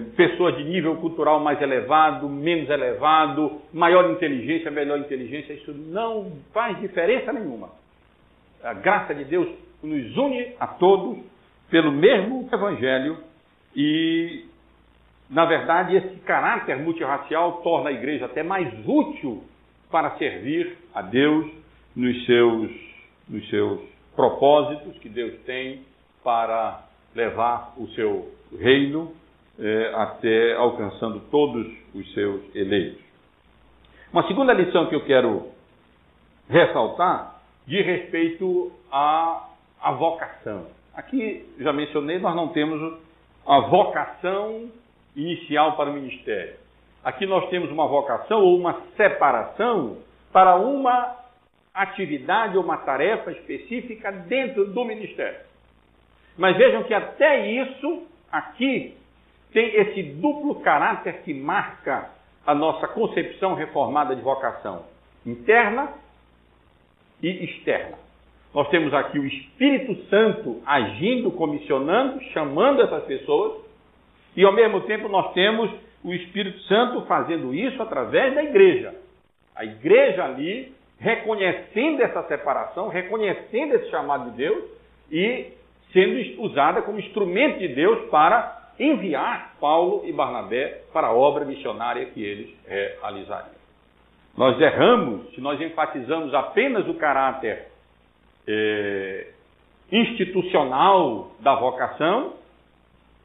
de 0.57 0.63
nível 0.63 0.95
cultural 0.97 1.39
mais 1.39 1.61
elevado, 1.61 2.27
menos 2.27 2.69
elevado, 2.69 3.61
maior 3.73 4.09
inteligência, 4.11 4.71
melhor 4.71 4.99
inteligência, 4.99 5.53
isso 5.53 5.73
não 5.73 6.31
faz 6.53 6.79
diferença 6.79 7.31
nenhuma. 7.31 7.69
A 8.63 8.73
graça 8.73 9.13
de 9.15 9.23
Deus 9.25 9.47
nos 9.81 10.17
une 10.17 10.53
a 10.59 10.67
todos 10.67 11.19
pelo 11.69 11.91
mesmo 11.91 12.49
Evangelho 12.51 13.17
e, 13.75 14.45
na 15.29 15.45
verdade, 15.45 15.95
esse 15.95 16.15
caráter 16.21 16.77
multirracial 16.77 17.61
torna 17.61 17.89
a 17.89 17.93
igreja 17.93 18.25
até 18.25 18.43
mais 18.43 18.67
útil 18.85 19.43
para 19.91 20.17
servir 20.17 20.77
a 20.93 21.01
Deus 21.01 21.51
nos 21.95 22.25
seus, 22.25 22.71
nos 23.27 23.49
seus 23.49 23.81
propósitos 24.15 24.97
que 24.99 25.09
Deus 25.09 25.39
tem 25.45 25.81
para 26.23 26.83
levar 27.15 27.73
o 27.77 27.87
seu 27.89 28.31
reino 28.57 29.13
eh, 29.59 29.91
até 29.95 30.55
alcançando 30.55 31.19
todos 31.31 31.67
os 31.93 32.13
seus 32.13 32.55
eleitos. 32.55 33.01
Uma 34.11 34.27
segunda 34.27 34.53
lição 34.53 34.87
que 34.87 34.95
eu 34.95 35.05
quero 35.05 35.47
ressaltar 36.49 37.41
diz 37.67 37.85
respeito 37.85 38.71
à, 38.91 39.48
à 39.81 39.91
vocação. 39.91 40.67
Aqui, 40.93 41.45
já 41.59 41.71
mencionei, 41.71 42.19
nós 42.19 42.35
não 42.35 42.49
temos 42.49 42.99
a 43.47 43.59
vocação 43.61 44.69
inicial 45.15 45.75
para 45.75 45.89
o 45.89 45.93
ministério. 45.93 46.55
Aqui 47.03 47.25
nós 47.25 47.49
temos 47.49 47.71
uma 47.71 47.87
vocação 47.87 48.41
ou 48.41 48.57
uma 48.57 48.81
separação 48.97 49.97
para 50.31 50.55
uma 50.57 51.15
atividade 51.73 52.57
ou 52.57 52.63
uma 52.63 52.77
tarefa 52.77 53.31
específica 53.31 54.11
dentro 54.11 54.67
do 54.71 54.83
ministério. 54.83 55.39
Mas 56.37 56.57
vejam 56.57 56.83
que 56.83 56.93
até 56.93 57.49
isso 57.49 58.03
aqui 58.31 58.95
tem 59.51 59.75
esse 59.75 60.03
duplo 60.03 60.55
caráter 60.61 61.21
que 61.23 61.33
marca 61.33 62.09
a 62.45 62.53
nossa 62.53 62.87
concepção 62.87 63.53
reformada 63.53 64.15
de 64.15 64.21
vocação 64.21 64.85
interna 65.25 65.93
e 67.21 67.45
externa. 67.45 67.97
Nós 68.53 68.67
temos 68.69 68.93
aqui 68.93 69.19
o 69.19 69.25
Espírito 69.25 69.95
Santo 70.05 70.61
agindo, 70.65 71.31
comissionando, 71.31 72.21
chamando 72.33 72.81
essas 72.81 73.03
pessoas, 73.05 73.61
e 74.35 74.43
ao 74.43 74.53
mesmo 74.53 74.81
tempo 74.81 75.07
nós 75.07 75.33
temos 75.33 75.69
o 76.03 76.13
Espírito 76.13 76.59
Santo 76.61 77.01
fazendo 77.05 77.53
isso 77.53 77.81
através 77.81 78.33
da 78.33 78.43
igreja. 78.43 78.95
A 79.55 79.65
igreja 79.65 80.23
ali 80.23 80.73
reconhecendo 80.99 82.01
essa 82.01 82.23
separação, 82.23 82.89
reconhecendo 82.89 83.75
esse 83.75 83.89
chamado 83.89 84.31
de 84.31 84.37
Deus 84.37 84.63
e 85.11 85.53
sendo 85.93 86.41
usada 86.43 86.81
como 86.81 86.99
instrumento 86.99 87.59
de 87.59 87.69
Deus 87.69 88.09
para 88.09 88.71
enviar 88.79 89.55
Paulo 89.59 90.03
e 90.05 90.13
Barnabé 90.13 90.81
para 90.93 91.07
a 91.07 91.13
obra 91.13 91.45
missionária 91.45 92.05
que 92.07 92.23
eles 92.23 92.49
realizariam. 92.67 93.59
Nós 94.37 94.59
erramos 94.59 95.33
se 95.33 95.41
nós 95.41 95.59
enfatizamos 95.59 96.33
apenas 96.33 96.87
o 96.87 96.93
caráter 96.93 97.67
é, 98.47 99.27
institucional 99.91 101.31
da 101.39 101.55
vocação, 101.55 102.33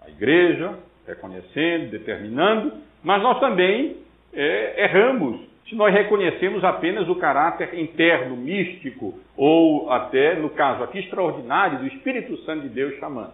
a 0.03 0.09
igreja 0.09 0.79
reconhecendo, 1.07 1.91
determinando, 1.91 2.73
mas 3.03 3.23
nós 3.23 3.39
também 3.41 3.97
é, 4.33 4.85
erramos 4.85 5.41
se 5.69 5.75
nós 5.75 5.93
reconhecemos 5.93 6.63
apenas 6.63 7.09
o 7.09 7.17
caráter 7.17 7.79
interno, 7.79 8.37
místico, 8.37 9.19
ou 9.37 9.91
até, 9.91 10.35
no 10.35 10.51
caso 10.51 10.83
aqui, 10.83 10.99
extraordinário 10.99 11.79
do 11.79 11.87
Espírito 11.87 12.37
Santo 12.45 12.63
de 12.63 12.69
Deus 12.69 12.99
chamando. 12.99 13.33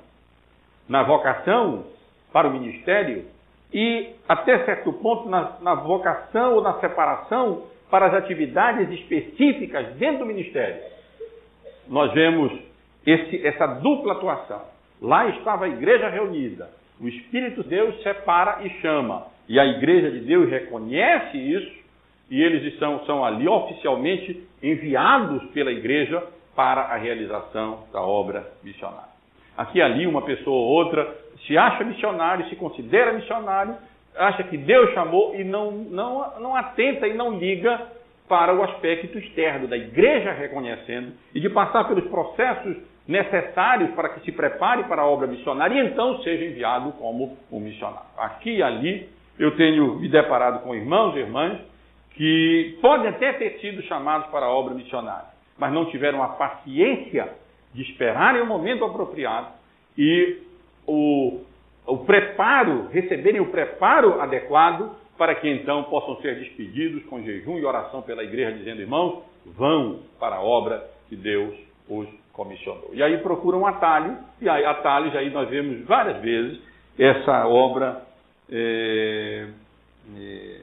Na 0.88 1.02
vocação 1.02 1.86
para 2.32 2.48
o 2.48 2.52
ministério 2.52 3.24
e, 3.72 4.10
até 4.28 4.64
certo 4.64 4.92
ponto, 4.92 5.28
na, 5.28 5.56
na 5.60 5.74
vocação 5.74 6.54
ou 6.54 6.62
na 6.62 6.74
separação 6.80 7.64
para 7.90 8.06
as 8.06 8.14
atividades 8.14 8.88
específicas 9.00 9.94
dentro 9.94 10.20
do 10.20 10.26
ministério. 10.26 10.80
Nós 11.90 12.12
vemos 12.12 12.52
esse, 13.04 13.44
essa 13.44 13.66
dupla 13.66 14.12
atuação. 14.12 14.62
Lá 15.02 15.28
estava 15.28 15.64
a 15.64 15.68
igreja 15.68 16.08
reunida. 16.08 16.70
O 17.00 17.08
Espírito 17.08 17.64
de 17.64 17.70
Deus 17.70 18.00
separa 18.02 18.64
e 18.64 18.70
chama. 18.80 19.26
E 19.48 19.58
a 19.58 19.66
igreja 19.66 20.10
de 20.10 20.20
Deus 20.20 20.48
reconhece 20.48 21.36
isso 21.36 21.80
e 22.30 22.40
eles 22.40 22.78
são, 22.78 23.04
são 23.06 23.24
ali 23.24 23.48
oficialmente 23.48 24.46
enviados 24.62 25.42
pela 25.50 25.72
igreja 25.72 26.22
para 26.54 26.82
a 26.82 26.96
realização 26.96 27.84
da 27.92 28.00
obra 28.00 28.48
missionária. 28.62 29.10
Aqui 29.56 29.82
ali, 29.82 30.06
uma 30.06 30.22
pessoa 30.22 30.56
ou 30.56 30.68
outra 30.68 31.12
se 31.46 31.58
acha 31.58 31.82
missionário, 31.82 32.48
se 32.48 32.54
considera 32.54 33.12
missionário, 33.12 33.76
acha 34.16 34.44
que 34.44 34.56
Deus 34.56 34.92
chamou 34.94 35.34
e 35.34 35.42
não, 35.42 35.72
não, 35.72 36.40
não 36.40 36.54
atenta 36.54 37.08
e 37.08 37.14
não 37.14 37.36
liga 37.36 37.80
para 38.30 38.54
o 38.54 38.62
aspecto 38.62 39.18
externo 39.18 39.66
da 39.66 39.76
igreja 39.76 40.30
reconhecendo 40.30 41.14
e 41.34 41.40
de 41.40 41.50
passar 41.50 41.88
pelos 41.88 42.04
processos 42.04 42.76
necessários 43.08 43.90
para 43.90 44.10
que 44.10 44.20
se 44.20 44.30
prepare 44.30 44.84
para 44.84 45.02
a 45.02 45.04
obra 45.04 45.26
missionária 45.26 45.74
e 45.74 45.88
então 45.88 46.22
seja 46.22 46.44
enviado 46.44 46.92
como 46.92 47.36
um 47.50 47.58
missionário. 47.58 48.06
Aqui 48.16 48.58
e 48.58 48.62
ali 48.62 49.08
eu 49.36 49.56
tenho 49.56 49.96
me 49.96 50.08
deparado 50.08 50.60
com 50.60 50.72
irmãos 50.72 51.16
e 51.16 51.18
irmãs 51.18 51.58
que 52.12 52.78
podem 52.80 53.08
até 53.08 53.32
ter 53.32 53.58
sido 53.58 53.82
chamados 53.82 54.28
para 54.28 54.46
a 54.46 54.50
obra 54.50 54.74
missionária, 54.74 55.26
mas 55.58 55.72
não 55.72 55.86
tiveram 55.86 56.22
a 56.22 56.28
paciência 56.28 57.32
de 57.74 57.82
esperarem 57.82 58.42
o 58.42 58.46
momento 58.46 58.84
apropriado 58.84 59.48
e 59.98 60.38
o, 60.86 61.40
o 61.84 61.98
preparo, 62.04 62.86
receberem 62.92 63.40
o 63.40 63.50
preparo 63.50 64.20
adequado 64.20 64.99
para 65.20 65.34
que 65.34 65.46
então 65.50 65.84
possam 65.84 66.16
ser 66.22 66.36
despedidos 66.36 67.04
com 67.04 67.22
jejum 67.22 67.58
e 67.58 67.64
oração 67.66 68.00
pela 68.00 68.24
igreja, 68.24 68.56
dizendo, 68.56 68.80
irmãos, 68.80 69.22
vão 69.44 70.00
para 70.18 70.36
a 70.36 70.40
obra 70.40 70.82
que 71.10 71.14
Deus 71.14 71.54
os 71.86 72.08
comissionou. 72.32 72.88
E 72.94 73.02
aí 73.02 73.18
procuram 73.18 73.60
um 73.60 73.66
atalho, 73.66 74.16
e 74.40 74.48
aí 74.48 74.64
atalhos, 74.64 75.14
aí 75.14 75.28
nós 75.28 75.46
vemos 75.50 75.84
várias 75.84 76.22
vezes 76.22 76.62
essa 76.98 77.46
obra 77.46 78.00
é, 78.50 79.48
é, 80.16 80.60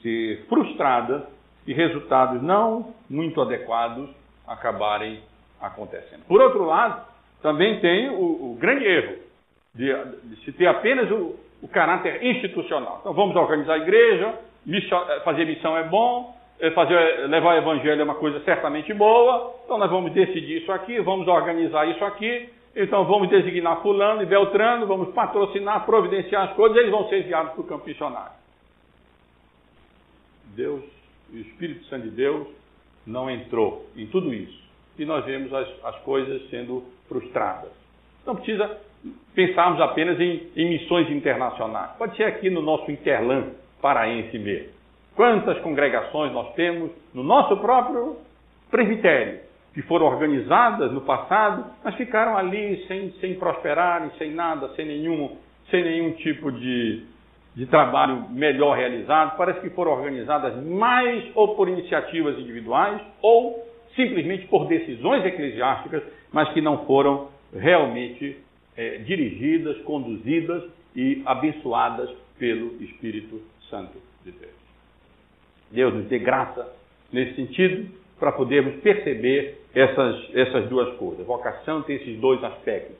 ser 0.00 0.46
frustrada 0.48 1.28
e 1.66 1.74
resultados 1.74 2.42
não 2.42 2.94
muito 3.10 3.42
adequados 3.42 4.08
acabarem 4.48 5.20
acontecendo. 5.60 6.24
Por 6.26 6.40
outro 6.40 6.64
lado, 6.64 7.06
também 7.42 7.78
tem 7.80 8.08
o, 8.08 8.52
o 8.52 8.56
grande 8.58 8.86
erro 8.86 9.18
de, 9.74 9.92
de, 10.24 10.44
se 10.46 10.52
ter 10.52 10.66
apenas 10.66 11.10
o, 11.10 11.36
o, 11.62 11.68
caráter 11.68 12.24
institucional. 12.24 12.98
Então 13.00 13.12
vamos 13.12 13.36
organizar 13.36 13.74
a 13.74 13.78
igreja, 13.78 14.34
missão, 14.66 15.04
fazer 15.24 15.44
missão 15.44 15.76
é 15.76 15.84
bom, 15.84 16.36
é, 16.60 16.70
fazer, 16.72 17.28
levar 17.28 17.54
o 17.54 17.58
evangelho 17.58 18.00
é 18.00 18.04
uma 18.04 18.16
coisa 18.16 18.40
certamente 18.40 18.92
boa, 18.92 19.54
então 19.64 19.78
nós 19.78 19.90
vamos 19.90 20.12
decidir 20.12 20.62
isso 20.62 20.72
aqui, 20.72 21.00
vamos 21.00 21.26
organizar 21.28 21.88
isso 21.88 22.04
aqui, 22.04 22.48
então 22.74 23.04
vamos 23.04 23.28
designar 23.28 23.82
fulano 23.82 24.22
e 24.22 24.26
beltrano, 24.26 24.86
vamos 24.86 25.12
patrocinar, 25.14 25.84
providenciar 25.84 26.48
as 26.48 26.54
coisas, 26.54 26.76
eles 26.78 26.90
vão 26.90 27.08
ser 27.08 27.20
enviados 27.20 27.52
para 27.52 27.60
o 27.60 27.64
campo 27.64 27.86
missionário. 27.86 28.32
Deus, 30.54 30.82
o 31.32 31.36
Espírito 31.36 31.84
Santo 31.86 32.04
de 32.04 32.10
Deus, 32.10 32.46
não 33.06 33.30
entrou 33.30 33.86
em 33.96 34.06
tudo 34.06 34.32
isso. 34.32 34.60
E 34.98 35.04
nós 35.04 35.24
vemos 35.24 35.52
as, 35.52 35.68
as 35.84 35.96
coisas 36.02 36.48
sendo 36.50 36.84
frustradas. 37.08 37.72
Não 38.26 38.36
precisa 38.36 38.78
pensarmos 39.34 39.80
apenas 39.80 40.20
em, 40.20 40.48
em 40.56 40.68
missões 40.68 41.10
internacionais. 41.10 41.92
Pode 41.98 42.16
ser 42.16 42.24
aqui 42.24 42.50
no 42.50 42.62
nosso 42.62 42.90
Interlan 42.90 43.50
paraense 43.80 44.38
mesmo. 44.38 44.68
Quantas 45.14 45.58
congregações 45.58 46.32
nós 46.32 46.54
temos 46.54 46.90
no 47.12 47.22
nosso 47.22 47.56
próprio 47.58 48.16
presbitério, 48.70 49.40
que 49.74 49.82
foram 49.82 50.06
organizadas 50.06 50.92
no 50.92 51.02
passado, 51.02 51.66
mas 51.84 51.94
ficaram 51.96 52.36
ali 52.36 52.84
sem, 52.86 53.10
sem 53.20 53.34
prosperarem, 53.34 54.10
sem 54.18 54.30
nada, 54.30 54.68
sem 54.74 54.86
nenhum, 54.86 55.36
sem 55.70 55.82
nenhum 55.82 56.12
tipo 56.12 56.50
de, 56.50 57.04
de 57.54 57.66
trabalho 57.66 58.26
melhor 58.30 58.76
realizado, 58.76 59.36
parece 59.36 59.60
que 59.60 59.70
foram 59.70 59.92
organizadas 59.92 60.62
mais 60.64 61.24
ou 61.34 61.54
por 61.54 61.68
iniciativas 61.68 62.38
individuais 62.38 63.00
ou 63.20 63.66
simplesmente 63.94 64.46
por 64.46 64.66
decisões 64.66 65.24
eclesiásticas, 65.24 66.02
mas 66.32 66.48
que 66.50 66.60
não 66.60 66.86
foram 66.86 67.28
realmente 67.54 68.38
é, 68.76 68.98
dirigidas, 68.98 69.78
conduzidas 69.82 70.64
e 70.94 71.22
abençoadas 71.24 72.10
pelo 72.38 72.82
Espírito 72.82 73.40
Santo 73.68 73.98
de 74.24 74.32
Deus. 74.32 74.52
Deus 75.70 75.94
nos 75.94 76.06
dê 76.06 76.18
graça 76.18 76.70
nesse 77.12 77.34
sentido 77.34 77.88
para 78.18 78.32
podermos 78.32 78.80
perceber 78.82 79.58
essas, 79.74 80.34
essas 80.34 80.68
duas 80.68 80.96
coisas. 80.96 81.26
Vocação 81.26 81.82
tem 81.82 81.96
esses 81.96 82.18
dois 82.18 82.42
aspectos. 82.44 82.96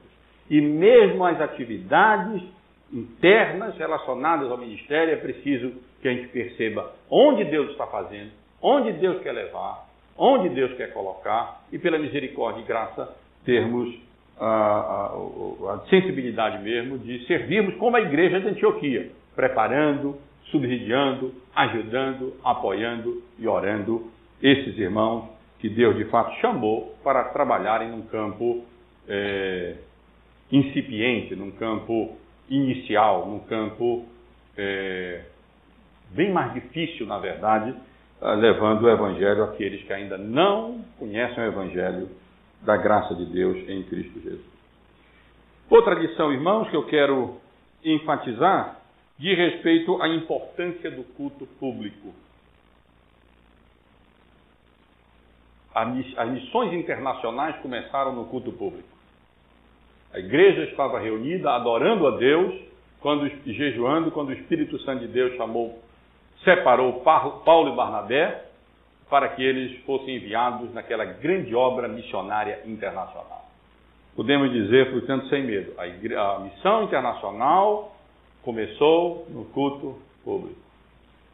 E 0.50 0.60
mesmo 0.60 1.24
as 1.24 1.40
atividades 1.40 2.42
internas 2.92 3.76
relacionadas 3.76 4.50
ao 4.50 4.58
ministério, 4.58 5.14
é 5.14 5.16
preciso 5.16 5.72
que 6.00 6.08
a 6.08 6.12
gente 6.12 6.28
perceba 6.28 6.92
onde 7.08 7.44
Deus 7.44 7.70
está 7.70 7.86
fazendo, 7.86 8.30
onde 8.60 8.92
Deus 8.94 9.22
quer 9.22 9.32
levar, 9.32 9.86
onde 10.16 10.48
Deus 10.50 10.74
quer 10.74 10.92
colocar, 10.92 11.62
e 11.72 11.78
pela 11.78 11.98
misericórdia 11.98 12.60
e 12.60 12.66
graça 12.66 13.16
termos 13.44 13.94
a, 14.44 15.14
a, 15.70 15.74
a 15.74 15.78
sensibilidade 15.88 16.62
mesmo 16.62 16.98
de 16.98 17.24
servirmos 17.26 17.76
como 17.76 17.96
a 17.96 18.00
igreja 18.00 18.40
de 18.40 18.48
Antioquia, 18.48 19.10
preparando, 19.36 20.18
subsidiando, 20.50 21.32
ajudando, 21.54 22.34
apoiando 22.44 23.22
e 23.38 23.46
orando 23.46 24.10
esses 24.42 24.76
irmãos 24.76 25.30
que 25.60 25.68
Deus 25.68 25.96
de 25.96 26.04
fato 26.06 26.34
chamou 26.40 26.96
para 27.04 27.24
trabalharem 27.24 27.90
num 27.90 28.02
campo 28.02 28.64
é, 29.08 29.76
incipiente, 30.50 31.36
num 31.36 31.52
campo 31.52 32.16
inicial, 32.50 33.28
num 33.28 33.38
campo 33.40 34.04
é, 34.58 35.20
bem 36.10 36.32
mais 36.32 36.52
difícil, 36.52 37.06
na 37.06 37.18
verdade, 37.18 37.72
levando 38.20 38.82
o 38.82 38.90
Evangelho 38.90 39.44
àqueles 39.44 39.82
que 39.84 39.92
ainda 39.92 40.18
não 40.18 40.84
conhecem 40.98 41.44
o 41.44 41.46
Evangelho 41.46 42.08
da 42.62 42.76
graça 42.76 43.14
de 43.14 43.26
Deus 43.26 43.56
em 43.68 43.82
Cristo 43.84 44.20
Jesus. 44.20 44.52
Outra 45.68 45.94
lição, 45.94 46.32
irmãos, 46.32 46.68
que 46.68 46.76
eu 46.76 46.84
quero 46.86 47.40
enfatizar, 47.84 48.80
diz 49.18 49.36
respeito 49.36 50.00
à 50.02 50.08
importância 50.08 50.90
do 50.90 51.02
culto 51.14 51.46
público. 51.58 52.14
As 55.74 56.28
missões 56.30 56.74
internacionais 56.74 57.56
começaram 57.62 58.14
no 58.14 58.26
culto 58.26 58.52
público. 58.52 58.88
A 60.12 60.18
igreja 60.18 60.64
estava 60.64 61.00
reunida, 61.00 61.50
adorando 61.52 62.06
a 62.06 62.18
Deus, 62.18 62.54
quando 63.00 63.26
jejuando, 63.46 64.10
quando 64.10 64.28
o 64.28 64.34
Espírito 64.34 64.78
Santo 64.80 65.00
de 65.00 65.08
Deus 65.08 65.34
chamou, 65.36 65.82
separou 66.44 67.00
Paulo 67.00 67.72
e 67.72 67.76
Barnabé 67.76 68.51
para 69.12 69.28
que 69.28 69.42
eles 69.42 69.78
fossem 69.84 70.16
enviados 70.16 70.72
naquela 70.72 71.04
grande 71.04 71.54
obra 71.54 71.86
missionária 71.86 72.60
internacional. 72.64 73.46
Podemos 74.16 74.50
dizer, 74.50 74.90
portanto, 74.90 75.28
sem 75.28 75.44
medo, 75.44 75.74
a, 75.76 76.36
a 76.36 76.38
missão 76.38 76.84
internacional 76.84 77.94
começou 78.42 79.26
no 79.28 79.44
culto 79.44 79.98
público. 80.24 80.58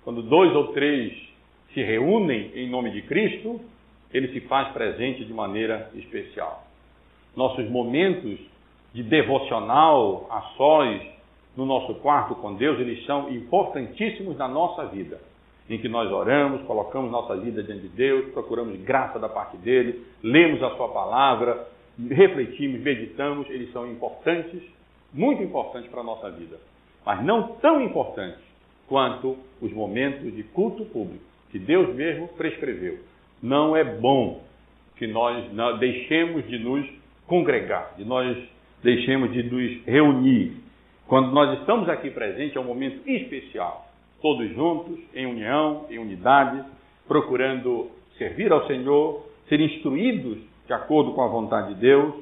Quando 0.03 0.23
dois 0.23 0.53
ou 0.57 0.73
três 0.73 1.17
se 1.73 1.81
reúnem 1.81 2.51
em 2.57 2.69
nome 2.69 2.91
de 2.91 3.03
Cristo, 3.03 3.61
ele 4.13 4.27
se 4.33 4.41
faz 4.49 4.73
presente 4.73 5.25
de 5.25 5.33
maneira 5.33 5.89
especial. 5.95 6.65
Nossos 7.37 7.71
momentos 7.71 8.41
de 8.93 9.05
devocional 9.05 10.27
a 10.33 10.41
sós 10.57 11.01
no 11.57 11.65
nosso 11.65 11.95
quarto 12.01 12.35
com 12.35 12.57
Deus, 12.57 12.81
eles 12.81 13.07
são 13.07 13.31
importantíssimos 13.31 14.37
na 14.37 14.49
nossa 14.49 14.87
vida, 14.87 15.21
em 15.69 15.79
que 15.79 15.89
nós 15.89 16.11
oramos, 16.11 16.63
colocamos 16.63 17.11
nossa 17.11 17.37
vida 17.37 17.63
diante 17.63 17.83
de 17.83 17.89
Deus, 17.89 18.33
procuramos 18.33 18.81
graça 18.81 19.19
da 19.19 19.29
parte 19.29 19.57
dele, 19.59 20.03
lemos 20.23 20.63
a 20.63 20.71
sua 20.77 20.89
palavra, 20.89 21.69
refletimos, 22.11 22.81
meditamos, 22.81 23.49
eles 23.51 23.73
são 23.73 23.91
importantes, 23.91 24.63
muito 25.13 25.43
importantes 25.43 25.91
para 25.91 26.01
a 26.01 26.05
nossa 26.05 26.31
vida, 26.31 26.59
mas 27.05 27.25
não 27.25 27.57
tão 27.57 27.83
importantes 27.83 28.41
quanto 28.87 29.37
os 29.61 29.73
momentos 29.73 30.35
de 30.35 30.43
culto 30.43 30.85
público, 30.87 31.25
que 31.51 31.59
Deus 31.59 31.95
mesmo 31.95 32.29
prescreveu. 32.29 32.99
Não 33.43 33.77
é 33.77 33.85
bom 33.85 34.43
que 34.97 35.07
nós 35.07 35.45
deixemos 35.79 36.47
de 36.49 36.59
nos 36.59 36.89
congregar, 37.27 37.95
de 37.97 38.05
nós 38.05 38.37
deixemos 38.83 39.33
de 39.33 39.43
nos 39.43 39.85
reunir. 39.85 40.57
Quando 41.07 41.31
nós 41.33 41.61
estamos 41.61 41.89
aqui 41.89 42.11
presentes, 42.11 42.57
é 42.57 42.61
um 42.61 42.65
momento 42.65 43.09
especial, 43.09 43.88
todos 44.21 44.49
juntos, 44.55 44.99
em 45.15 45.27
união, 45.27 45.87
em 45.91 45.99
unidade, 45.99 46.65
procurando 47.07 47.91
servir 48.17 48.53
ao 48.53 48.67
Senhor, 48.67 49.25
ser 49.49 49.61
instruídos 49.61 50.39
de 50.67 50.73
acordo 50.73 51.13
com 51.13 51.23
a 51.23 51.29
vontade 51.29 51.75
de 51.75 51.81
Deus 51.81 52.15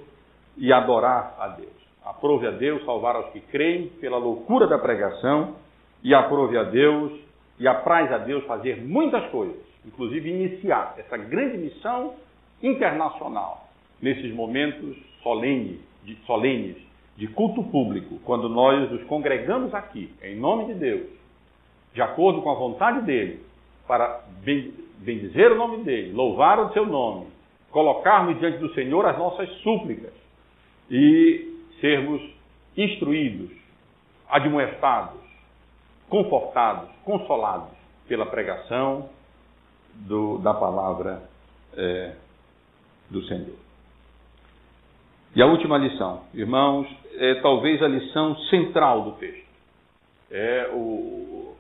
e 0.56 0.72
adorar 0.72 1.34
a 1.38 1.48
Deus. 1.48 1.74
Aprove 2.04 2.46
a 2.46 2.52
Deus 2.52 2.84
salvar 2.84 3.16
aos 3.16 3.30
que 3.30 3.40
creem 3.40 3.88
pela 4.00 4.16
loucura 4.16 4.66
da 4.66 4.78
pregação 4.78 5.56
e 6.02 6.14
aprove 6.14 6.56
a 6.56 6.62
Deus 6.62 7.12
e 7.58 7.66
apraz 7.66 8.12
a 8.12 8.18
Deus 8.18 8.44
fazer 8.44 8.80
muitas 8.82 9.28
coisas, 9.30 9.56
inclusive 9.84 10.30
iniciar 10.30 10.94
essa 10.98 11.16
grande 11.16 11.58
missão 11.58 12.14
internacional 12.62 13.68
nesses 14.00 14.32
momentos 14.32 14.96
solenes, 15.22 15.80
de, 16.04 16.14
solenes 16.26 16.76
de 17.16 17.26
culto 17.28 17.62
público, 17.64 18.18
quando 18.24 18.48
nós 18.48 18.90
nos 18.90 19.02
congregamos 19.04 19.74
aqui, 19.74 20.12
em 20.22 20.36
nome 20.36 20.66
de 20.66 20.74
Deus, 20.74 21.06
de 21.96 22.02
acordo 22.02 22.42
com 22.42 22.50
a 22.50 22.54
vontade 22.54 23.06
dele, 23.06 23.42
para 23.88 24.20
bendizer 24.98 25.50
o 25.50 25.56
nome 25.56 25.82
dele, 25.82 26.12
louvar 26.12 26.60
o 26.60 26.70
seu 26.74 26.84
nome, 26.84 27.26
colocarmos 27.70 28.38
diante 28.38 28.58
do 28.58 28.70
Senhor 28.74 29.06
as 29.06 29.16
nossas 29.16 29.50
súplicas 29.62 30.12
e 30.90 31.64
sermos 31.80 32.20
instruídos, 32.76 33.50
admoestados, 34.28 35.22
confortados, 36.10 36.90
consolados 37.02 37.70
pela 38.06 38.26
pregação 38.26 39.08
do, 39.94 40.36
da 40.36 40.52
palavra 40.52 41.22
é, 41.74 42.14
do 43.08 43.22
Senhor. 43.24 43.56
E 45.34 45.40
a 45.40 45.46
última 45.46 45.78
lição, 45.78 46.24
irmãos, 46.34 46.86
é 47.14 47.36
talvez 47.36 47.82
a 47.82 47.88
lição 47.88 48.36
central 48.50 49.00
do 49.00 49.12
texto. 49.12 49.46
É, 50.30 50.70
o, 50.74 51.55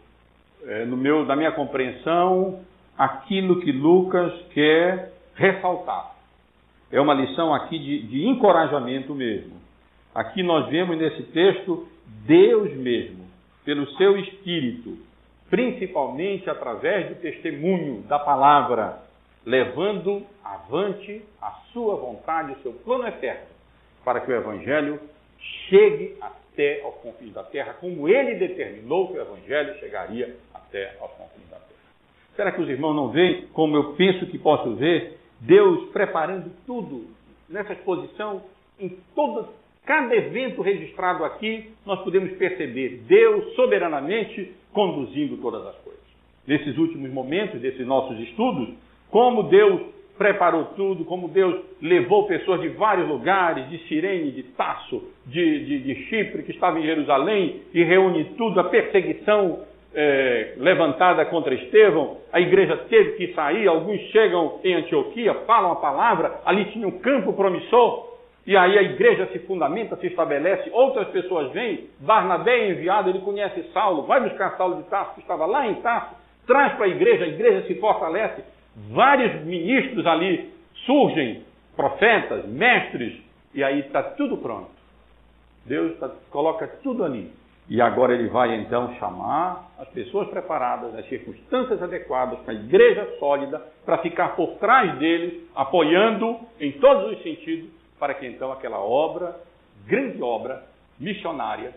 é 0.66 0.84
no 0.84 0.96
meu, 0.96 1.24
na 1.24 1.36
minha 1.36 1.52
compreensão, 1.52 2.60
aquilo 2.98 3.60
que 3.60 3.72
Lucas 3.72 4.32
quer 4.52 5.12
ressaltar. 5.34 6.14
É 6.90 7.00
uma 7.00 7.14
lição 7.14 7.54
aqui 7.54 7.78
de, 7.78 8.02
de 8.06 8.26
encorajamento 8.26 9.14
mesmo. 9.14 9.54
Aqui 10.14 10.42
nós 10.42 10.68
vemos 10.68 10.96
nesse 10.96 11.24
texto 11.24 11.86
Deus 12.26 12.72
mesmo, 12.74 13.26
pelo 13.64 13.86
seu 13.96 14.18
Espírito, 14.18 14.96
principalmente 15.50 16.48
através 16.48 17.08
do 17.08 17.16
testemunho 17.16 18.02
da 18.02 18.18
palavra, 18.18 19.00
levando 19.44 20.24
avante 20.44 21.22
a 21.40 21.50
sua 21.72 21.96
vontade, 21.96 22.52
o 22.52 22.62
seu 22.62 22.72
plano 22.72 23.06
eterno, 23.06 23.46
para 24.04 24.20
que 24.20 24.30
o 24.30 24.34
Evangelho 24.34 25.00
chegue 25.68 26.16
até 26.20 26.80
aos 26.82 26.96
confins 26.96 27.32
da 27.32 27.42
terra, 27.42 27.74
como 27.74 28.08
ele 28.08 28.36
determinou 28.36 29.08
que 29.08 29.18
o 29.18 29.20
Evangelho 29.20 29.78
chegaria 29.78 30.34
até 30.84 30.96
confins 30.96 31.48
da 31.50 31.56
terra. 31.56 31.80
Será 32.34 32.52
que 32.52 32.60
os 32.60 32.68
irmãos 32.68 32.94
não 32.94 33.08
veem, 33.08 33.46
como 33.52 33.76
eu 33.76 33.94
penso 33.94 34.26
que 34.26 34.38
posso 34.38 34.74
ver, 34.74 35.18
Deus 35.40 35.90
preparando 35.90 36.50
tudo 36.66 37.06
nessa 37.48 37.72
exposição, 37.72 38.42
em 38.78 38.96
todo, 39.14 39.48
cada 39.84 40.14
evento 40.14 40.62
registrado 40.62 41.24
aqui, 41.24 41.70
nós 41.84 42.00
podemos 42.02 42.32
perceber 42.36 43.02
Deus 43.06 43.54
soberanamente 43.54 44.52
conduzindo 44.72 45.36
todas 45.38 45.66
as 45.66 45.76
coisas. 45.76 46.02
Nesses 46.46 46.76
últimos 46.76 47.10
momentos 47.10 47.60
desses 47.60 47.86
nossos 47.86 48.18
estudos, 48.20 48.74
como 49.10 49.44
Deus 49.44 49.96
preparou 50.18 50.64
tudo, 50.76 51.04
como 51.04 51.28
Deus 51.28 51.60
levou 51.80 52.26
pessoas 52.26 52.60
de 52.60 52.68
vários 52.68 53.08
lugares, 53.08 53.68
de 53.68 53.78
Sirene, 53.86 54.32
de 54.32 54.42
Tasso, 54.42 55.02
de, 55.26 55.64
de, 55.64 55.78
de 55.80 55.94
Chipre, 56.06 56.42
que 56.42 56.52
estavam 56.52 56.80
em 56.80 56.84
Jerusalém, 56.84 57.62
e 57.72 57.84
reúne 57.84 58.24
tudo, 58.36 58.58
a 58.60 58.64
perseguição 58.64 59.60
é, 59.98 60.52
levantada 60.58 61.24
contra 61.24 61.54
Estevão, 61.54 62.18
a 62.30 62.38
igreja 62.38 62.76
teve 62.88 63.12
que 63.12 63.32
sair, 63.32 63.66
alguns 63.66 63.98
chegam 64.10 64.60
em 64.62 64.74
Antioquia, 64.74 65.32
falam 65.46 65.72
a 65.72 65.76
palavra, 65.76 66.38
ali 66.44 66.66
tinha 66.66 66.86
um 66.86 66.98
campo 66.98 67.32
promissor, 67.32 68.14
e 68.46 68.54
aí 68.54 68.78
a 68.78 68.82
igreja 68.82 69.26
se 69.32 69.38
fundamenta, 69.40 69.96
se 69.96 70.06
estabelece, 70.06 70.68
outras 70.70 71.08
pessoas 71.08 71.50
vêm, 71.52 71.88
Barnabé 71.98 72.58
é 72.58 72.70
enviado, 72.72 73.08
ele 73.08 73.20
conhece 73.20 73.62
Saulo, 73.72 74.02
vai 74.02 74.20
buscar 74.20 74.56
Saulo 74.58 74.82
de 74.82 74.88
Tarso, 74.90 75.14
que 75.14 75.20
estava 75.20 75.46
lá 75.46 75.66
em 75.66 75.76
Tarso, 75.76 76.14
traz 76.46 76.74
para 76.74 76.84
a 76.84 76.88
igreja, 76.88 77.24
a 77.24 77.28
igreja 77.28 77.66
se 77.66 77.74
fortalece, 77.76 78.44
vários 78.90 79.42
ministros 79.46 80.06
ali 80.06 80.52
surgem, 80.84 81.42
profetas, 81.74 82.46
mestres, 82.46 83.14
e 83.54 83.64
aí 83.64 83.80
está 83.80 84.02
tudo 84.02 84.36
pronto. 84.36 84.70
Deus 85.64 85.98
tá, 85.98 86.10
coloca 86.30 86.68
tudo 86.82 87.02
ali. 87.02 87.32
E 87.68 87.80
agora 87.80 88.14
ele 88.14 88.28
vai 88.28 88.54
então 88.60 88.94
chamar 88.94 89.72
as 89.78 89.88
pessoas 89.88 90.28
preparadas, 90.28 90.94
as 90.94 91.08
circunstâncias 91.08 91.82
adequadas, 91.82 92.38
para 92.40 92.52
a 92.52 92.56
igreja 92.56 93.16
sólida, 93.18 93.60
para 93.84 93.98
ficar 93.98 94.36
por 94.36 94.56
trás 94.58 94.96
deles, 94.98 95.42
apoiando 95.54 96.38
em 96.60 96.72
todos 96.72 97.16
os 97.16 97.22
sentidos, 97.24 97.68
para 97.98 98.14
que 98.14 98.26
então 98.26 98.52
aquela 98.52 98.78
obra, 98.78 99.34
grande 99.84 100.22
obra 100.22 100.62
missionária, 100.98 101.74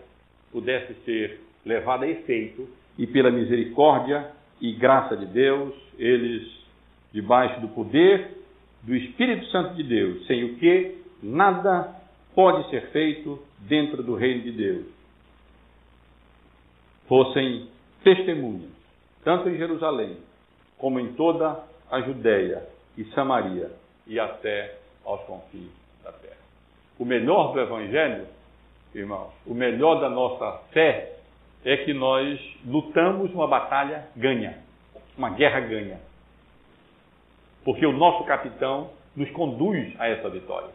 pudesse 0.52 0.94
ser 1.04 1.40
levada 1.66 2.04
a 2.04 2.08
efeito 2.08 2.68
e 2.96 3.06
pela 3.06 3.30
misericórdia 3.30 4.30
e 4.60 4.72
graça 4.72 5.16
de 5.16 5.26
Deus, 5.26 5.74
eles, 5.98 6.48
debaixo 7.12 7.60
do 7.60 7.68
poder 7.68 8.38
do 8.82 8.94
Espírito 8.94 9.44
Santo 9.46 9.74
de 9.74 9.82
Deus, 9.82 10.24
sem 10.26 10.44
o 10.44 10.56
que 10.56 10.98
nada 11.20 11.96
pode 12.34 12.70
ser 12.70 12.90
feito 12.90 13.42
dentro 13.58 14.02
do 14.02 14.14
reino 14.14 14.42
de 14.42 14.52
Deus 14.52 14.99
fossem 17.10 17.66
testemunhas, 18.04 18.70
tanto 19.24 19.48
em 19.48 19.56
Jerusalém, 19.56 20.16
como 20.78 21.00
em 21.00 21.14
toda 21.14 21.60
a 21.90 22.00
Judéia 22.02 22.62
e 22.96 23.04
Samaria 23.06 23.72
e 24.06 24.20
até 24.20 24.76
aos 25.04 25.20
confins 25.22 25.72
da 26.04 26.12
terra. 26.12 26.36
O 27.00 27.04
melhor 27.04 27.52
do 27.52 27.60
Evangelho, 27.60 28.28
irmãos, 28.94 29.32
o 29.44 29.52
melhor 29.52 30.00
da 30.00 30.08
nossa 30.08 30.62
fé 30.70 31.16
é 31.64 31.78
que 31.78 31.92
nós 31.92 32.38
lutamos 32.64 33.34
uma 33.34 33.48
batalha 33.48 34.06
ganha, 34.16 34.58
uma 35.18 35.30
guerra 35.30 35.58
ganha. 35.58 35.98
Porque 37.64 37.84
o 37.84 37.92
nosso 37.92 38.22
capitão 38.22 38.90
nos 39.16 39.28
conduz 39.32 39.92
a 39.98 40.06
essa 40.06 40.30
vitória. 40.30 40.70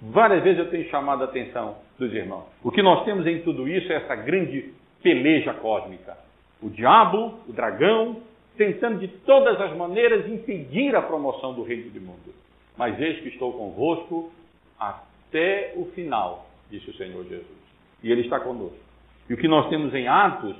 Várias 0.00 0.42
vezes 0.42 0.58
eu 0.58 0.70
tenho 0.70 0.88
chamado 0.88 1.20
a 1.20 1.26
atenção 1.26 1.76
dos 1.98 2.14
irmãos. 2.14 2.46
O 2.64 2.70
que 2.70 2.82
nós 2.82 3.04
temos 3.04 3.26
em 3.26 3.42
tudo 3.42 3.68
isso 3.68 3.92
é 3.92 3.96
essa 3.96 4.14
grande 4.14 4.74
peleja 5.06 5.54
cósmica. 5.54 6.18
O 6.60 6.68
diabo, 6.68 7.34
o 7.48 7.52
dragão, 7.52 8.16
tentando 8.56 8.98
de 8.98 9.06
todas 9.06 9.60
as 9.60 9.76
maneiras 9.76 10.28
impedir 10.28 10.96
a 10.96 11.02
promoção 11.02 11.54
do 11.54 11.62
reino 11.62 11.90
do 11.90 12.00
mundo. 12.00 12.34
Mas 12.76 13.00
eis 13.00 13.20
que 13.20 13.28
estou 13.28 13.52
convosco 13.52 14.32
até 14.76 15.74
o 15.76 15.84
final, 15.94 16.48
disse 16.68 16.90
o 16.90 16.94
Senhor 16.94 17.22
Jesus. 17.22 17.46
E 18.02 18.10
Ele 18.10 18.22
está 18.22 18.40
conosco. 18.40 18.76
E 19.30 19.34
o 19.34 19.36
que 19.36 19.46
nós 19.46 19.68
temos 19.68 19.94
em 19.94 20.08
Atos 20.08 20.56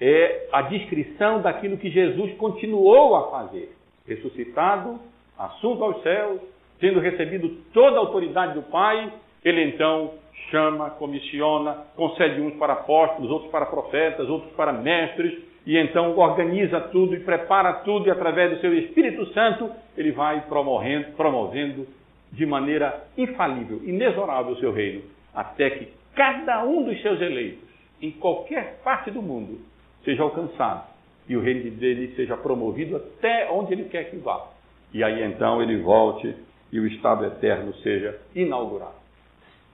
é 0.00 0.48
a 0.50 0.62
descrição 0.62 1.42
daquilo 1.42 1.76
que 1.76 1.90
Jesus 1.90 2.32
continuou 2.38 3.16
a 3.16 3.30
fazer. 3.30 3.70
Ressuscitado, 4.06 4.98
assunto 5.38 5.84
aos 5.84 6.02
céus, 6.02 6.40
tendo 6.78 7.00
recebido 7.00 7.50
toda 7.74 7.96
a 7.96 8.00
autoridade 8.00 8.54
do 8.54 8.62
Pai, 8.62 9.12
ele 9.44 9.64
então 9.64 10.14
chama, 10.50 10.90
comissiona, 10.90 11.84
concede 11.96 12.40
uns 12.40 12.54
para 12.54 12.74
apóstolos, 12.74 13.30
outros 13.30 13.50
para 13.50 13.66
profetas, 13.66 14.28
outros 14.28 14.52
para 14.52 14.72
mestres, 14.72 15.38
e 15.66 15.76
então 15.76 16.16
organiza 16.16 16.80
tudo 16.80 17.14
e 17.14 17.20
prepara 17.20 17.74
tudo, 17.84 18.08
e 18.08 18.10
através 18.10 18.50
do 18.50 18.60
seu 18.60 18.76
Espírito 18.76 19.26
Santo, 19.32 19.70
ele 19.96 20.12
vai 20.12 20.42
promovendo, 20.42 21.12
promovendo 21.16 21.86
de 22.32 22.46
maneira 22.46 23.04
infalível, 23.16 23.80
inexorável 23.84 24.52
o 24.52 24.58
seu 24.58 24.72
reino, 24.72 25.02
até 25.34 25.70
que 25.70 25.88
cada 26.14 26.64
um 26.64 26.84
dos 26.84 27.00
seus 27.02 27.20
eleitos, 27.20 27.68
em 28.00 28.10
qualquer 28.10 28.80
parte 28.82 29.10
do 29.10 29.22
mundo, 29.22 29.60
seja 30.04 30.22
alcançado 30.22 30.88
e 31.28 31.36
o 31.36 31.40
reino 31.40 31.70
dele 31.72 32.14
seja 32.16 32.36
promovido 32.36 32.96
até 32.96 33.48
onde 33.50 33.72
ele 33.72 33.84
quer 33.84 34.10
que 34.10 34.16
vá. 34.16 34.48
E 34.92 35.04
aí 35.04 35.22
então 35.22 35.62
ele 35.62 35.76
volte 35.76 36.34
e 36.72 36.80
o 36.80 36.86
estado 36.86 37.24
eterno 37.24 37.74
seja 37.74 38.18
inaugurado 38.34 39.00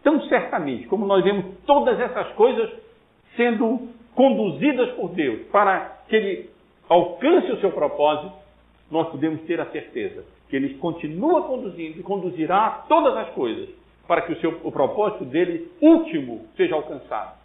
tão 0.06 0.22
certamente 0.28 0.86
como 0.86 1.04
nós 1.04 1.24
vemos 1.24 1.46
todas 1.66 1.98
essas 1.98 2.28
coisas 2.34 2.70
sendo 3.34 3.88
conduzidas 4.14 4.92
por 4.92 5.08
Deus 5.08 5.48
para 5.48 5.98
que 6.08 6.14
ele 6.14 6.50
alcance 6.88 7.50
o 7.50 7.60
seu 7.60 7.72
propósito, 7.72 8.32
nós 8.88 9.08
podemos 9.08 9.40
ter 9.42 9.60
a 9.60 9.66
certeza 9.66 10.24
que 10.48 10.54
ele 10.54 10.74
continua 10.74 11.42
conduzindo 11.42 11.98
e 11.98 12.04
conduzirá 12.04 12.84
todas 12.88 13.16
as 13.16 13.30
coisas 13.30 13.68
para 14.06 14.22
que 14.22 14.34
o, 14.34 14.40
seu, 14.40 14.60
o 14.62 14.70
propósito 14.70 15.24
dele 15.24 15.72
último 15.80 16.46
seja 16.56 16.76
alcançado. 16.76 17.36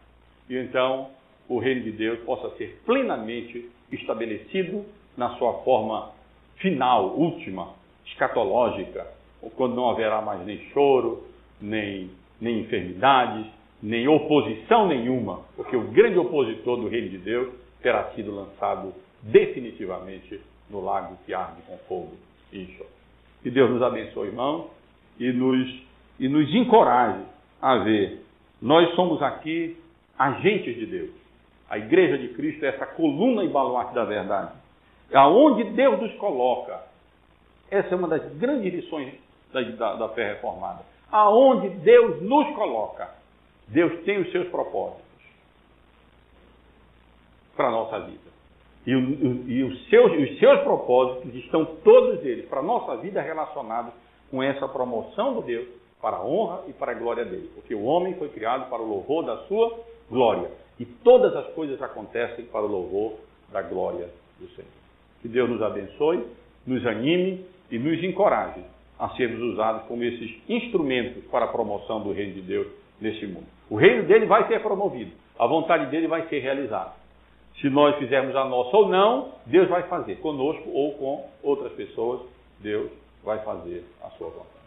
E 0.47 0.55
então 0.55 1.07
o 1.49 1.57
reino 1.57 1.81
de 1.81 1.91
Deus 1.91 2.19
possa 2.19 2.55
ser 2.57 2.79
plenamente 2.85 3.71
estabelecido 3.91 4.85
na 5.17 5.31
sua 5.37 5.63
forma 5.63 6.11
final, 6.57 7.07
última, 7.15 7.69
escatológica, 8.05 9.07
quando 9.55 9.73
não 9.73 9.89
haverá 9.89 10.21
mais 10.21 10.45
nem 10.45 10.59
choro, 10.71 11.23
nem, 11.59 12.11
nem 12.41 12.61
enfermidades, 12.61 13.45
nem 13.81 14.07
oposição 14.07 14.87
nenhuma, 14.87 15.41
porque 15.55 15.75
o 15.75 15.87
grande 15.91 16.17
opositor 16.17 16.77
do 16.77 16.87
reino 16.87 17.09
de 17.09 17.19
Deus 17.19 17.53
terá 17.81 18.11
sido 18.15 18.35
lançado 18.35 18.93
definitivamente 19.21 20.41
no 20.69 20.81
lago 20.81 21.17
que 21.25 21.33
arde 21.33 21.61
com 21.67 21.77
fogo 21.87 22.13
e 22.51 22.63
enxofre. 22.63 23.01
Que 23.43 23.49
Deus 23.49 23.69
nos 23.69 23.81
abençoe, 23.81 24.27
irmãos, 24.27 24.69
e 25.19 25.31
nos, 25.31 25.83
e 26.19 26.27
nos 26.27 26.53
encoraje 26.53 27.23
a 27.61 27.77
ver. 27.77 28.23
Nós 28.61 28.93
somos 28.95 29.21
aqui 29.21 29.77
agentes 30.17 30.75
de 30.75 30.85
Deus. 30.85 31.11
A 31.69 31.77
igreja 31.77 32.17
de 32.17 32.29
Cristo 32.29 32.65
é 32.65 32.69
essa 32.69 32.85
coluna 32.85 33.43
e 33.43 33.47
baluarte 33.47 33.93
da 33.93 34.03
verdade. 34.03 34.51
Aonde 35.13 35.63
Deus 35.71 35.99
nos 35.99 36.13
coloca. 36.15 36.79
Essa 37.69 37.95
é 37.95 37.97
uma 37.97 38.07
das 38.07 38.33
grandes 38.33 38.73
lições 38.73 39.13
da, 39.51 39.61
da, 39.61 39.95
da 39.95 40.09
fé 40.09 40.33
reformada. 40.33 40.90
Aonde 41.11 41.69
Deus 41.69 42.21
nos 42.21 42.55
coloca, 42.55 43.09
Deus 43.67 44.03
tem 44.03 44.21
os 44.21 44.31
seus 44.31 44.47
propósitos 44.49 45.03
para 47.55 47.67
a 47.67 47.71
nossa 47.71 47.99
vida. 47.99 48.31
E, 48.85 48.95
o, 48.95 49.49
e 49.49 49.63
os, 49.63 49.89
seus, 49.89 50.11
os 50.11 50.39
seus 50.39 50.61
propósitos 50.61 51.35
estão 51.35 51.65
todos 51.83 52.25
eles 52.25 52.47
para 52.47 52.59
a 52.59 52.63
nossa 52.63 52.97
vida 52.97 53.21
relacionados 53.21 53.93
com 54.29 54.41
essa 54.41 54.67
promoção 54.67 55.35
do 55.35 55.41
Deus 55.41 55.67
para 56.01 56.17
a 56.17 56.25
honra 56.25 56.63
e 56.67 56.73
para 56.73 56.91
a 56.91 56.95
glória 56.95 57.23
dele. 57.23 57.51
Porque 57.53 57.75
o 57.75 57.83
homem 57.83 58.15
foi 58.15 58.29
criado 58.29 58.69
para 58.69 58.81
o 58.81 58.87
louvor 58.87 59.23
da 59.23 59.37
sua 59.43 59.79
glória. 60.09 60.49
E 60.79 60.85
todas 60.85 61.35
as 61.35 61.53
coisas 61.53 61.79
acontecem 61.81 62.45
para 62.45 62.61
o 62.61 62.67
louvor 62.67 63.13
da 63.51 63.61
glória 63.61 64.09
do 64.39 64.47
Senhor. 64.49 64.71
Que 65.21 65.27
Deus 65.27 65.47
nos 65.47 65.61
abençoe, 65.61 66.25
nos 66.65 66.83
anime 66.87 67.45
e 67.69 67.77
nos 67.77 68.03
encoraje 68.03 68.63
a 69.01 69.09
sermos 69.15 69.41
usados 69.41 69.81
como 69.87 70.03
esses 70.03 70.31
instrumentos 70.47 71.23
para 71.25 71.45
a 71.45 71.47
promoção 71.47 72.01
do 72.01 72.11
reino 72.11 72.35
de 72.35 72.41
Deus 72.41 72.67
neste 73.01 73.25
mundo. 73.25 73.47
O 73.67 73.75
reino 73.75 74.03
dele 74.03 74.27
vai 74.27 74.47
ser 74.47 74.61
promovido, 74.61 75.11
a 75.39 75.47
vontade 75.47 75.87
dele 75.87 76.07
vai 76.07 76.27
ser 76.27 76.37
realizada. 76.37 76.91
Se 77.59 77.67
nós 77.67 77.95
fizermos 77.97 78.35
a 78.35 78.45
nossa 78.45 78.77
ou 78.77 78.87
não, 78.87 79.29
Deus 79.47 79.67
vai 79.67 79.83
fazer 79.87 80.17
conosco 80.17 80.69
ou 80.69 80.93
com 80.93 81.27
outras 81.41 81.71
pessoas, 81.73 82.21
Deus 82.59 82.91
vai 83.23 83.39
fazer 83.39 83.83
a 84.03 84.09
sua 84.11 84.29
vontade. 84.29 84.60